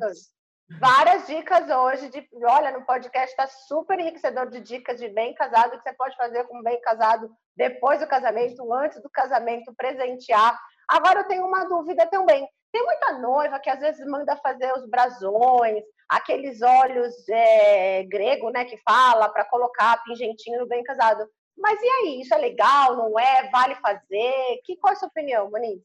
Várias 0.80 1.28
dicas 1.28 1.70
hoje 1.70 2.08
de, 2.08 2.28
olha, 2.42 2.72
no 2.72 2.84
podcast 2.84 3.30
está 3.30 3.46
super 3.46 4.00
enriquecedor 4.00 4.50
de 4.50 4.60
dicas 4.60 4.98
de 4.98 5.08
bem 5.10 5.32
casado 5.32 5.78
que 5.78 5.82
você 5.82 5.92
pode 5.94 6.16
fazer 6.16 6.42
com 6.44 6.60
bem 6.60 6.80
casado 6.80 7.30
depois 7.56 8.00
do 8.00 8.06
casamento, 8.08 8.74
antes 8.74 9.00
do 9.00 9.08
casamento, 9.08 9.72
presentear. 9.76 10.58
Agora 10.88 11.20
eu 11.20 11.28
tenho 11.28 11.46
uma 11.46 11.64
dúvida 11.68 12.04
também. 12.06 12.48
Tem 12.72 12.84
muita 12.84 13.12
noiva 13.18 13.60
que 13.60 13.70
às 13.70 13.78
vezes 13.78 14.04
manda 14.06 14.36
fazer 14.38 14.72
os 14.72 14.88
brasões, 14.88 15.84
aqueles 16.08 16.62
olhos 16.62 17.14
é, 17.28 18.04
grego, 18.04 18.50
né, 18.50 18.64
que 18.64 18.76
fala 18.78 19.28
para 19.28 19.44
colocar 19.44 20.02
pingentinho 20.04 20.60
no 20.60 20.68
bem 20.68 20.82
casado. 20.82 21.26
Mas 21.58 21.80
e 21.80 21.86
aí, 21.86 22.20
isso 22.20 22.34
é 22.34 22.38
legal, 22.38 22.96
não 22.96 23.18
é? 23.18 23.48
Vale 23.50 23.74
fazer? 23.76 24.60
Que, 24.64 24.76
qual 24.76 24.92
é 24.92 24.96
a 24.96 24.98
sua 24.98 25.08
opinião, 25.08 25.50
Monize? 25.50 25.82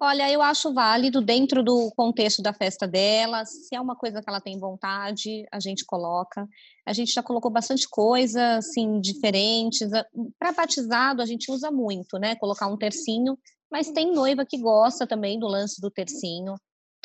Olha, 0.00 0.30
eu 0.30 0.40
acho 0.40 0.72
válido 0.72 1.20
dentro 1.20 1.60
do 1.60 1.90
contexto 1.96 2.40
da 2.40 2.52
festa 2.52 2.86
dela. 2.86 3.44
Se 3.44 3.74
é 3.74 3.80
uma 3.80 3.96
coisa 3.96 4.22
que 4.22 4.30
ela 4.30 4.40
tem 4.40 4.58
vontade, 4.58 5.44
a 5.50 5.58
gente 5.58 5.84
coloca. 5.84 6.46
A 6.86 6.92
gente 6.92 7.12
já 7.12 7.22
colocou 7.22 7.50
bastante 7.50 7.88
coisa, 7.88 8.58
assim, 8.58 9.00
diferentes. 9.00 9.90
Para 10.38 10.52
batizado, 10.52 11.20
a 11.20 11.26
gente 11.26 11.50
usa 11.50 11.70
muito, 11.70 12.16
né? 12.16 12.36
Colocar 12.36 12.68
um 12.68 12.76
tercinho. 12.76 13.36
Mas 13.70 13.90
tem 13.90 14.12
noiva 14.12 14.46
que 14.46 14.58
gosta 14.58 15.04
também 15.04 15.38
do 15.38 15.48
lance 15.48 15.80
do 15.80 15.90
tercinho. 15.90 16.54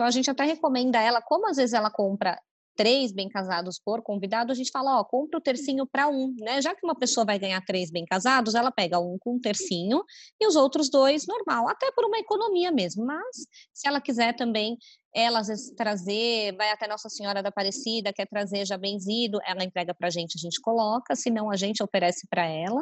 Então 0.03 0.09
a 0.09 0.11
gente 0.11 0.29
até 0.29 0.43
recomenda 0.43 0.99
ela, 0.99 1.21
como 1.21 1.47
às 1.47 1.55
vezes 1.55 1.71
ela 1.71 1.89
compra 1.89 2.37
três 2.75 3.13
bem 3.13 3.29
casados 3.29 3.79
por 3.79 4.01
convidado, 4.01 4.51
a 4.51 4.55
gente 4.55 4.69
fala, 4.69 4.99
ó, 4.99 5.03
compra 5.05 5.37
o 5.37 5.41
tercinho 5.41 5.87
para 5.87 6.09
um, 6.09 6.35
né? 6.41 6.61
Já 6.61 6.75
que 6.75 6.83
uma 6.83 6.93
pessoa 6.93 7.25
vai 7.25 7.39
ganhar 7.39 7.63
três 7.63 7.89
bem 7.89 8.03
casados, 8.03 8.53
ela 8.53 8.69
pega 8.69 8.99
um 8.99 9.17
com 9.17 9.35
um 9.35 9.39
tercinho 9.39 10.03
e 10.41 10.45
os 10.45 10.57
outros 10.57 10.89
dois 10.89 11.25
normal, 11.25 11.69
até 11.69 11.89
por 11.93 12.03
uma 12.03 12.19
economia 12.19 12.69
mesmo. 12.69 13.05
Mas 13.05 13.47
se 13.73 13.87
ela 13.87 14.01
quiser 14.01 14.35
também, 14.35 14.77
ela 15.15 15.39
às 15.39 15.47
vezes 15.47 15.71
trazer, 15.73 16.53
vai 16.57 16.69
até 16.71 16.85
Nossa 16.85 17.07
Senhora 17.07 17.41
da 17.41 17.47
Aparecida, 17.47 18.11
quer 18.11 18.27
trazer 18.27 18.65
já 18.65 18.77
benzido, 18.77 19.39
ela 19.45 19.63
entrega 19.63 19.93
para 19.93 20.09
a 20.09 20.11
gente, 20.11 20.37
a 20.37 20.41
gente 20.41 20.59
coloca, 20.59 21.15
se 21.15 21.29
não 21.29 21.49
a 21.49 21.55
gente 21.55 21.81
oferece 21.81 22.27
para 22.29 22.45
ela. 22.45 22.81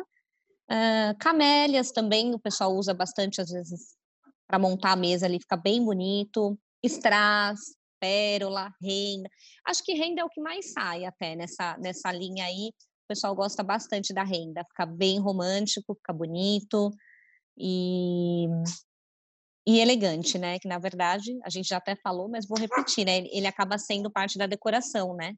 Uh, 0.71 1.15
camélias 1.19 1.91
também 1.91 2.33
o 2.33 2.39
pessoal 2.39 2.75
usa 2.75 2.95
bastante 2.95 3.39
às 3.41 3.51
vezes 3.51 3.95
para 4.47 4.57
montar 4.57 4.93
a 4.93 4.95
mesa 4.95 5.27
ali, 5.27 5.39
fica 5.39 5.55
bem 5.55 5.85
bonito 5.85 6.57
strass, 6.83 7.59
pérola, 7.99 8.73
renda. 8.81 9.29
Acho 9.65 9.83
que 9.83 9.93
renda 9.93 10.21
é 10.21 10.25
o 10.25 10.29
que 10.29 10.41
mais 10.41 10.71
sai 10.73 11.05
até 11.05 11.35
nessa, 11.35 11.77
nessa 11.77 12.11
linha 12.11 12.45
aí. 12.45 12.69
O 13.05 13.07
pessoal 13.07 13.35
gosta 13.35 13.61
bastante 13.61 14.13
da 14.13 14.23
renda, 14.23 14.65
fica 14.69 14.85
bem 14.85 15.19
romântico, 15.19 15.95
fica 15.95 16.13
bonito 16.13 16.91
e, 17.57 18.47
e 19.67 19.79
elegante, 19.79 20.37
né? 20.39 20.57
Que 20.59 20.67
na 20.67 20.79
verdade 20.79 21.37
a 21.43 21.49
gente 21.49 21.67
já 21.67 21.77
até 21.77 21.95
falou, 21.95 22.29
mas 22.29 22.47
vou 22.47 22.57
repetir, 22.57 23.05
né? 23.05 23.17
Ele 23.31 23.47
acaba 23.47 23.77
sendo 23.77 24.09
parte 24.09 24.37
da 24.37 24.47
decoração, 24.47 25.15
né? 25.15 25.35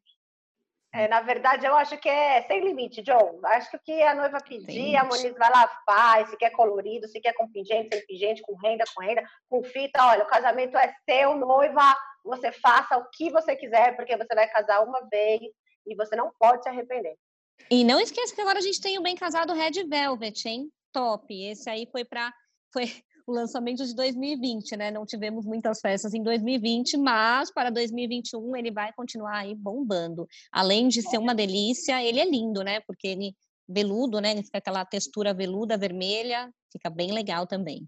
É, 0.95 1.08
na 1.08 1.21
verdade, 1.21 1.65
eu 1.65 1.75
acho 1.75 1.97
que 1.97 2.08
é 2.08 2.43
sem 2.43 2.63
limite, 2.63 3.01
John. 3.01 3.39
Acho 3.45 3.71
que 3.71 3.77
o 3.77 3.79
que 3.79 4.01
a 4.03 4.13
noiva 4.13 4.38
pedir, 4.39 4.95
a 4.95 5.03
Moniz 5.03 5.34
vai 5.36 5.49
lá, 5.49 5.67
faz, 5.84 6.29
se 6.29 6.38
quer 6.38 6.51
colorido, 6.51 7.08
se 7.08 7.19
quer 7.19 7.34
com 7.34 7.51
pingente, 7.51 7.95
sem 7.95 8.06
pingente, 8.06 8.43
com 8.43 8.56
renda, 8.56 8.84
com 8.93 9.01
renda, 9.01 9.23
com 9.49 9.63
fita. 9.63 10.06
Olha, 10.06 10.23
o 10.23 10.27
casamento 10.27 10.77
é 10.77 10.93
seu, 11.10 11.36
noiva, 11.36 11.97
você 12.23 12.51
faça 12.51 12.95
o 12.95 13.10
que 13.10 13.32
você 13.32 13.56
quiser, 13.56 13.95
porque 13.95 14.15
você 14.15 14.36
vai 14.36 14.47
casar 14.47 14.84
uma 14.84 15.01
vez 15.10 15.41
e 15.88 15.95
você 15.95 16.15
não 16.15 16.32
pode 16.39 16.62
se 16.62 16.69
arrepender. 16.69 17.15
E 17.71 17.84
não 17.84 17.99
esqueça 17.99 18.36
que 18.36 18.41
agora 18.41 18.60
a 18.60 18.62
gente 18.62 18.79
tem 18.79 18.99
o 18.99 19.01
bem 19.01 19.15
casado 19.15 19.53
Red 19.53 19.84
Velvet, 19.89 20.47
hein? 20.47 20.71
Top. 20.91 21.25
Esse 21.34 21.71
aí 21.71 21.88
foi 21.91 22.06
para 22.06 22.32
foi 22.71 22.86
o 23.26 23.32
lançamento 23.32 23.86
de 23.86 23.96
2020, 23.96 24.76
né? 24.76 24.92
Não 24.92 25.06
tivemos 25.06 25.46
muitas 25.46 25.80
festas 25.80 26.14
em 26.14 26.22
2020, 26.22 26.98
mas 26.98 27.52
para 27.52 27.70
2021 27.70 28.56
ele 28.56 28.72
vai 28.72 28.92
continuar 28.94 29.40
aí 29.40 29.56
bombando. 29.56 30.28
Além 30.52 30.88
de 30.88 31.02
ser 31.02 31.18
uma 31.18 31.34
delícia, 31.34 32.04
ele 32.04 32.20
é 32.20 32.30
lindo, 32.30 32.64
né? 32.64 32.82
Porque 32.82 33.08
ele 33.08 33.34
veludo, 33.68 34.20
né? 34.20 34.32
Ele 34.32 34.44
fica 34.44 34.58
aquela 34.58 34.84
textura 34.86 35.34
veluda 35.34 35.78
vermelha, 35.78 36.52
fica 36.72 36.90
bem 36.90 37.12
legal 37.12 37.48
também. 37.48 37.88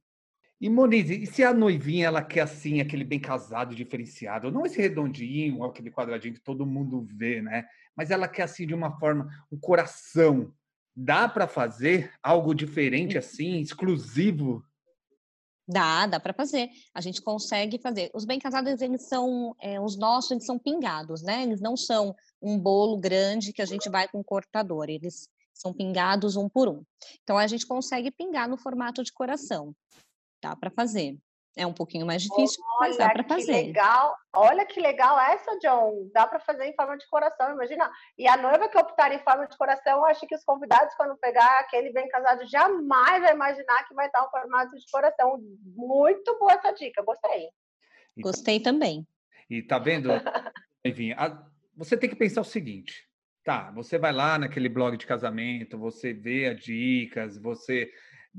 E 0.59 0.69
Monize, 0.69 1.21
e 1.21 1.25
se 1.25 1.43
a 1.43 1.53
noivinha 1.53 2.07
ela 2.07 2.23
quer 2.23 2.41
assim, 2.41 2.79
aquele 2.79 3.03
bem 3.03 3.19
casado, 3.19 3.75
diferenciado, 3.75 4.49
não 4.49 4.65
esse 4.65 4.81
redondinho, 4.81 5.63
aquele 5.65 5.91
quadradinho 5.91 6.33
que 6.33 6.39
todo 6.39 6.65
mundo 6.65 7.05
vê, 7.13 7.41
né? 7.41 7.65
Mas 7.95 8.09
ela 8.09 8.27
quer 8.27 8.43
assim 8.43 8.65
de 8.65 8.73
uma 8.73 8.97
forma, 8.97 9.27
um 9.51 9.59
coração. 9.59 10.53
Dá 10.95 11.27
para 11.27 11.45
fazer 11.45 12.13
algo 12.23 12.55
diferente 12.55 13.17
assim, 13.17 13.59
exclusivo? 13.59 14.63
Dá, 15.67 16.05
dá 16.05 16.19
para 16.19 16.33
fazer. 16.33 16.69
A 16.93 17.01
gente 17.01 17.21
consegue 17.21 17.79
fazer. 17.79 18.11
Os 18.13 18.23
bem 18.23 18.39
casados, 18.39 18.81
eles 18.81 19.07
são, 19.07 19.55
é, 19.59 19.79
os 19.79 19.97
nossos, 19.97 20.31
eles 20.31 20.45
são 20.45 20.59
pingados, 20.59 21.23
né? 21.23 21.43
Eles 21.43 21.59
não 21.59 21.75
são 21.75 22.15
um 22.41 22.59
bolo 22.59 22.97
grande 22.97 23.51
que 23.51 23.61
a 23.61 23.65
gente 23.65 23.89
vai 23.89 24.07
com 24.07 24.23
cortador. 24.23 24.89
Eles 24.89 25.27
são 25.53 25.73
pingados 25.73 26.35
um 26.35 26.47
por 26.47 26.69
um. 26.69 26.83
Então 27.23 27.37
a 27.37 27.47
gente 27.47 27.65
consegue 27.65 28.11
pingar 28.11 28.47
no 28.47 28.57
formato 28.57 29.03
de 29.03 29.11
coração. 29.11 29.75
Dá 30.41 30.55
para 30.55 30.69
fazer. 30.69 31.17
É 31.57 31.65
um 31.65 31.73
pouquinho 31.73 32.05
mais 32.05 32.21
difícil, 32.21 32.61
Olha 32.79 32.89
mas 32.89 32.97
dá 32.97 33.09
para 33.09 33.23
fazer. 33.23 33.51
legal. 33.51 34.13
Olha 34.33 34.65
que 34.65 34.79
legal 34.79 35.17
essa, 35.17 35.57
John. 35.59 36.09
Dá 36.13 36.27
para 36.27 36.39
fazer 36.39 36.65
em 36.65 36.75
forma 36.75 36.97
de 36.97 37.07
coração, 37.07 37.53
imagina. 37.53 37.89
E 38.17 38.27
a 38.27 38.35
noiva 38.35 38.67
que 38.67 38.77
optar 38.77 39.13
em 39.13 39.23
forma 39.23 39.47
de 39.47 39.57
coração, 39.57 40.05
acho 40.05 40.27
que 40.27 40.35
os 40.35 40.43
convidados, 40.43 40.93
quando 40.95 41.17
pegar 41.17 41.59
aquele 41.59 41.93
bem 41.93 42.09
casado, 42.09 42.45
jamais 42.45 43.21
vai 43.21 43.33
imaginar 43.33 43.87
que 43.87 43.93
vai 43.93 44.07
estar 44.07 44.25
um 44.25 44.29
formato 44.29 44.75
de 44.77 44.85
coração. 44.91 45.39
Muito 45.63 46.37
boa 46.37 46.51
essa 46.51 46.73
dica, 46.73 47.01
gostei. 47.03 47.49
Gostei 48.17 48.59
também. 48.59 49.07
E 49.49 49.61
tá 49.61 49.79
vendo? 49.79 50.09
Enfim, 50.83 51.13
a, 51.13 51.41
você 51.75 51.95
tem 51.95 52.09
que 52.09 52.17
pensar 52.17 52.41
o 52.41 52.45
seguinte: 52.45 53.07
tá, 53.45 53.71
você 53.71 53.97
vai 53.97 54.11
lá 54.11 54.37
naquele 54.37 54.67
blog 54.67 54.97
de 54.97 55.05
casamento, 55.05 55.77
você 55.77 56.13
vê 56.13 56.47
as 56.47 56.59
dicas, 56.59 57.37
você 57.37 57.89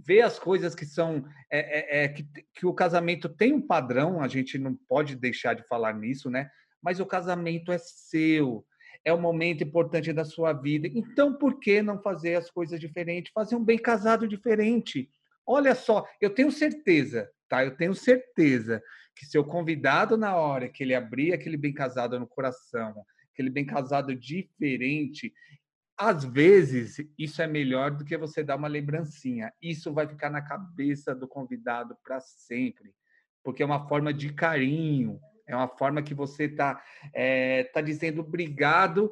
vê 0.05 0.21
as 0.21 0.39
coisas 0.39 0.75
que 0.75 0.85
são 0.85 1.25
é, 1.51 2.01
é, 2.01 2.05
é, 2.05 2.09
que, 2.09 2.27
que 2.55 2.67
o 2.67 2.75
casamento 2.75 3.29
tem 3.29 3.53
um 3.53 3.61
padrão, 3.61 4.21
a 4.21 4.29
gente 4.29 4.59
não 4.59 4.75
pode 4.75 5.17
deixar 5.17 5.55
de 5.55 5.67
falar 5.67 5.95
nisso, 5.95 6.31
né? 6.31 6.51
Mas 6.83 7.01
o 7.01 7.07
casamento 7.07 7.73
é 7.73 7.79
seu, 7.79 8.65
é 9.05 9.13
um 9.13 9.21
momento 9.21 9.65
importante 9.65 10.13
da 10.13 10.25
sua 10.25 10.53
vida. 10.53 10.89
Então, 10.93 11.35
por 11.35 11.59
que 11.59 11.81
não 11.81 12.03
fazer 12.03 12.35
as 12.35 12.51
coisas 12.51 12.79
diferentes? 12.79 13.33
Fazer 13.33 13.57
um 13.57 13.65
bem 13.65 13.79
casado 13.79 14.29
diferente. 14.29 15.09
Olha 15.47 15.75
só, 15.75 16.07
eu 16.21 16.31
tenho 16.31 16.51
certeza, 16.51 17.31
tá? 17.49 17.65
Eu 17.65 17.77
tenho 17.77 17.95
certeza 17.95 18.83
que 19.15 19.25
seu 19.25 19.45
convidado 19.45 20.17
na 20.17 20.37
hora 20.37 20.69
que 20.69 20.83
ele 20.83 20.95
abrir 20.95 21.33
aquele 21.33 21.57
bem 21.57 21.73
casado 21.73 22.19
no 22.21 22.27
coração, 22.27 22.95
aquele 23.33 23.49
bem 23.49 23.65
casado 23.65 24.15
diferente, 24.15 25.33
às 25.99 26.25
vezes, 26.25 26.99
isso 27.19 27.41
é 27.41 27.47
melhor 27.47 27.91
do 27.91 28.05
que 28.05 28.17
você 28.17 28.45
dar 28.45 28.57
uma 28.57 28.69
lembrancinha. 28.69 29.53
Isso 29.63 29.93
vai 29.93 30.07
ficar 30.07 30.29
na 30.29 30.43
cabeça 30.43 31.15
do 31.15 31.27
convidado 31.27 31.97
para 32.05 32.21
sempre, 32.21 32.95
porque 33.43 33.63
é 33.63 33.67
uma 33.67 33.89
forma 33.89 34.13
de 34.13 34.33
carinho, 34.33 35.19
é 35.47 35.57
uma 35.57 35.69
forma 35.69 36.03
que 36.03 36.13
você 36.13 36.45
está 36.45 36.83
é, 37.15 37.65
tá 37.65 37.81
dizendo 37.81 38.21
obrigado 38.21 39.11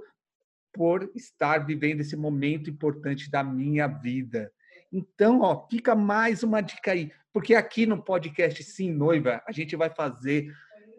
por 0.73 1.11
estar 1.14 1.59
vivendo 1.64 2.01
esse 2.01 2.16
momento 2.16 2.68
importante 2.68 3.31
da 3.31 3.42
minha 3.42 3.87
vida. 3.87 4.53
Então, 4.92 5.40
ó, 5.40 5.66
fica 5.68 5.94
mais 5.94 6.42
uma 6.42 6.61
dica 6.61 6.92
aí, 6.92 7.11
porque 7.33 7.55
aqui 7.55 7.87
no 7.87 8.03
podcast 8.03 8.62
Sim 8.62 8.92
Noiva, 8.92 9.42
a 9.47 9.53
gente 9.53 9.75
vai 9.75 9.88
fazer 9.88 10.53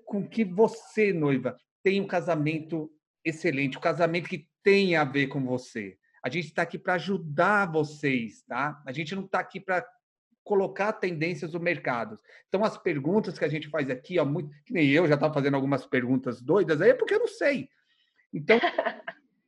com 0.05 0.27
que 0.27 0.43
você, 0.43 1.11
noiva, 1.11 1.57
tenha 1.83 2.01
um 2.01 2.07
casamento 2.07 2.89
excelente, 3.23 3.77
um 3.77 3.81
casamento 3.81 4.29
que 4.29 4.47
tem 4.65 4.95
a 4.95 5.03
ver 5.03 5.27
com 5.27 5.45
você. 5.45 5.95
A 6.23 6.27
gente 6.27 6.47
está 6.47 6.63
aqui 6.63 6.79
para 6.79 6.95
ajudar 6.95 7.71
vocês, 7.71 8.41
tá? 8.41 8.81
A 8.83 8.91
gente 8.91 9.13
não 9.13 9.23
está 9.23 9.37
aqui 9.37 9.59
para 9.59 9.87
colocar 10.43 10.91
tendências 10.93 11.51
do 11.51 11.59
mercado. 11.59 12.17
Então, 12.47 12.65
as 12.65 12.75
perguntas 12.75 13.37
que 13.37 13.45
a 13.45 13.47
gente 13.47 13.69
faz 13.69 13.91
aqui, 13.91 14.17
ó, 14.17 14.25
muito, 14.25 14.49
que 14.65 14.73
nem 14.73 14.89
eu 14.89 15.07
já 15.07 15.13
estava 15.13 15.31
fazendo 15.31 15.53
algumas 15.53 15.85
perguntas 15.85 16.41
doidas 16.41 16.81
aí, 16.81 16.89
é 16.89 16.93
porque 16.95 17.13
eu 17.13 17.19
não 17.19 17.27
sei. 17.27 17.69
Então, 18.33 18.59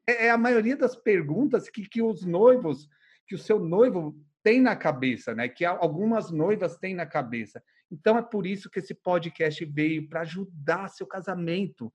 é, 0.06 0.28
é 0.28 0.30
a 0.30 0.38
maioria 0.38 0.78
das 0.78 0.96
perguntas 0.96 1.68
que, 1.68 1.90
que 1.90 2.02
os 2.02 2.24
noivos, 2.24 2.88
que 3.26 3.34
o 3.34 3.40
seu 3.40 3.60
noivo 3.60 4.16
tem 4.44 4.62
na 4.62 4.76
cabeça, 4.76 5.34
né? 5.34 5.50
Que 5.50 5.66
algumas 5.66 6.30
noivas 6.30 6.78
têm 6.78 6.94
na 6.94 7.08
cabeça. 7.08 7.62
Então, 7.92 8.20
é 8.20 8.22
por 8.22 8.46
isso 8.46 8.70
que 8.70 8.78
esse 8.78 8.94
podcast 8.94 9.66
veio 9.66 10.08
para 10.08 10.22
ajudar 10.22 10.90
seu 10.90 11.08
casamento. 11.08 11.92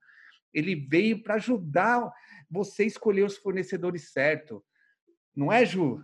Ele 0.52 0.74
veio 0.74 1.22
para 1.22 1.34
ajudar 1.34 2.12
você 2.50 2.84
escolher 2.84 3.24
os 3.24 3.36
fornecedores 3.36 4.12
certos. 4.12 4.60
Não 5.34 5.50
é, 5.50 5.64
Ju? 5.64 6.02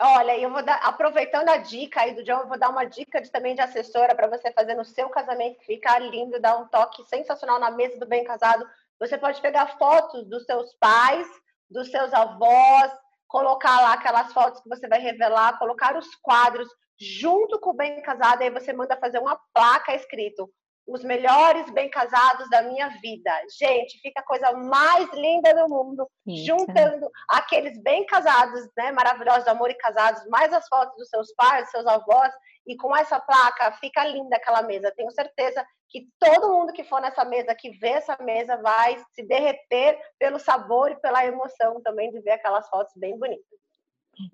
Olha, 0.00 0.38
eu 0.38 0.50
vou 0.50 0.62
dar, 0.62 0.76
aproveitando 0.76 1.48
a 1.48 1.56
dica 1.56 2.02
aí 2.02 2.14
do 2.14 2.22
John, 2.22 2.40
eu 2.40 2.48
vou 2.48 2.58
dar 2.58 2.70
uma 2.70 2.84
dica 2.84 3.20
de, 3.20 3.30
também 3.32 3.56
de 3.56 3.60
assessora 3.60 4.14
para 4.14 4.28
você 4.28 4.52
fazer 4.52 4.74
no 4.74 4.84
seu 4.84 5.08
casamento, 5.10 5.64
ficar 5.64 5.98
lindo, 5.98 6.40
dar 6.40 6.56
um 6.56 6.68
toque 6.68 7.04
sensacional 7.08 7.58
na 7.58 7.70
mesa 7.72 7.98
do 7.98 8.06
bem 8.06 8.22
casado. 8.22 8.64
Você 9.00 9.18
pode 9.18 9.40
pegar 9.40 9.76
fotos 9.76 10.24
dos 10.28 10.44
seus 10.44 10.72
pais, 10.74 11.26
dos 11.68 11.90
seus 11.90 12.12
avós, 12.14 12.92
colocar 13.26 13.80
lá 13.80 13.94
aquelas 13.94 14.32
fotos 14.32 14.62
que 14.62 14.68
você 14.68 14.86
vai 14.86 15.00
revelar, 15.00 15.58
colocar 15.58 15.96
os 15.96 16.14
quadros 16.22 16.68
junto 16.98 17.58
com 17.58 17.70
o 17.70 17.76
bem 17.76 18.00
casado, 18.02 18.42
aí 18.42 18.50
você 18.50 18.72
manda 18.72 18.96
fazer 18.96 19.18
uma 19.18 19.38
placa 19.52 19.94
escrito 19.94 20.48
os 20.88 21.04
melhores 21.04 21.68
bem 21.70 21.90
casados 21.90 22.48
da 22.48 22.62
minha 22.62 22.88
vida. 23.00 23.30
Gente, 23.60 24.00
fica 24.00 24.20
a 24.20 24.24
coisa 24.24 24.52
mais 24.52 25.12
linda 25.12 25.54
do 25.54 25.68
mundo, 25.68 26.08
Eita. 26.26 26.42
juntando 26.44 27.10
aqueles 27.28 27.80
bem 27.82 28.06
casados, 28.06 28.66
né, 28.76 28.90
maravilhosos, 28.90 29.46
amor 29.46 29.70
e 29.70 29.74
casados, 29.74 30.26
mais 30.28 30.50
as 30.52 30.66
fotos 30.66 30.96
dos 30.96 31.08
seus 31.10 31.32
pais, 31.34 31.64
dos 31.64 31.70
seus 31.70 31.86
avós, 31.86 32.32
e 32.66 32.74
com 32.76 32.96
essa 32.96 33.20
placa 33.20 33.72
fica 33.72 34.02
linda 34.04 34.36
aquela 34.36 34.62
mesa. 34.62 34.92
Tenho 34.96 35.10
certeza 35.10 35.64
que 35.88 36.08
todo 36.18 36.52
mundo 36.52 36.72
que 36.72 36.84
for 36.84 37.00
nessa 37.00 37.24
mesa, 37.24 37.54
que 37.54 37.70
vê 37.70 37.90
essa 37.90 38.16
mesa, 38.22 38.56
vai 38.56 38.98
se 39.14 39.22
derreter 39.22 39.98
pelo 40.18 40.38
sabor 40.38 40.90
e 40.90 41.00
pela 41.00 41.24
emoção 41.24 41.82
também 41.82 42.10
de 42.10 42.20
ver 42.20 42.32
aquelas 42.32 42.68
fotos 42.68 42.92
bem 42.96 43.18
bonitas. 43.18 43.67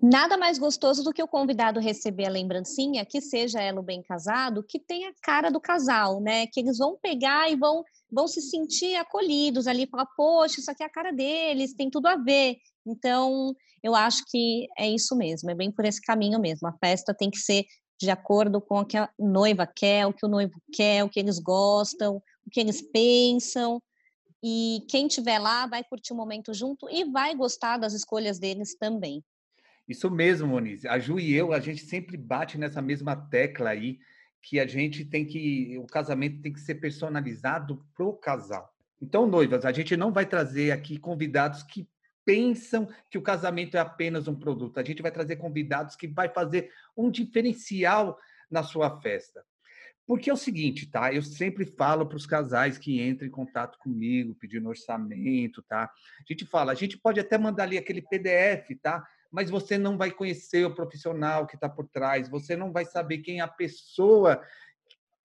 Nada 0.00 0.38
mais 0.38 0.58
gostoso 0.58 1.02
do 1.02 1.12
que 1.12 1.22
o 1.22 1.28
convidado 1.28 1.78
receber 1.78 2.26
a 2.26 2.30
lembrancinha, 2.30 3.04
que 3.04 3.20
seja 3.20 3.60
ela 3.60 3.80
o 3.80 3.82
bem 3.82 4.02
casado, 4.02 4.62
que 4.62 4.78
tenha 4.78 5.10
a 5.10 5.14
cara 5.22 5.50
do 5.50 5.60
casal, 5.60 6.20
né? 6.20 6.46
Que 6.46 6.60
eles 6.60 6.78
vão 6.78 6.96
pegar 7.00 7.50
e 7.50 7.56
vão, 7.56 7.84
vão 8.10 8.26
se 8.26 8.40
sentir 8.40 8.96
acolhidos 8.96 9.66
ali, 9.66 9.86
falar, 9.86 10.06
poxa, 10.16 10.60
isso 10.60 10.70
aqui 10.70 10.82
é 10.82 10.86
a 10.86 10.90
cara 10.90 11.12
deles, 11.12 11.74
tem 11.74 11.90
tudo 11.90 12.06
a 12.06 12.16
ver. 12.16 12.56
Então, 12.86 13.54
eu 13.82 13.94
acho 13.94 14.24
que 14.30 14.66
é 14.78 14.88
isso 14.88 15.14
mesmo, 15.16 15.50
é 15.50 15.54
bem 15.54 15.70
por 15.70 15.84
esse 15.84 16.00
caminho 16.00 16.40
mesmo. 16.40 16.66
A 16.66 16.72
festa 16.72 17.14
tem 17.14 17.30
que 17.30 17.38
ser 17.38 17.64
de 18.00 18.10
acordo 18.10 18.60
com 18.60 18.80
o 18.80 18.84
que 18.84 18.96
a 18.96 19.08
noiva 19.18 19.66
quer, 19.66 20.06
o 20.06 20.12
que 20.12 20.24
o 20.24 20.28
noivo 20.28 20.54
quer, 20.72 21.04
o 21.04 21.08
que 21.08 21.20
eles 21.20 21.38
gostam, 21.38 22.16
o 22.46 22.50
que 22.50 22.60
eles 22.60 22.80
pensam. 22.80 23.82
E 24.42 24.84
quem 24.88 25.06
estiver 25.06 25.38
lá 25.38 25.66
vai 25.66 25.84
curtir 25.84 26.12
o 26.12 26.16
momento 26.16 26.52
junto 26.52 26.88
e 26.90 27.04
vai 27.04 27.34
gostar 27.34 27.78
das 27.78 27.94
escolhas 27.94 28.38
deles 28.38 28.76
também. 28.76 29.22
Isso 29.88 30.10
mesmo, 30.10 30.48
Moniz. 30.48 30.84
A 30.86 30.98
Ju 30.98 31.20
e 31.20 31.34
eu, 31.34 31.52
a 31.52 31.60
gente 31.60 31.84
sempre 31.84 32.16
bate 32.16 32.56
nessa 32.56 32.80
mesma 32.80 33.14
tecla 33.14 33.70
aí, 33.70 33.98
que 34.42 34.58
a 34.58 34.66
gente 34.66 35.04
tem 35.04 35.24
que. 35.24 35.78
O 35.78 35.86
casamento 35.86 36.40
tem 36.40 36.52
que 36.52 36.60
ser 36.60 36.76
personalizado 36.76 37.84
pro 37.94 38.12
casal. 38.14 38.72
Então, 39.00 39.26
noivas, 39.26 39.64
a 39.64 39.72
gente 39.72 39.96
não 39.96 40.12
vai 40.12 40.24
trazer 40.24 40.70
aqui 40.70 40.98
convidados 40.98 41.62
que 41.62 41.88
pensam 42.24 42.88
que 43.10 43.18
o 43.18 43.22
casamento 43.22 43.76
é 43.76 43.80
apenas 43.80 44.26
um 44.26 44.34
produto. 44.34 44.78
A 44.78 44.84
gente 44.84 45.02
vai 45.02 45.10
trazer 45.10 45.36
convidados 45.36 45.94
que 45.96 46.08
vai 46.08 46.28
fazer 46.28 46.70
um 46.96 47.10
diferencial 47.10 48.18
na 48.50 48.62
sua 48.62 49.00
festa. 49.00 49.44
Porque 50.06 50.28
é 50.28 50.32
o 50.32 50.36
seguinte, 50.36 50.90
tá? 50.90 51.12
Eu 51.12 51.22
sempre 51.22 51.64
falo 51.64 52.06
para 52.06 52.16
os 52.16 52.26
casais 52.26 52.76
que 52.76 53.00
entram 53.00 53.26
em 53.26 53.30
contato 53.30 53.78
comigo, 53.78 54.34
pedindo 54.34 54.68
orçamento, 54.68 55.62
tá? 55.62 55.84
A 55.84 56.32
gente 56.32 56.44
fala, 56.44 56.72
a 56.72 56.74
gente 56.74 56.98
pode 56.98 57.18
até 57.18 57.38
mandar 57.38 57.64
ali 57.64 57.78
aquele 57.78 58.02
PDF, 58.02 58.78
tá? 58.82 59.06
Mas 59.34 59.50
você 59.50 59.76
não 59.76 59.98
vai 59.98 60.12
conhecer 60.12 60.64
o 60.64 60.72
profissional 60.72 61.44
que 61.44 61.56
está 61.56 61.68
por 61.68 61.88
trás, 61.88 62.28
você 62.28 62.54
não 62.54 62.70
vai 62.70 62.84
saber 62.84 63.18
quem 63.18 63.40
é 63.40 63.42
a 63.42 63.48
pessoa 63.48 64.40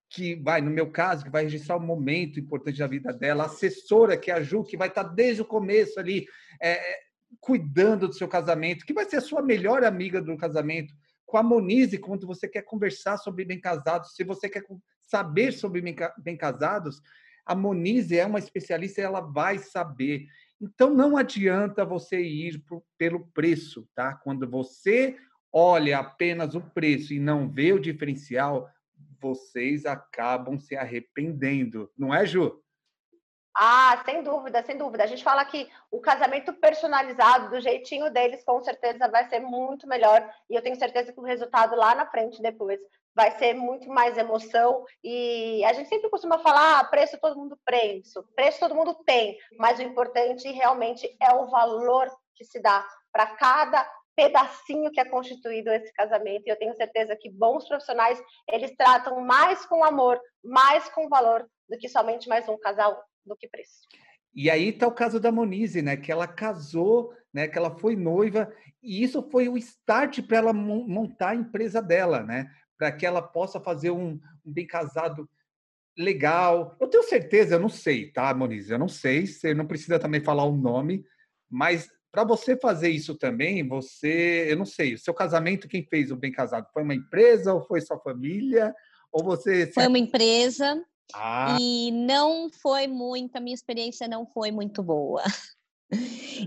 que 0.09 0.33
vai, 0.33 0.61
no 0.61 0.71
meu 0.71 0.89
caso, 0.89 1.23
que 1.23 1.29
vai 1.29 1.43
registrar 1.43 1.77
um 1.77 1.85
momento 1.85 2.39
importante 2.39 2.79
da 2.79 2.87
vida 2.87 3.13
dela, 3.13 3.43
a 3.43 3.45
assessora, 3.45 4.17
que 4.17 4.31
é 4.31 4.33
a 4.33 4.41
Ju, 4.41 4.63
que 4.63 4.75
vai 4.75 4.87
estar 4.87 5.03
tá 5.03 5.09
desde 5.11 5.43
o 5.43 5.45
começo 5.45 5.99
ali, 5.99 6.25
é, 6.59 6.81
cuidando 7.39 8.07
do 8.07 8.15
seu 8.15 8.27
casamento, 8.27 8.83
que 8.83 8.93
vai 8.93 9.05
ser 9.05 9.17
a 9.17 9.21
sua 9.21 9.43
melhor 9.43 9.83
amiga 9.83 10.19
do 10.19 10.35
casamento, 10.35 10.91
com 11.23 11.37
a 11.37 11.43
Monize, 11.43 11.99
quando 11.99 12.25
você 12.25 12.47
quer 12.47 12.63
conversar 12.63 13.17
sobre 13.17 13.45
bem 13.45 13.61
casados, 13.61 14.15
se 14.15 14.23
você 14.23 14.49
quer 14.49 14.63
saber 15.03 15.51
sobre 15.51 15.83
bem 16.17 16.35
casados, 16.35 16.99
a 17.45 17.53
Monize 17.53 18.17
é 18.17 18.25
uma 18.25 18.39
especialista 18.39 19.01
e 19.01 19.03
ela 19.03 19.21
vai 19.21 19.59
saber. 19.59 20.25
Então 20.61 20.89
não 20.93 21.15
adianta 21.15 21.85
você 21.85 22.21
ir 22.21 22.63
pelo 22.97 23.27
preço, 23.27 23.87
tá? 23.95 24.15
Quando 24.15 24.49
você 24.49 25.17
olha 25.51 25.99
apenas 25.99 26.53
o 26.53 26.61
preço 26.61 27.13
e 27.13 27.19
não 27.19 27.49
vê 27.49 27.73
o 27.73 27.79
diferencial, 27.79 28.69
vocês 29.21 29.85
acabam 29.85 30.59
se 30.59 30.75
arrependendo, 30.75 31.91
não 31.97 32.13
é, 32.13 32.25
Ju? 32.25 32.61
Ah, 33.55 34.01
sem 34.05 34.23
dúvida, 34.23 34.63
sem 34.63 34.77
dúvida. 34.77 35.03
A 35.03 35.07
gente 35.07 35.23
fala 35.23 35.43
que 35.43 35.67
o 35.91 35.99
casamento 35.99 36.53
personalizado, 36.53 37.49
do 37.49 37.59
jeitinho 37.59 38.09
deles, 38.09 38.43
com 38.43 38.61
certeza 38.61 39.09
vai 39.09 39.27
ser 39.27 39.39
muito 39.39 39.87
melhor. 39.87 40.33
E 40.49 40.55
eu 40.55 40.61
tenho 40.61 40.77
certeza 40.77 41.11
que 41.11 41.19
o 41.19 41.23
resultado 41.23 41.75
lá 41.75 41.93
na 41.93 42.05
frente, 42.05 42.41
depois, 42.41 42.79
vai 43.19 43.37
ser 43.37 43.53
muito 43.53 43.89
mais 43.89 44.17
emoção. 44.17 44.85
E 45.03 45.61
a 45.65 45.73
gente 45.73 45.89
sempre 45.89 46.09
costuma 46.09 46.39
falar: 46.39 46.79
ah, 46.79 46.83
preço 46.85 47.19
todo 47.19 47.37
mundo 47.37 47.59
preço, 47.65 48.23
preço 48.33 48.61
todo 48.61 48.73
mundo 48.73 48.95
tem, 49.05 49.37
mas 49.57 49.77
o 49.77 49.81
importante 49.81 50.49
realmente 50.49 51.05
é 51.21 51.33
o 51.33 51.47
valor 51.47 52.09
que 52.33 52.45
se 52.45 52.61
dá 52.61 52.87
para 53.11 53.25
cada 53.35 53.85
pedacinho 54.15 54.89
que 54.91 55.01
é 55.01 55.05
constituído 55.05 55.69
esse 55.69 55.91
casamento. 55.91 56.47
E 56.47 56.49
eu 56.49 56.57
tenho 56.57 56.73
certeza 56.75 57.17
que 57.19 57.29
bons 57.29 57.67
profissionais 57.67 58.21
eles 58.49 58.73
tratam 58.77 59.19
mais 59.19 59.65
com 59.65 59.83
amor, 59.83 60.17
mais 60.41 60.87
com 60.89 61.09
valor 61.09 61.45
do 61.67 61.77
que 61.77 61.89
somente 61.89 62.29
mais 62.29 62.47
um 62.47 62.57
casal 62.57 63.03
do 63.25 63.35
que 63.35 63.49
preço. 63.49 63.81
E 64.33 64.49
aí 64.49 64.69
está 64.69 64.87
o 64.87 64.93
caso 64.93 65.19
da 65.19 65.31
Monize, 65.31 65.81
né? 65.81 65.97
Que 65.97 66.11
ela 66.11 66.27
casou, 66.27 67.13
né? 67.33 67.49
Que 67.49 67.57
ela 67.57 67.77
foi 67.77 67.97
noiva 67.97 68.49
e 68.81 69.03
isso 69.03 69.21
foi 69.29 69.49
o 69.49 69.57
start 69.57 70.21
para 70.21 70.37
ela 70.37 70.53
montar 70.53 71.31
a 71.31 71.35
empresa 71.35 71.81
dela, 71.81 72.23
né? 72.23 72.49
Para 72.79 72.91
que 72.91 73.05
ela 73.05 73.21
possa 73.21 73.59
fazer 73.59 73.91
um, 73.91 74.19
um, 74.43 74.51
bem 74.51 74.65
casado 74.65 75.29
legal. 75.95 76.75
Eu 76.79 76.87
tenho 76.87 77.03
certeza, 77.03 77.55
eu 77.55 77.59
não 77.59 77.69
sei, 77.69 78.11
tá, 78.11 78.33
Monize? 78.33 78.71
Eu 78.71 78.79
não 78.79 78.87
sei. 78.87 79.27
Você 79.27 79.53
não 79.53 79.67
precisa 79.67 79.99
também 79.99 80.23
falar 80.23 80.45
o 80.45 80.57
nome, 80.57 81.03
mas 81.47 81.87
para 82.11 82.23
você 82.23 82.57
fazer 82.57 82.89
isso 82.89 83.15
também, 83.15 83.67
você, 83.67 84.47
eu 84.49 84.57
não 84.57 84.65
sei, 84.65 84.95
o 84.95 84.97
seu 84.97 85.13
casamento, 85.13 85.67
quem 85.67 85.83
fez 85.83 86.09
o 86.09 86.15
bem 86.15 86.31
casado? 86.31 86.67
Foi 86.73 86.81
uma 86.81 86.95
empresa 86.95 87.53
ou 87.53 87.61
foi 87.61 87.81
sua 87.81 87.99
família? 87.99 88.73
Ou 89.11 89.23
você. 89.23 89.67
Foi 89.67 89.85
uma 89.85 89.99
empresa. 89.99 90.81
Ah. 91.13 91.57
E 91.59 91.91
não 91.91 92.49
foi 92.49 92.87
muito, 92.87 93.35
a 93.35 93.39
minha 93.39 93.53
experiência 93.53 94.07
não 94.07 94.25
foi 94.25 94.51
muito 94.51 94.81
boa. 94.81 95.23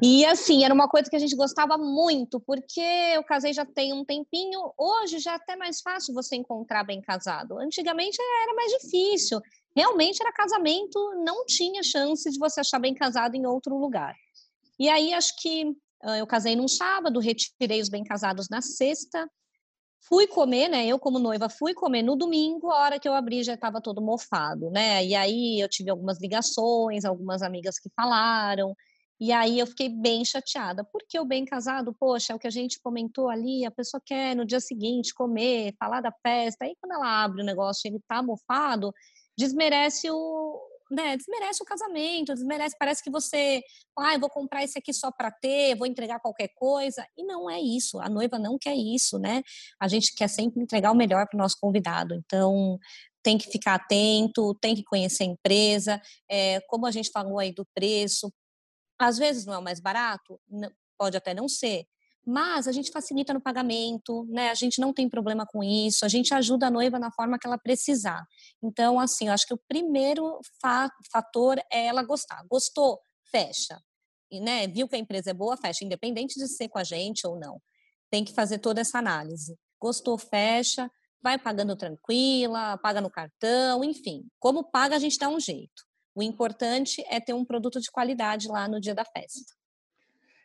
E 0.01 0.25
assim, 0.25 0.65
era 0.65 0.73
uma 0.73 0.89
coisa 0.89 1.11
que 1.11 1.17
a 1.17 1.19
gente 1.19 1.35
gostava 1.35 1.77
muito, 1.77 2.41
porque 2.41 2.81
eu 2.81 3.25
casei 3.25 3.53
já 3.53 3.65
tem 3.65 3.93
um 3.93 4.05
tempinho, 4.05 4.73
hoje 4.79 5.19
já 5.19 5.33
é 5.33 5.35
até 5.35 5.57
mais 5.57 5.81
fácil 5.81 6.15
você 6.15 6.37
encontrar 6.37 6.85
bem 6.85 7.01
casado. 7.01 7.59
Antigamente 7.59 8.19
era 8.43 8.55
mais 8.55 8.73
difícil. 8.81 9.41
Realmente 9.75 10.21
era 10.21 10.33
casamento, 10.33 10.99
não 11.25 11.45
tinha 11.45 11.83
chance 11.83 12.31
de 12.31 12.39
você 12.39 12.61
achar 12.61 12.79
bem 12.79 12.95
casado 12.95 13.35
em 13.35 13.47
outro 13.47 13.77
lugar. 13.77 14.15
E 14.79 14.89
aí 14.89 15.13
acho 15.13 15.35
que 15.41 15.75
eu 16.19 16.27
casei 16.27 16.57
num 16.57 16.69
sábado, 16.69 17.21
retirei 17.21 17.81
os 17.81 17.89
bem 17.89 18.05
casados 18.05 18.49
na 18.49 18.61
sexta, 18.61 19.29
fui 20.09 20.27
comer, 20.27 20.69
né? 20.69 20.87
Eu 20.87 20.99
como 20.99 21.19
noiva 21.19 21.49
fui 21.49 21.75
comer 21.75 22.03
no 22.03 22.17
domingo, 22.17 22.71
a 22.71 22.81
hora 22.81 22.99
que 22.99 23.09
eu 23.09 23.15
abri 23.15 23.43
já 23.43 23.55
estava 23.55 23.81
todo 23.81 24.03
mofado, 24.03 24.71
né? 24.71 25.05
E 25.05 25.15
aí 25.15 25.61
eu 25.61 25.69
tive 25.69 25.91
algumas 25.91 26.21
ligações, 26.21 27.05
algumas 27.05 27.41
amigas 27.43 27.79
que 27.79 27.89
falaram, 27.95 28.75
e 29.21 29.33
aí 29.33 29.59
eu 29.59 29.67
fiquei 29.67 29.89
bem 29.89 30.25
chateada, 30.25 30.85
porque 30.85 31.19
o 31.19 31.25
bem 31.25 31.45
casado, 31.45 31.95
poxa, 31.99 32.33
é 32.33 32.37
o 32.37 32.39
que 32.39 32.47
a 32.47 32.51
gente 32.51 32.81
comentou 32.81 33.29
ali, 33.29 33.65
a 33.65 33.71
pessoa 33.71 34.03
quer 34.05 34.35
no 34.35 34.45
dia 34.45 34.61
seguinte 34.61 35.15
comer, 35.15 35.75
falar 35.79 36.01
da 36.01 36.13
festa, 36.23 36.65
aí 36.65 36.75
quando 36.81 36.95
ela 36.95 37.25
abre 37.25 37.43
o 37.43 37.45
negócio 37.45 37.89
ele 37.89 38.01
tá 38.09 38.23
mofado, 38.23 38.93
desmerece 39.39 40.11
o, 40.11 40.61
né, 40.93 41.17
desmerece 41.17 41.63
o 41.63 41.67
casamento, 41.67 42.35
desmerece, 42.35 42.77
parece 42.79 43.03
que 43.03 43.11
você, 43.11 43.63
ah, 43.99 44.15
eu 44.15 44.21
vou 44.21 44.29
comprar 44.29 44.63
esse 44.63 44.79
aqui 44.79 44.93
só 44.93 45.11
para 45.11 45.31
ter, 45.31 45.75
vou 45.77 45.87
entregar 45.87 46.21
qualquer 46.21 46.49
coisa, 46.55 47.07
e 47.17 47.25
não 47.25 47.49
é 47.49 47.61
isso, 47.61 47.99
a 48.01 48.09
noiva 48.09 48.39
não 48.39 48.59
quer 48.59 48.75
isso, 48.75 49.19
né? 49.19 49.43
A 49.81 49.89
gente 49.89 50.15
quer 50.15 50.29
sempre 50.29 50.63
entregar 50.63 50.93
o 50.93 50.97
melhor 50.97 51.27
para 51.29 51.37
o 51.37 51.41
nosso 51.41 51.57
convidado, 51.61 52.15
então 52.15 52.79
tem 53.23 53.39
que 53.39 53.49
ficar 53.51 53.75
atento, 53.75 54.55
tem 54.61 54.75
que 54.75 54.83
conhecer 54.83 55.23
a 55.23 55.27
empresa, 55.27 56.01
é, 56.29 56.61
como 56.63 56.87
a 56.87 56.91
gente 56.91 57.11
falou 57.11 57.39
aí 57.39 57.53
do 57.53 57.65
preço, 57.75 58.33
às 59.03 59.19
vezes 59.19 59.45
não 59.47 59.55
é 59.55 59.59
o 59.59 59.63
mais 59.63 59.81
barato, 59.81 60.41
pode 60.99 61.17
até 61.17 61.35
não 61.35 61.49
ser, 61.49 61.87
mas 62.25 62.69
a 62.69 62.73
gente 62.73 62.93
facilita 62.93 63.35
no 63.35 63.41
pagamento, 63.41 64.25
né? 64.31 64.51
A 64.51 64.55
gente 64.55 64.81
não 64.81 64.93
tem 64.93 65.09
problema 65.09 65.45
com 65.45 65.63
isso, 65.63 66.05
a 66.05 66.09
gente 66.09 66.33
ajuda 66.33 66.69
a 66.69 66.71
noiva 66.71 66.99
na 66.99 67.11
forma 67.11 67.39
que 67.39 67.47
ela 67.47 67.59
precisar. 67.59 68.25
Então, 68.63 69.01
assim, 69.01 69.27
eu 69.27 69.33
acho 69.33 69.47
que 69.47 69.55
o 69.55 69.61
primeiro 69.69 70.39
fa 70.61 70.89
fator 71.11 71.59
é 71.71 71.87
ela 71.87 72.05
gostar. 72.05 72.45
Gostou? 72.49 73.01
Fecha. 73.31 73.81
E, 74.31 74.41
né, 74.41 74.67
viu 74.69 74.89
que 74.89 74.95
a 74.95 74.99
empresa 74.99 75.31
é 75.31 75.35
boa, 75.35 75.57
fecha, 75.57 75.85
independente 75.85 76.39
de 76.39 76.47
ser 76.47 76.69
com 76.69 76.79
a 76.79 76.85
gente 76.85 77.27
ou 77.27 77.39
não. 77.39 77.61
Tem 78.11 78.25
que 78.25 78.33
fazer 78.33 78.59
toda 78.59 78.81
essa 78.81 78.99
análise. 78.99 79.59
Gostou, 79.81 80.17
fecha, 80.17 80.89
vai 81.21 81.39
pagando 81.39 81.77
tranquila, 81.77 82.79
paga 82.79 83.01
no 83.01 83.11
cartão, 83.11 83.83
enfim. 83.83 84.25
Como 84.39 84.71
paga, 84.71 84.97
a 84.97 84.99
gente 84.99 85.19
dá 85.19 85.29
um 85.29 85.41
jeito. 85.41 85.83
O 86.15 86.23
importante 86.23 87.03
é 87.09 87.21
ter 87.21 87.33
um 87.33 87.45
produto 87.45 87.81
de 87.81 87.91
qualidade 87.91 88.49
lá 88.49 88.69
no 88.69 88.81
dia 88.81 88.95
da 88.95 89.05
festa. 89.05 89.55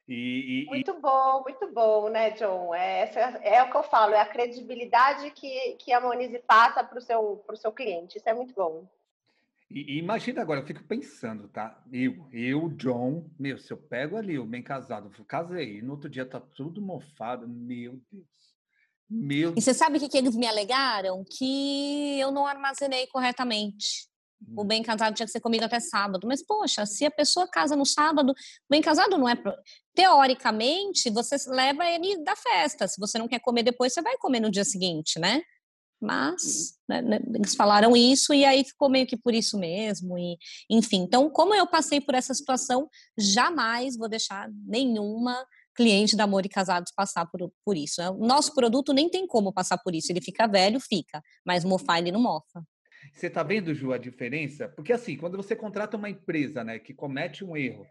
E, 0.08 0.64
e, 0.64 0.66
muito 0.68 0.94
bom, 1.02 1.44
muito 1.44 1.74
bom, 1.74 2.10
né, 2.10 2.32
John? 2.32 2.74
É, 2.74 3.12
é 3.44 3.62
o 3.64 3.70
que 3.70 3.76
eu 3.76 3.84
falo, 3.84 4.14
é 4.14 4.22
a 4.22 4.26
credibilidade 4.26 5.32
que, 5.32 5.74
que 5.74 5.92
a 5.92 6.00
Monize 6.00 6.40
passa 6.48 6.82
para 6.82 6.98
o 6.98 7.02
seu, 7.02 7.46
seu 7.56 7.74
cliente. 7.74 8.18
Isso 8.18 8.30
é 8.30 8.34
muito 8.34 8.54
bom. 8.54 8.88
E, 9.70 9.96
e, 9.96 9.98
imagina 9.98 10.42
agora, 10.42 10.62
eu 10.62 10.66
fico 10.66 10.82
pensando, 10.86 11.50
tá? 11.50 11.84
Eu, 11.92 12.26
eu, 12.32 12.70
John, 12.70 13.30
meu, 13.38 13.58
se 13.58 13.74
eu 13.74 13.78
pego 13.78 14.16
ali 14.16 14.40
o 14.40 14.46
bem 14.46 14.64
casado, 14.64 15.12
casei, 15.28 15.80
e 15.80 15.82
no 15.82 15.92
outro 15.92 16.10
dia 16.10 16.26
tá 16.26 16.40
tudo 16.40 16.82
mofado, 16.82 17.46
meu 17.46 18.00
Deus. 18.10 18.26
Meu 19.10 19.54
E 19.58 19.62
você 19.62 19.74
sabe 19.74 19.98
o 19.98 20.00
que, 20.00 20.10
que 20.10 20.18
eles 20.18 20.36
me 20.36 20.48
alegaram? 20.48 21.24
Que 21.26 22.18
eu 22.20 22.32
não 22.32 22.46
armazenei 22.46 23.08
corretamente 23.08 24.07
o 24.56 24.64
bem 24.64 24.84
casado 24.84 25.16
tinha 25.16 25.26
que 25.26 25.32
ser 25.32 25.40
comigo 25.40 25.66
até 25.66 25.80
sábado. 25.80 26.28
Mas, 26.28 26.46
poxa, 26.46 26.86
se 26.86 27.06
a 27.06 27.12
pessoa 27.12 27.48
casa 27.48 27.76
no 27.76 27.86
sábado, 27.86 28.32
o 28.32 28.36
bem 28.70 28.82
casado 28.82 29.18
não 29.18 29.28
é. 29.28 29.36
Pro... 29.36 29.54
Teoricamente, 29.96 31.10
você 31.10 31.36
leva 31.50 31.86
ele 31.86 32.24
da 32.24 32.36
festa. 32.36 32.88
Se 32.88 33.00
você 33.00 33.18
não 33.18 33.28
quer 33.28 33.40
comer 33.40 33.64
depois, 33.64 33.94
você 33.94 34.02
vai 34.02 34.18
comer 34.18 34.40
no 34.40 34.52
dia 34.52 34.66
seguinte, 34.66 35.20
né? 35.20 35.42
Mas 36.00 36.76
né, 36.88 37.02
né, 37.02 37.20
eles 37.34 37.56
falaram 37.56 37.98
isso 37.98 38.32
e 38.32 38.46
aí 38.46 38.64
ficou 38.64 38.88
meio 38.88 39.08
que 39.08 39.18
por 39.18 39.34
isso 39.34 39.58
mesmo. 39.58 40.18
E, 40.18 40.38
enfim, 40.70 41.02
então, 41.02 41.30
como 41.30 41.56
eu 41.56 41.66
passei 41.66 42.00
por 42.00 42.14
essa 42.14 42.34
situação, 42.34 42.88
jamais 43.18 43.98
vou 43.98 44.08
deixar 44.08 44.48
nenhuma 44.68 45.44
cliente 45.76 46.16
da 46.16 46.24
Amor 46.24 46.46
e 46.46 46.50
Casados 46.50 46.92
passar 46.96 47.26
por, 47.26 47.52
por 47.66 47.76
isso. 47.76 48.02
O 48.14 48.26
nosso 48.26 48.54
produto 48.54 48.94
nem 48.94 49.10
tem 49.10 49.26
como 49.26 49.54
passar 49.54 49.78
por 49.78 49.94
isso. 49.96 50.12
Ele 50.12 50.22
fica 50.22 50.48
velho, 50.48 50.80
fica, 50.80 51.22
mas 51.46 51.64
mofar 51.64 52.00
ele 52.00 52.12
não 52.12 52.22
mofa. 52.22 52.64
Você 53.14 53.28
está 53.28 53.44
vendo, 53.44 53.74
Ju, 53.74 53.94
a 53.94 53.98
diferença? 53.98 54.70
Porque 54.70 54.94
assim, 54.94 55.18
quando 55.18 55.38
você 55.38 55.56
contrata 55.56 55.98
uma 55.98 56.10
empresa 56.10 56.64
né, 56.64 56.80
que 56.80 56.94
comete 56.94 57.44
um 57.44 57.56
erro, 57.56 57.86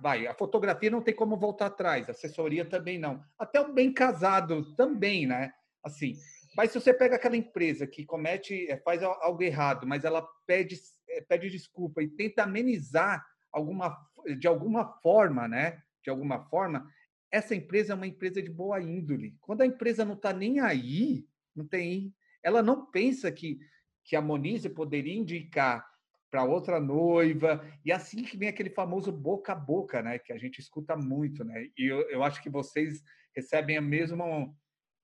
vai, 0.00 0.26
a 0.26 0.34
fotografia 0.34 0.90
não 0.90 1.02
tem 1.02 1.14
como 1.14 1.36
voltar 1.36 1.66
atrás, 1.66 2.08
a 2.08 2.12
assessoria 2.12 2.64
também 2.64 2.98
não. 2.98 3.22
Até 3.38 3.60
o 3.60 3.72
bem 3.72 3.92
casado 3.92 4.74
também, 4.74 5.26
né? 5.26 5.52
Assim, 5.82 6.16
mas 6.56 6.70
se 6.70 6.80
você 6.80 6.92
pega 6.92 7.16
aquela 7.16 7.36
empresa 7.36 7.86
que 7.86 8.04
comete, 8.04 8.66
eh, 8.68 8.76
faz 8.84 9.02
algo 9.02 9.42
errado, 9.42 9.86
mas 9.86 10.04
ela 10.04 10.26
pede, 10.46 10.76
eh, 11.08 11.20
pede 11.22 11.48
desculpa 11.48 12.02
e 12.02 12.08
tenta 12.08 12.42
amenizar 12.42 13.24
alguma, 13.50 13.96
de 14.38 14.46
alguma 14.46 14.84
forma, 15.00 15.48
né? 15.48 15.82
De 16.02 16.10
alguma 16.10 16.44
forma, 16.48 16.86
essa 17.30 17.54
empresa 17.54 17.92
é 17.92 17.96
uma 17.96 18.06
empresa 18.06 18.42
de 18.42 18.50
boa 18.50 18.80
índole. 18.80 19.36
Quando 19.40 19.62
a 19.62 19.66
empresa 19.66 20.04
não 20.04 20.14
está 20.14 20.32
nem 20.32 20.60
aí, 20.60 21.26
não 21.56 21.66
tem, 21.66 22.14
ela 22.42 22.62
não 22.62 22.84
pensa 22.86 23.32
que 23.32 23.58
que 24.04 24.16
a 24.16 24.20
Monize 24.20 24.68
poderia 24.68 25.14
indicar 25.14 25.86
para 26.30 26.44
outra 26.44 26.80
noiva, 26.80 27.62
e 27.84 27.92
assim 27.92 28.22
que 28.22 28.38
vem 28.38 28.48
aquele 28.48 28.70
famoso 28.70 29.12
boca 29.12 29.52
a 29.52 29.54
boca, 29.54 30.02
né, 30.02 30.18
que 30.18 30.32
a 30.32 30.38
gente 30.38 30.60
escuta 30.60 30.96
muito, 30.96 31.44
né? 31.44 31.68
E 31.76 31.86
eu, 31.86 32.00
eu 32.08 32.22
acho 32.22 32.42
que 32.42 32.48
vocês 32.48 33.02
recebem 33.36 33.76
a 33.76 33.82
mesma 33.82 34.24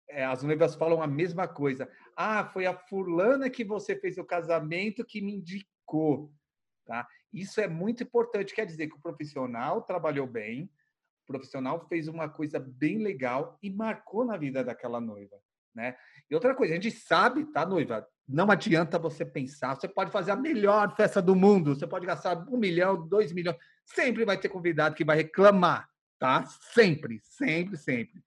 é, 0.09 0.25
as 0.25 0.43
noivas 0.43 0.75
falam 0.75 1.03
a 1.03 1.07
mesma 1.07 1.47
coisa. 1.47 1.89
Ah, 2.17 2.45
foi 2.47 2.67
a 2.67 2.75
fulana 2.75 3.51
que 3.51 3.63
você 3.63 3.95
fez 3.95 4.17
o 4.17 4.25
casamento 4.25 5.05
que 5.05 5.21
me 5.21 5.35
indicou, 5.35 6.33
tá? 6.87 7.07
Isso 7.33 7.61
é 7.61 7.69
muito 7.69 8.03
importante, 8.03 8.55
quer 8.55 8.65
dizer 8.65 8.89
que 8.89 8.97
o 8.97 9.01
profissional 9.01 9.83
trabalhou 9.83 10.27
bem, 10.27 10.71
o 11.25 11.27
profissional 11.27 11.87
fez 11.89 12.09
uma 12.09 12.29
coisa 12.29 12.59
bem 12.59 12.99
legal 12.99 13.59
e 13.63 13.71
marcou 13.71 14.25
na 14.25 14.37
vida 14.37 14.65
daquela 14.65 14.99
noiva, 14.99 15.39
né? 15.79 15.95
E 16.29 16.35
outra 16.35 16.55
coisa, 16.55 16.73
a 16.73 16.77
gente 16.77 16.91
sabe, 16.91 17.45
tá, 17.53 17.65
noiva? 17.65 18.07
Não 18.29 18.51
adianta 18.51 18.99
você 18.99 19.25
pensar. 19.25 19.75
Você 19.77 19.89
pode 19.89 20.11
fazer 20.11 20.33
a 20.33 20.37
melhor 20.37 20.95
festa 20.95 21.23
do 21.23 21.35
mundo, 21.35 21.75
você 21.75 21.87
pode 21.87 22.05
gastar 22.05 22.37
um 22.51 22.59
milhão, 22.59 23.09
dois 23.09 23.33
milhões. 23.33 23.57
Sempre 23.87 24.25
vai 24.25 24.37
ter 24.37 24.51
convidado 24.51 24.95
que 24.95 25.05
vai 25.05 25.17
reclamar, 25.17 25.89
tá? 26.19 26.45
Sempre, 26.75 27.21
sempre, 27.23 27.77
sempre. 27.79 28.21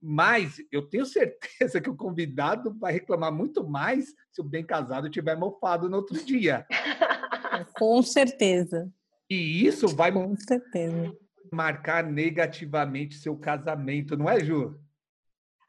Mas 0.00 0.58
eu 0.70 0.82
tenho 0.88 1.04
certeza 1.04 1.80
que 1.80 1.90
o 1.90 1.96
convidado 1.96 2.72
vai 2.78 2.92
reclamar 2.92 3.32
muito 3.32 3.68
mais 3.68 4.14
se 4.30 4.40
o 4.40 4.44
bem 4.44 4.64
casado 4.64 5.10
tiver 5.10 5.36
mofado 5.36 5.90
no 5.90 5.96
outro 5.96 6.24
dia. 6.24 6.64
Com 7.74 8.00
certeza. 8.02 8.90
E 9.28 9.66
isso 9.66 9.88
vai 9.88 10.12
Com 10.12 10.36
certeza. 10.36 11.12
marcar 11.52 12.04
negativamente 12.04 13.16
seu 13.16 13.36
casamento, 13.36 14.16
não 14.16 14.30
é, 14.30 14.38
Ju? 14.42 14.78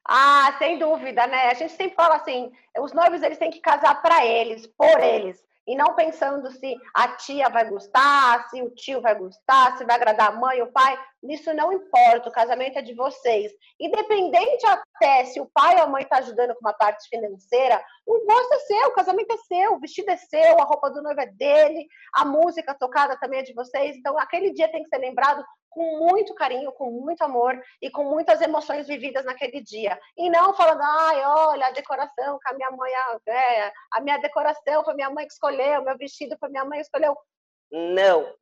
Ah, 0.08 0.56
sem 0.58 0.80
dúvida, 0.80 1.28
né? 1.28 1.50
A 1.50 1.54
gente 1.54 1.74
sempre 1.74 1.96
fala 1.96 2.16
assim, 2.16 2.52
os 2.80 2.94
noivos 2.94 3.22
eles 3.22 3.38
têm 3.38 3.52
que 3.52 3.60
casar 3.60 4.02
para 4.02 4.26
eles, 4.26 4.66
por 4.66 5.00
eles. 5.02 5.46
e 5.68 5.76
não 5.76 5.94
pensando 5.94 6.50
se 6.50 6.76
a 6.94 7.10
tia 7.10 7.50
vai 7.50 7.70
gostar, 7.70 8.48
se 8.50 8.62
o 8.62 8.70
tio 8.70 9.02
vai 9.02 9.14
gostar, 9.16 9.78
se 9.78 9.84
vai 9.84 9.98
agradar 9.98 10.30
a 10.30 10.36
mãe, 10.36 10.62
o 10.62 10.72
pai. 10.72 10.98
Isso 11.24 11.54
não 11.54 11.74
importa, 11.74 12.30
o 12.30 12.32
casamento 12.32 12.80
é 12.80 12.82
de 12.82 12.94
vocês. 12.94 13.52
Independente 13.78 14.66
até 14.66 15.26
se 15.26 15.42
o 15.42 15.50
pai 15.54 15.76
ou 15.76 15.82
a 15.82 15.88
mãe 15.88 16.04
está 16.04 16.20
ajudando 16.20 16.54
com 16.54 16.62
uma 16.62 16.74
parte 16.74 17.10
financeira, 17.10 17.84
o 18.06 18.26
gosto 18.26 18.54
é 18.54 18.60
seu, 18.60 18.88
o 18.88 18.94
casamento 18.94 19.34
é 19.34 19.38
seu, 19.38 19.74
o 19.74 19.80
vestido 19.80 20.10
é 20.10 20.16
seu, 20.16 20.62
a 20.62 20.64
roupa 20.64 20.90
do 20.90 21.04
noivo 21.04 21.20
é 21.20 21.26
dele, 21.26 21.86
a 22.16 22.24
música 22.24 22.74
tocada 22.74 23.18
também 23.20 23.42
é 23.42 23.44
de 23.44 23.54
vocês. 23.54 23.98
Então, 23.98 24.18
aquele 24.18 24.54
dia 24.54 24.72
tem 24.72 24.84
que 24.84 24.90
ser 24.90 25.00
lembrado 25.00 25.44
com 25.78 26.00
muito 26.00 26.34
carinho, 26.34 26.72
com 26.72 26.90
muito 26.90 27.22
amor 27.22 27.56
e 27.80 27.92
com 27.92 28.04
muitas 28.04 28.42
emoções 28.42 28.88
vividas 28.88 29.24
naquele 29.24 29.62
dia. 29.62 30.00
E 30.18 30.28
não 30.28 30.56
falando, 30.56 30.82
ai, 30.82 31.24
olha, 31.24 31.68
a 31.68 31.72
decoração 31.72 32.40
que 32.40 32.50
a 32.50 32.54
minha 32.54 32.72
mãe, 32.72 32.92
é, 33.28 33.72
a 33.92 34.02
minha 34.02 34.18
decoração 34.18 34.84
foi 34.84 34.96
minha 34.96 35.12
mãe 35.12 35.28
que 35.28 35.34
escolheu, 35.34 35.84
meu 35.84 35.96
vestido 35.96 36.36
foi 36.40 36.50
minha 36.50 36.66
mãe 36.66 36.80
que 36.80 36.86
escolheu. 36.86 37.16
Não, 37.72 38.34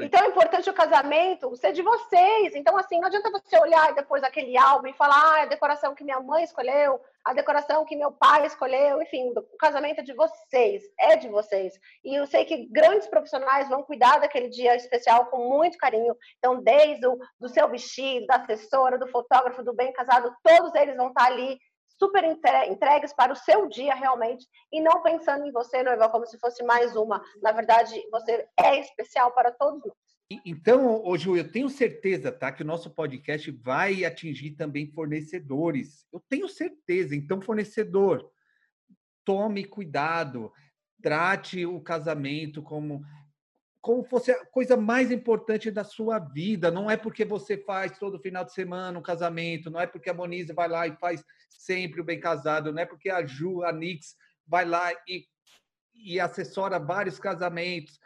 então 0.00 0.22
é 0.22 0.28
importante 0.28 0.68
o 0.68 0.74
casamento 0.74 1.56
ser 1.56 1.72
de 1.72 1.80
vocês. 1.80 2.54
Então, 2.54 2.76
assim, 2.76 2.98
não 2.98 3.06
adianta 3.06 3.30
você 3.30 3.58
olhar 3.58 3.94
depois 3.94 4.22
aquele 4.22 4.56
álbum 4.56 4.88
e 4.88 4.92
falar 4.92 5.16
ah, 5.16 5.42
a 5.42 5.46
decoração 5.46 5.94
que 5.94 6.04
minha 6.04 6.20
mãe 6.20 6.44
escolheu, 6.44 7.00
a 7.24 7.32
decoração 7.32 7.84
que 7.86 7.96
meu 7.96 8.12
pai 8.12 8.44
escolheu, 8.44 9.00
enfim, 9.00 9.32
o 9.34 9.56
casamento 9.56 10.00
é 10.00 10.02
de 10.02 10.12
vocês, 10.12 10.82
é 10.98 11.16
de 11.16 11.28
vocês. 11.28 11.72
E 12.04 12.14
eu 12.14 12.26
sei 12.26 12.44
que 12.44 12.66
grandes 12.66 13.06
profissionais 13.06 13.68
vão 13.70 13.82
cuidar 13.82 14.20
daquele 14.20 14.50
dia 14.50 14.76
especial 14.76 15.26
com 15.26 15.48
muito 15.48 15.78
carinho. 15.78 16.14
Então, 16.38 16.62
desde 16.62 17.06
o 17.06 17.16
do 17.40 17.48
seu 17.48 17.66
vestido, 17.68 18.26
da 18.26 18.36
assessora, 18.36 18.98
do 18.98 19.08
fotógrafo, 19.08 19.62
do 19.62 19.72
bem 19.72 19.90
casado, 19.92 20.34
todos 20.42 20.74
eles 20.74 20.96
vão 20.96 21.08
estar 21.08 21.24
ali 21.24 21.58
super 21.98 22.24
entregues 22.24 23.12
para 23.12 23.32
o 23.32 23.36
seu 23.36 23.68
dia 23.68 23.94
realmente 23.94 24.46
e 24.72 24.80
não 24.80 25.02
pensando 25.02 25.46
em 25.46 25.52
você, 25.52 25.82
noiva, 25.82 26.08
como 26.08 26.26
se 26.26 26.38
fosse 26.38 26.62
mais 26.64 26.96
uma. 26.96 27.22
Na 27.40 27.52
verdade, 27.52 27.94
você 28.10 28.46
é 28.58 28.80
especial 28.80 29.32
para 29.32 29.52
todos 29.52 29.80
nós. 29.84 29.96
Então, 30.46 31.02
hoje 31.04 31.28
eu 31.28 31.50
tenho 31.50 31.68
certeza, 31.68 32.32
tá, 32.32 32.50
que 32.50 32.62
o 32.62 32.66
nosso 32.66 32.90
podcast 32.90 33.50
vai 33.50 34.04
atingir 34.04 34.52
também 34.52 34.90
fornecedores. 34.90 36.06
Eu 36.12 36.20
tenho 36.20 36.48
certeza. 36.48 37.14
Então, 37.14 37.40
fornecedor, 37.40 38.30
tome 39.24 39.64
cuidado, 39.64 40.50
trate 41.02 41.66
o 41.66 41.80
casamento 41.80 42.62
como 42.62 43.02
como 43.82 44.04
fosse 44.04 44.30
a 44.30 44.46
coisa 44.46 44.76
mais 44.76 45.10
importante 45.10 45.68
da 45.68 45.82
sua 45.82 46.20
vida. 46.20 46.70
Não 46.70 46.88
é 46.88 46.96
porque 46.96 47.24
você 47.24 47.58
faz 47.58 47.98
todo 47.98 48.20
final 48.20 48.44
de 48.44 48.52
semana 48.52 48.96
um 48.96 49.02
casamento, 49.02 49.70
não 49.70 49.80
é 49.80 49.88
porque 49.88 50.08
a 50.08 50.14
Monize 50.14 50.52
vai 50.52 50.68
lá 50.68 50.86
e 50.86 50.96
faz 50.96 51.22
sempre 51.50 52.00
o 52.00 52.04
bem 52.04 52.20
casado, 52.20 52.72
não 52.72 52.80
é 52.80 52.86
porque 52.86 53.10
a 53.10 53.26
Ju, 53.26 53.64
a 53.64 53.72
Nix 53.72 54.16
vai 54.46 54.64
lá 54.64 54.92
e, 55.08 55.26
e 55.96 56.20
assessora 56.20 56.78
vários 56.78 57.18
casamentos. 57.18 57.98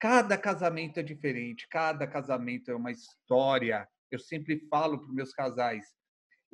Cada 0.00 0.38
casamento 0.38 0.98
é 0.98 1.02
diferente, 1.02 1.68
cada 1.68 2.06
casamento 2.06 2.70
é 2.70 2.74
uma 2.74 2.90
história. 2.90 3.86
Eu 4.10 4.18
sempre 4.18 4.66
falo 4.70 4.98
para 4.98 5.12
meus 5.12 5.34
casais, 5.34 5.94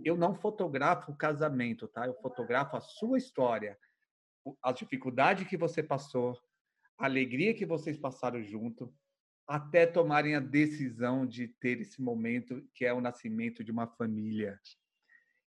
eu 0.02 0.16
não 0.16 0.34
fotografo 0.34 1.12
o 1.12 1.16
casamento, 1.16 1.86
tá? 1.86 2.06
Eu 2.06 2.14
fotografo 2.14 2.76
a 2.76 2.80
sua 2.80 3.18
história, 3.18 3.78
as 4.60 4.74
dificuldades 4.74 5.46
que 5.46 5.56
você 5.56 5.80
passou, 5.80 6.36
a 6.98 7.06
alegria 7.06 7.54
que 7.54 7.66
vocês 7.66 7.98
passaram 7.98 8.42
junto, 8.42 8.92
até 9.46 9.86
tomarem 9.86 10.34
a 10.34 10.40
decisão 10.40 11.26
de 11.26 11.48
ter 11.48 11.80
esse 11.80 12.00
momento 12.00 12.62
que 12.74 12.84
é 12.84 12.92
o 12.92 13.00
nascimento 13.00 13.62
de 13.62 13.70
uma 13.70 13.86
família. 13.86 14.58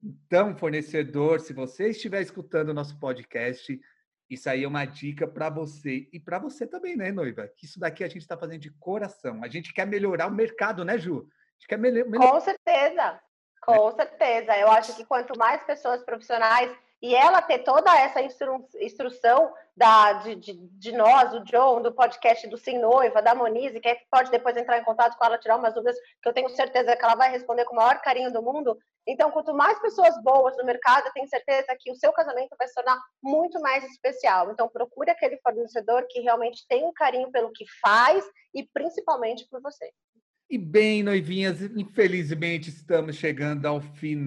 Então, 0.03 0.55
fornecedor, 0.57 1.39
se 1.39 1.53
você 1.53 1.89
estiver 1.89 2.21
escutando 2.21 2.69
o 2.69 2.73
nosso 2.73 2.99
podcast, 2.99 3.79
isso 4.29 4.49
aí 4.49 4.63
é 4.63 4.67
uma 4.67 4.85
dica 4.85 5.27
para 5.27 5.49
você 5.49 6.07
e 6.11 6.19
para 6.19 6.39
você 6.39 6.65
também, 6.65 6.95
né, 6.95 7.11
noiva? 7.11 7.47
Que 7.49 7.65
isso 7.65 7.79
daqui 7.79 8.03
a 8.03 8.07
gente 8.07 8.21
está 8.21 8.37
fazendo 8.37 8.61
de 8.61 8.71
coração. 8.71 9.43
A 9.43 9.49
gente 9.49 9.73
quer 9.73 9.85
melhorar 9.85 10.27
o 10.27 10.31
mercado, 10.33 10.85
né, 10.85 10.97
Ju? 10.97 11.19
A 11.19 11.53
gente 11.59 11.67
quer 11.67 11.77
melhorar. 11.77 12.31
Com 12.31 12.39
certeza, 12.39 13.21
com 13.61 13.91
certeza. 13.91 14.57
Eu 14.57 14.71
acho 14.71 14.95
que 14.95 15.05
quanto 15.05 15.37
mais 15.37 15.63
pessoas 15.65 16.01
profissionais 16.03 16.71
e 17.01 17.15
ela 17.15 17.41
ter 17.41 17.59
toda 17.59 17.93
essa 17.99 18.21
instru 18.21 18.67
instrução 18.79 19.51
da, 19.75 20.13
de, 20.13 20.35
de, 20.35 20.53
de, 20.53 20.91
nós, 20.91 21.31
do 21.31 21.43
John, 21.45 21.81
do 21.81 21.91
podcast 21.91 22.47
do 22.47 22.57
Sim 22.57 22.77
Noiva, 22.77 23.21
da 23.21 23.33
Monize, 23.33 23.79
que 23.79 23.97
pode 24.11 24.29
depois 24.29 24.55
entrar 24.55 24.77
em 24.77 24.83
contato 24.83 25.17
com 25.17 25.25
ela, 25.25 25.39
tirar 25.39 25.57
umas 25.57 25.73
dúvidas, 25.73 25.97
que 26.21 26.29
eu 26.29 26.33
tenho 26.33 26.49
certeza 26.49 26.95
que 26.95 27.03
ela 27.03 27.15
vai 27.15 27.31
responder 27.31 27.65
com 27.65 27.73
o 27.73 27.77
maior 27.77 27.99
carinho 28.01 28.31
do 28.31 28.43
mundo. 28.43 28.77
Então, 29.07 29.31
quanto 29.31 29.51
mais 29.53 29.79
pessoas 29.79 30.21
boas 30.21 30.55
no 30.57 30.63
mercado, 30.63 31.07
eu 31.07 31.13
tenho 31.13 31.27
certeza 31.27 31.75
que 31.79 31.91
o 31.91 31.95
seu 31.95 32.13
casamento 32.13 32.55
vai 32.57 32.67
se 32.67 32.75
tornar 32.75 33.01
muito 33.23 33.59
mais 33.59 33.83
especial. 33.85 34.51
Então, 34.51 34.69
procure 34.69 35.09
aquele 35.09 35.37
fornecedor 35.37 36.05
que 36.07 36.19
realmente 36.19 36.67
tem 36.67 36.85
um 36.85 36.93
carinho 36.93 37.31
pelo 37.31 37.51
que 37.51 37.65
faz 37.83 38.23
e 38.53 38.63
principalmente 38.71 39.47
por 39.49 39.59
você. 39.59 39.91
E 40.47 40.57
bem, 40.57 41.01
noivinhas, 41.01 41.61
infelizmente 41.61 42.69
estamos 42.69 43.15
chegando 43.15 43.65
ao 43.65 43.79
final. 43.79 44.21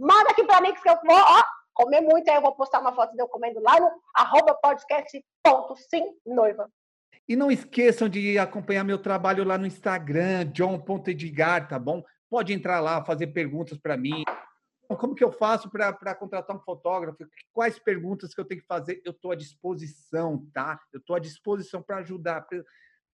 Manda 0.01 0.30
aqui 0.30 0.42
para 0.44 0.62
mim 0.62 0.72
que 0.72 0.88
eu 0.88 0.94
vou, 1.05 1.14
ó, 1.14 1.42
comer 1.74 2.01
muito, 2.01 2.26
aí 2.30 2.36
eu 2.36 2.40
vou 2.40 2.55
postar 2.55 2.80
uma 2.80 2.94
foto 2.94 3.14
de 3.14 3.20
eu 3.20 3.28
comendo 3.28 3.61
lá 3.61 3.78
no 3.78 3.90
arroba 4.14 4.59
noiva. 6.24 6.70
E 7.28 7.36
não 7.36 7.51
esqueçam 7.51 8.09
de 8.09 8.38
acompanhar 8.38 8.82
meu 8.82 8.98
trabalho 8.98 9.44
lá 9.44 9.59
no 9.59 9.66
Instagram, 9.66 10.46
john.edgar, 10.46 11.68
tá 11.68 11.78
bom? 11.78 12.03
Pode 12.30 12.55
entrar 12.55 12.80
lá, 12.80 13.05
fazer 13.05 13.26
perguntas 13.26 13.76
para 13.76 13.94
mim. 13.94 14.24
Como 14.88 15.14
que 15.14 15.22
eu 15.22 15.30
faço 15.30 15.70
para 15.70 16.14
contratar 16.14 16.57
um 16.57 16.61
fotógrafo? 16.61 17.18
Quais 17.53 17.78
perguntas 17.78 18.34
que 18.34 18.40
eu 18.40 18.44
tenho 18.46 18.62
que 18.62 18.66
fazer? 18.66 19.03
Eu 19.05 19.12
estou 19.12 19.32
à 19.32 19.36
disposição, 19.36 20.48
tá? 20.55 20.80
Eu 20.94 20.98
estou 20.98 21.14
à 21.14 21.18
disposição 21.18 21.82
para 21.82 21.98
ajudar, 21.98 22.46
para 22.46 22.64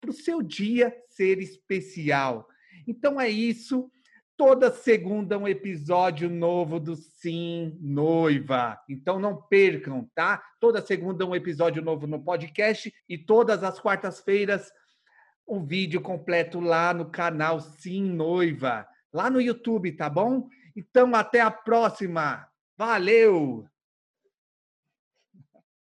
o 0.09 0.13
seu 0.13 0.43
dia 0.43 0.95
ser 1.09 1.39
especial. 1.39 2.47
Então 2.87 3.19
é 3.19 3.27
isso. 3.27 3.91
Toda 4.37 4.69
segunda 4.71 5.37
um 5.37 5.47
episódio 5.47 6.29
novo 6.29 6.79
do 6.79 6.95
Sim 6.95 7.77
Noiva. 7.81 8.77
Então 8.89 9.17
não 9.17 9.41
percam, 9.41 10.09
tá? 10.13 10.43
Toda 10.59 10.85
segunda 10.85 11.25
um 11.25 11.35
episódio 11.35 11.81
novo 11.81 12.05
no 12.05 12.21
podcast 12.21 12.93
e 13.07 13.17
todas 13.17 13.63
as 13.63 13.79
quartas-feiras 13.79 14.69
um 15.47 15.63
vídeo 15.63 16.01
completo 16.01 16.59
lá 16.59 16.93
no 16.93 17.09
canal 17.09 17.59
Sim 17.59 18.03
Noiva, 18.03 18.87
lá 19.13 19.29
no 19.29 19.39
YouTube, 19.39 19.91
tá 19.91 20.09
bom? 20.09 20.47
Então 20.75 21.15
até 21.15 21.41
a 21.41 21.51
próxima. 21.51 22.47
Valeu! 22.77 23.65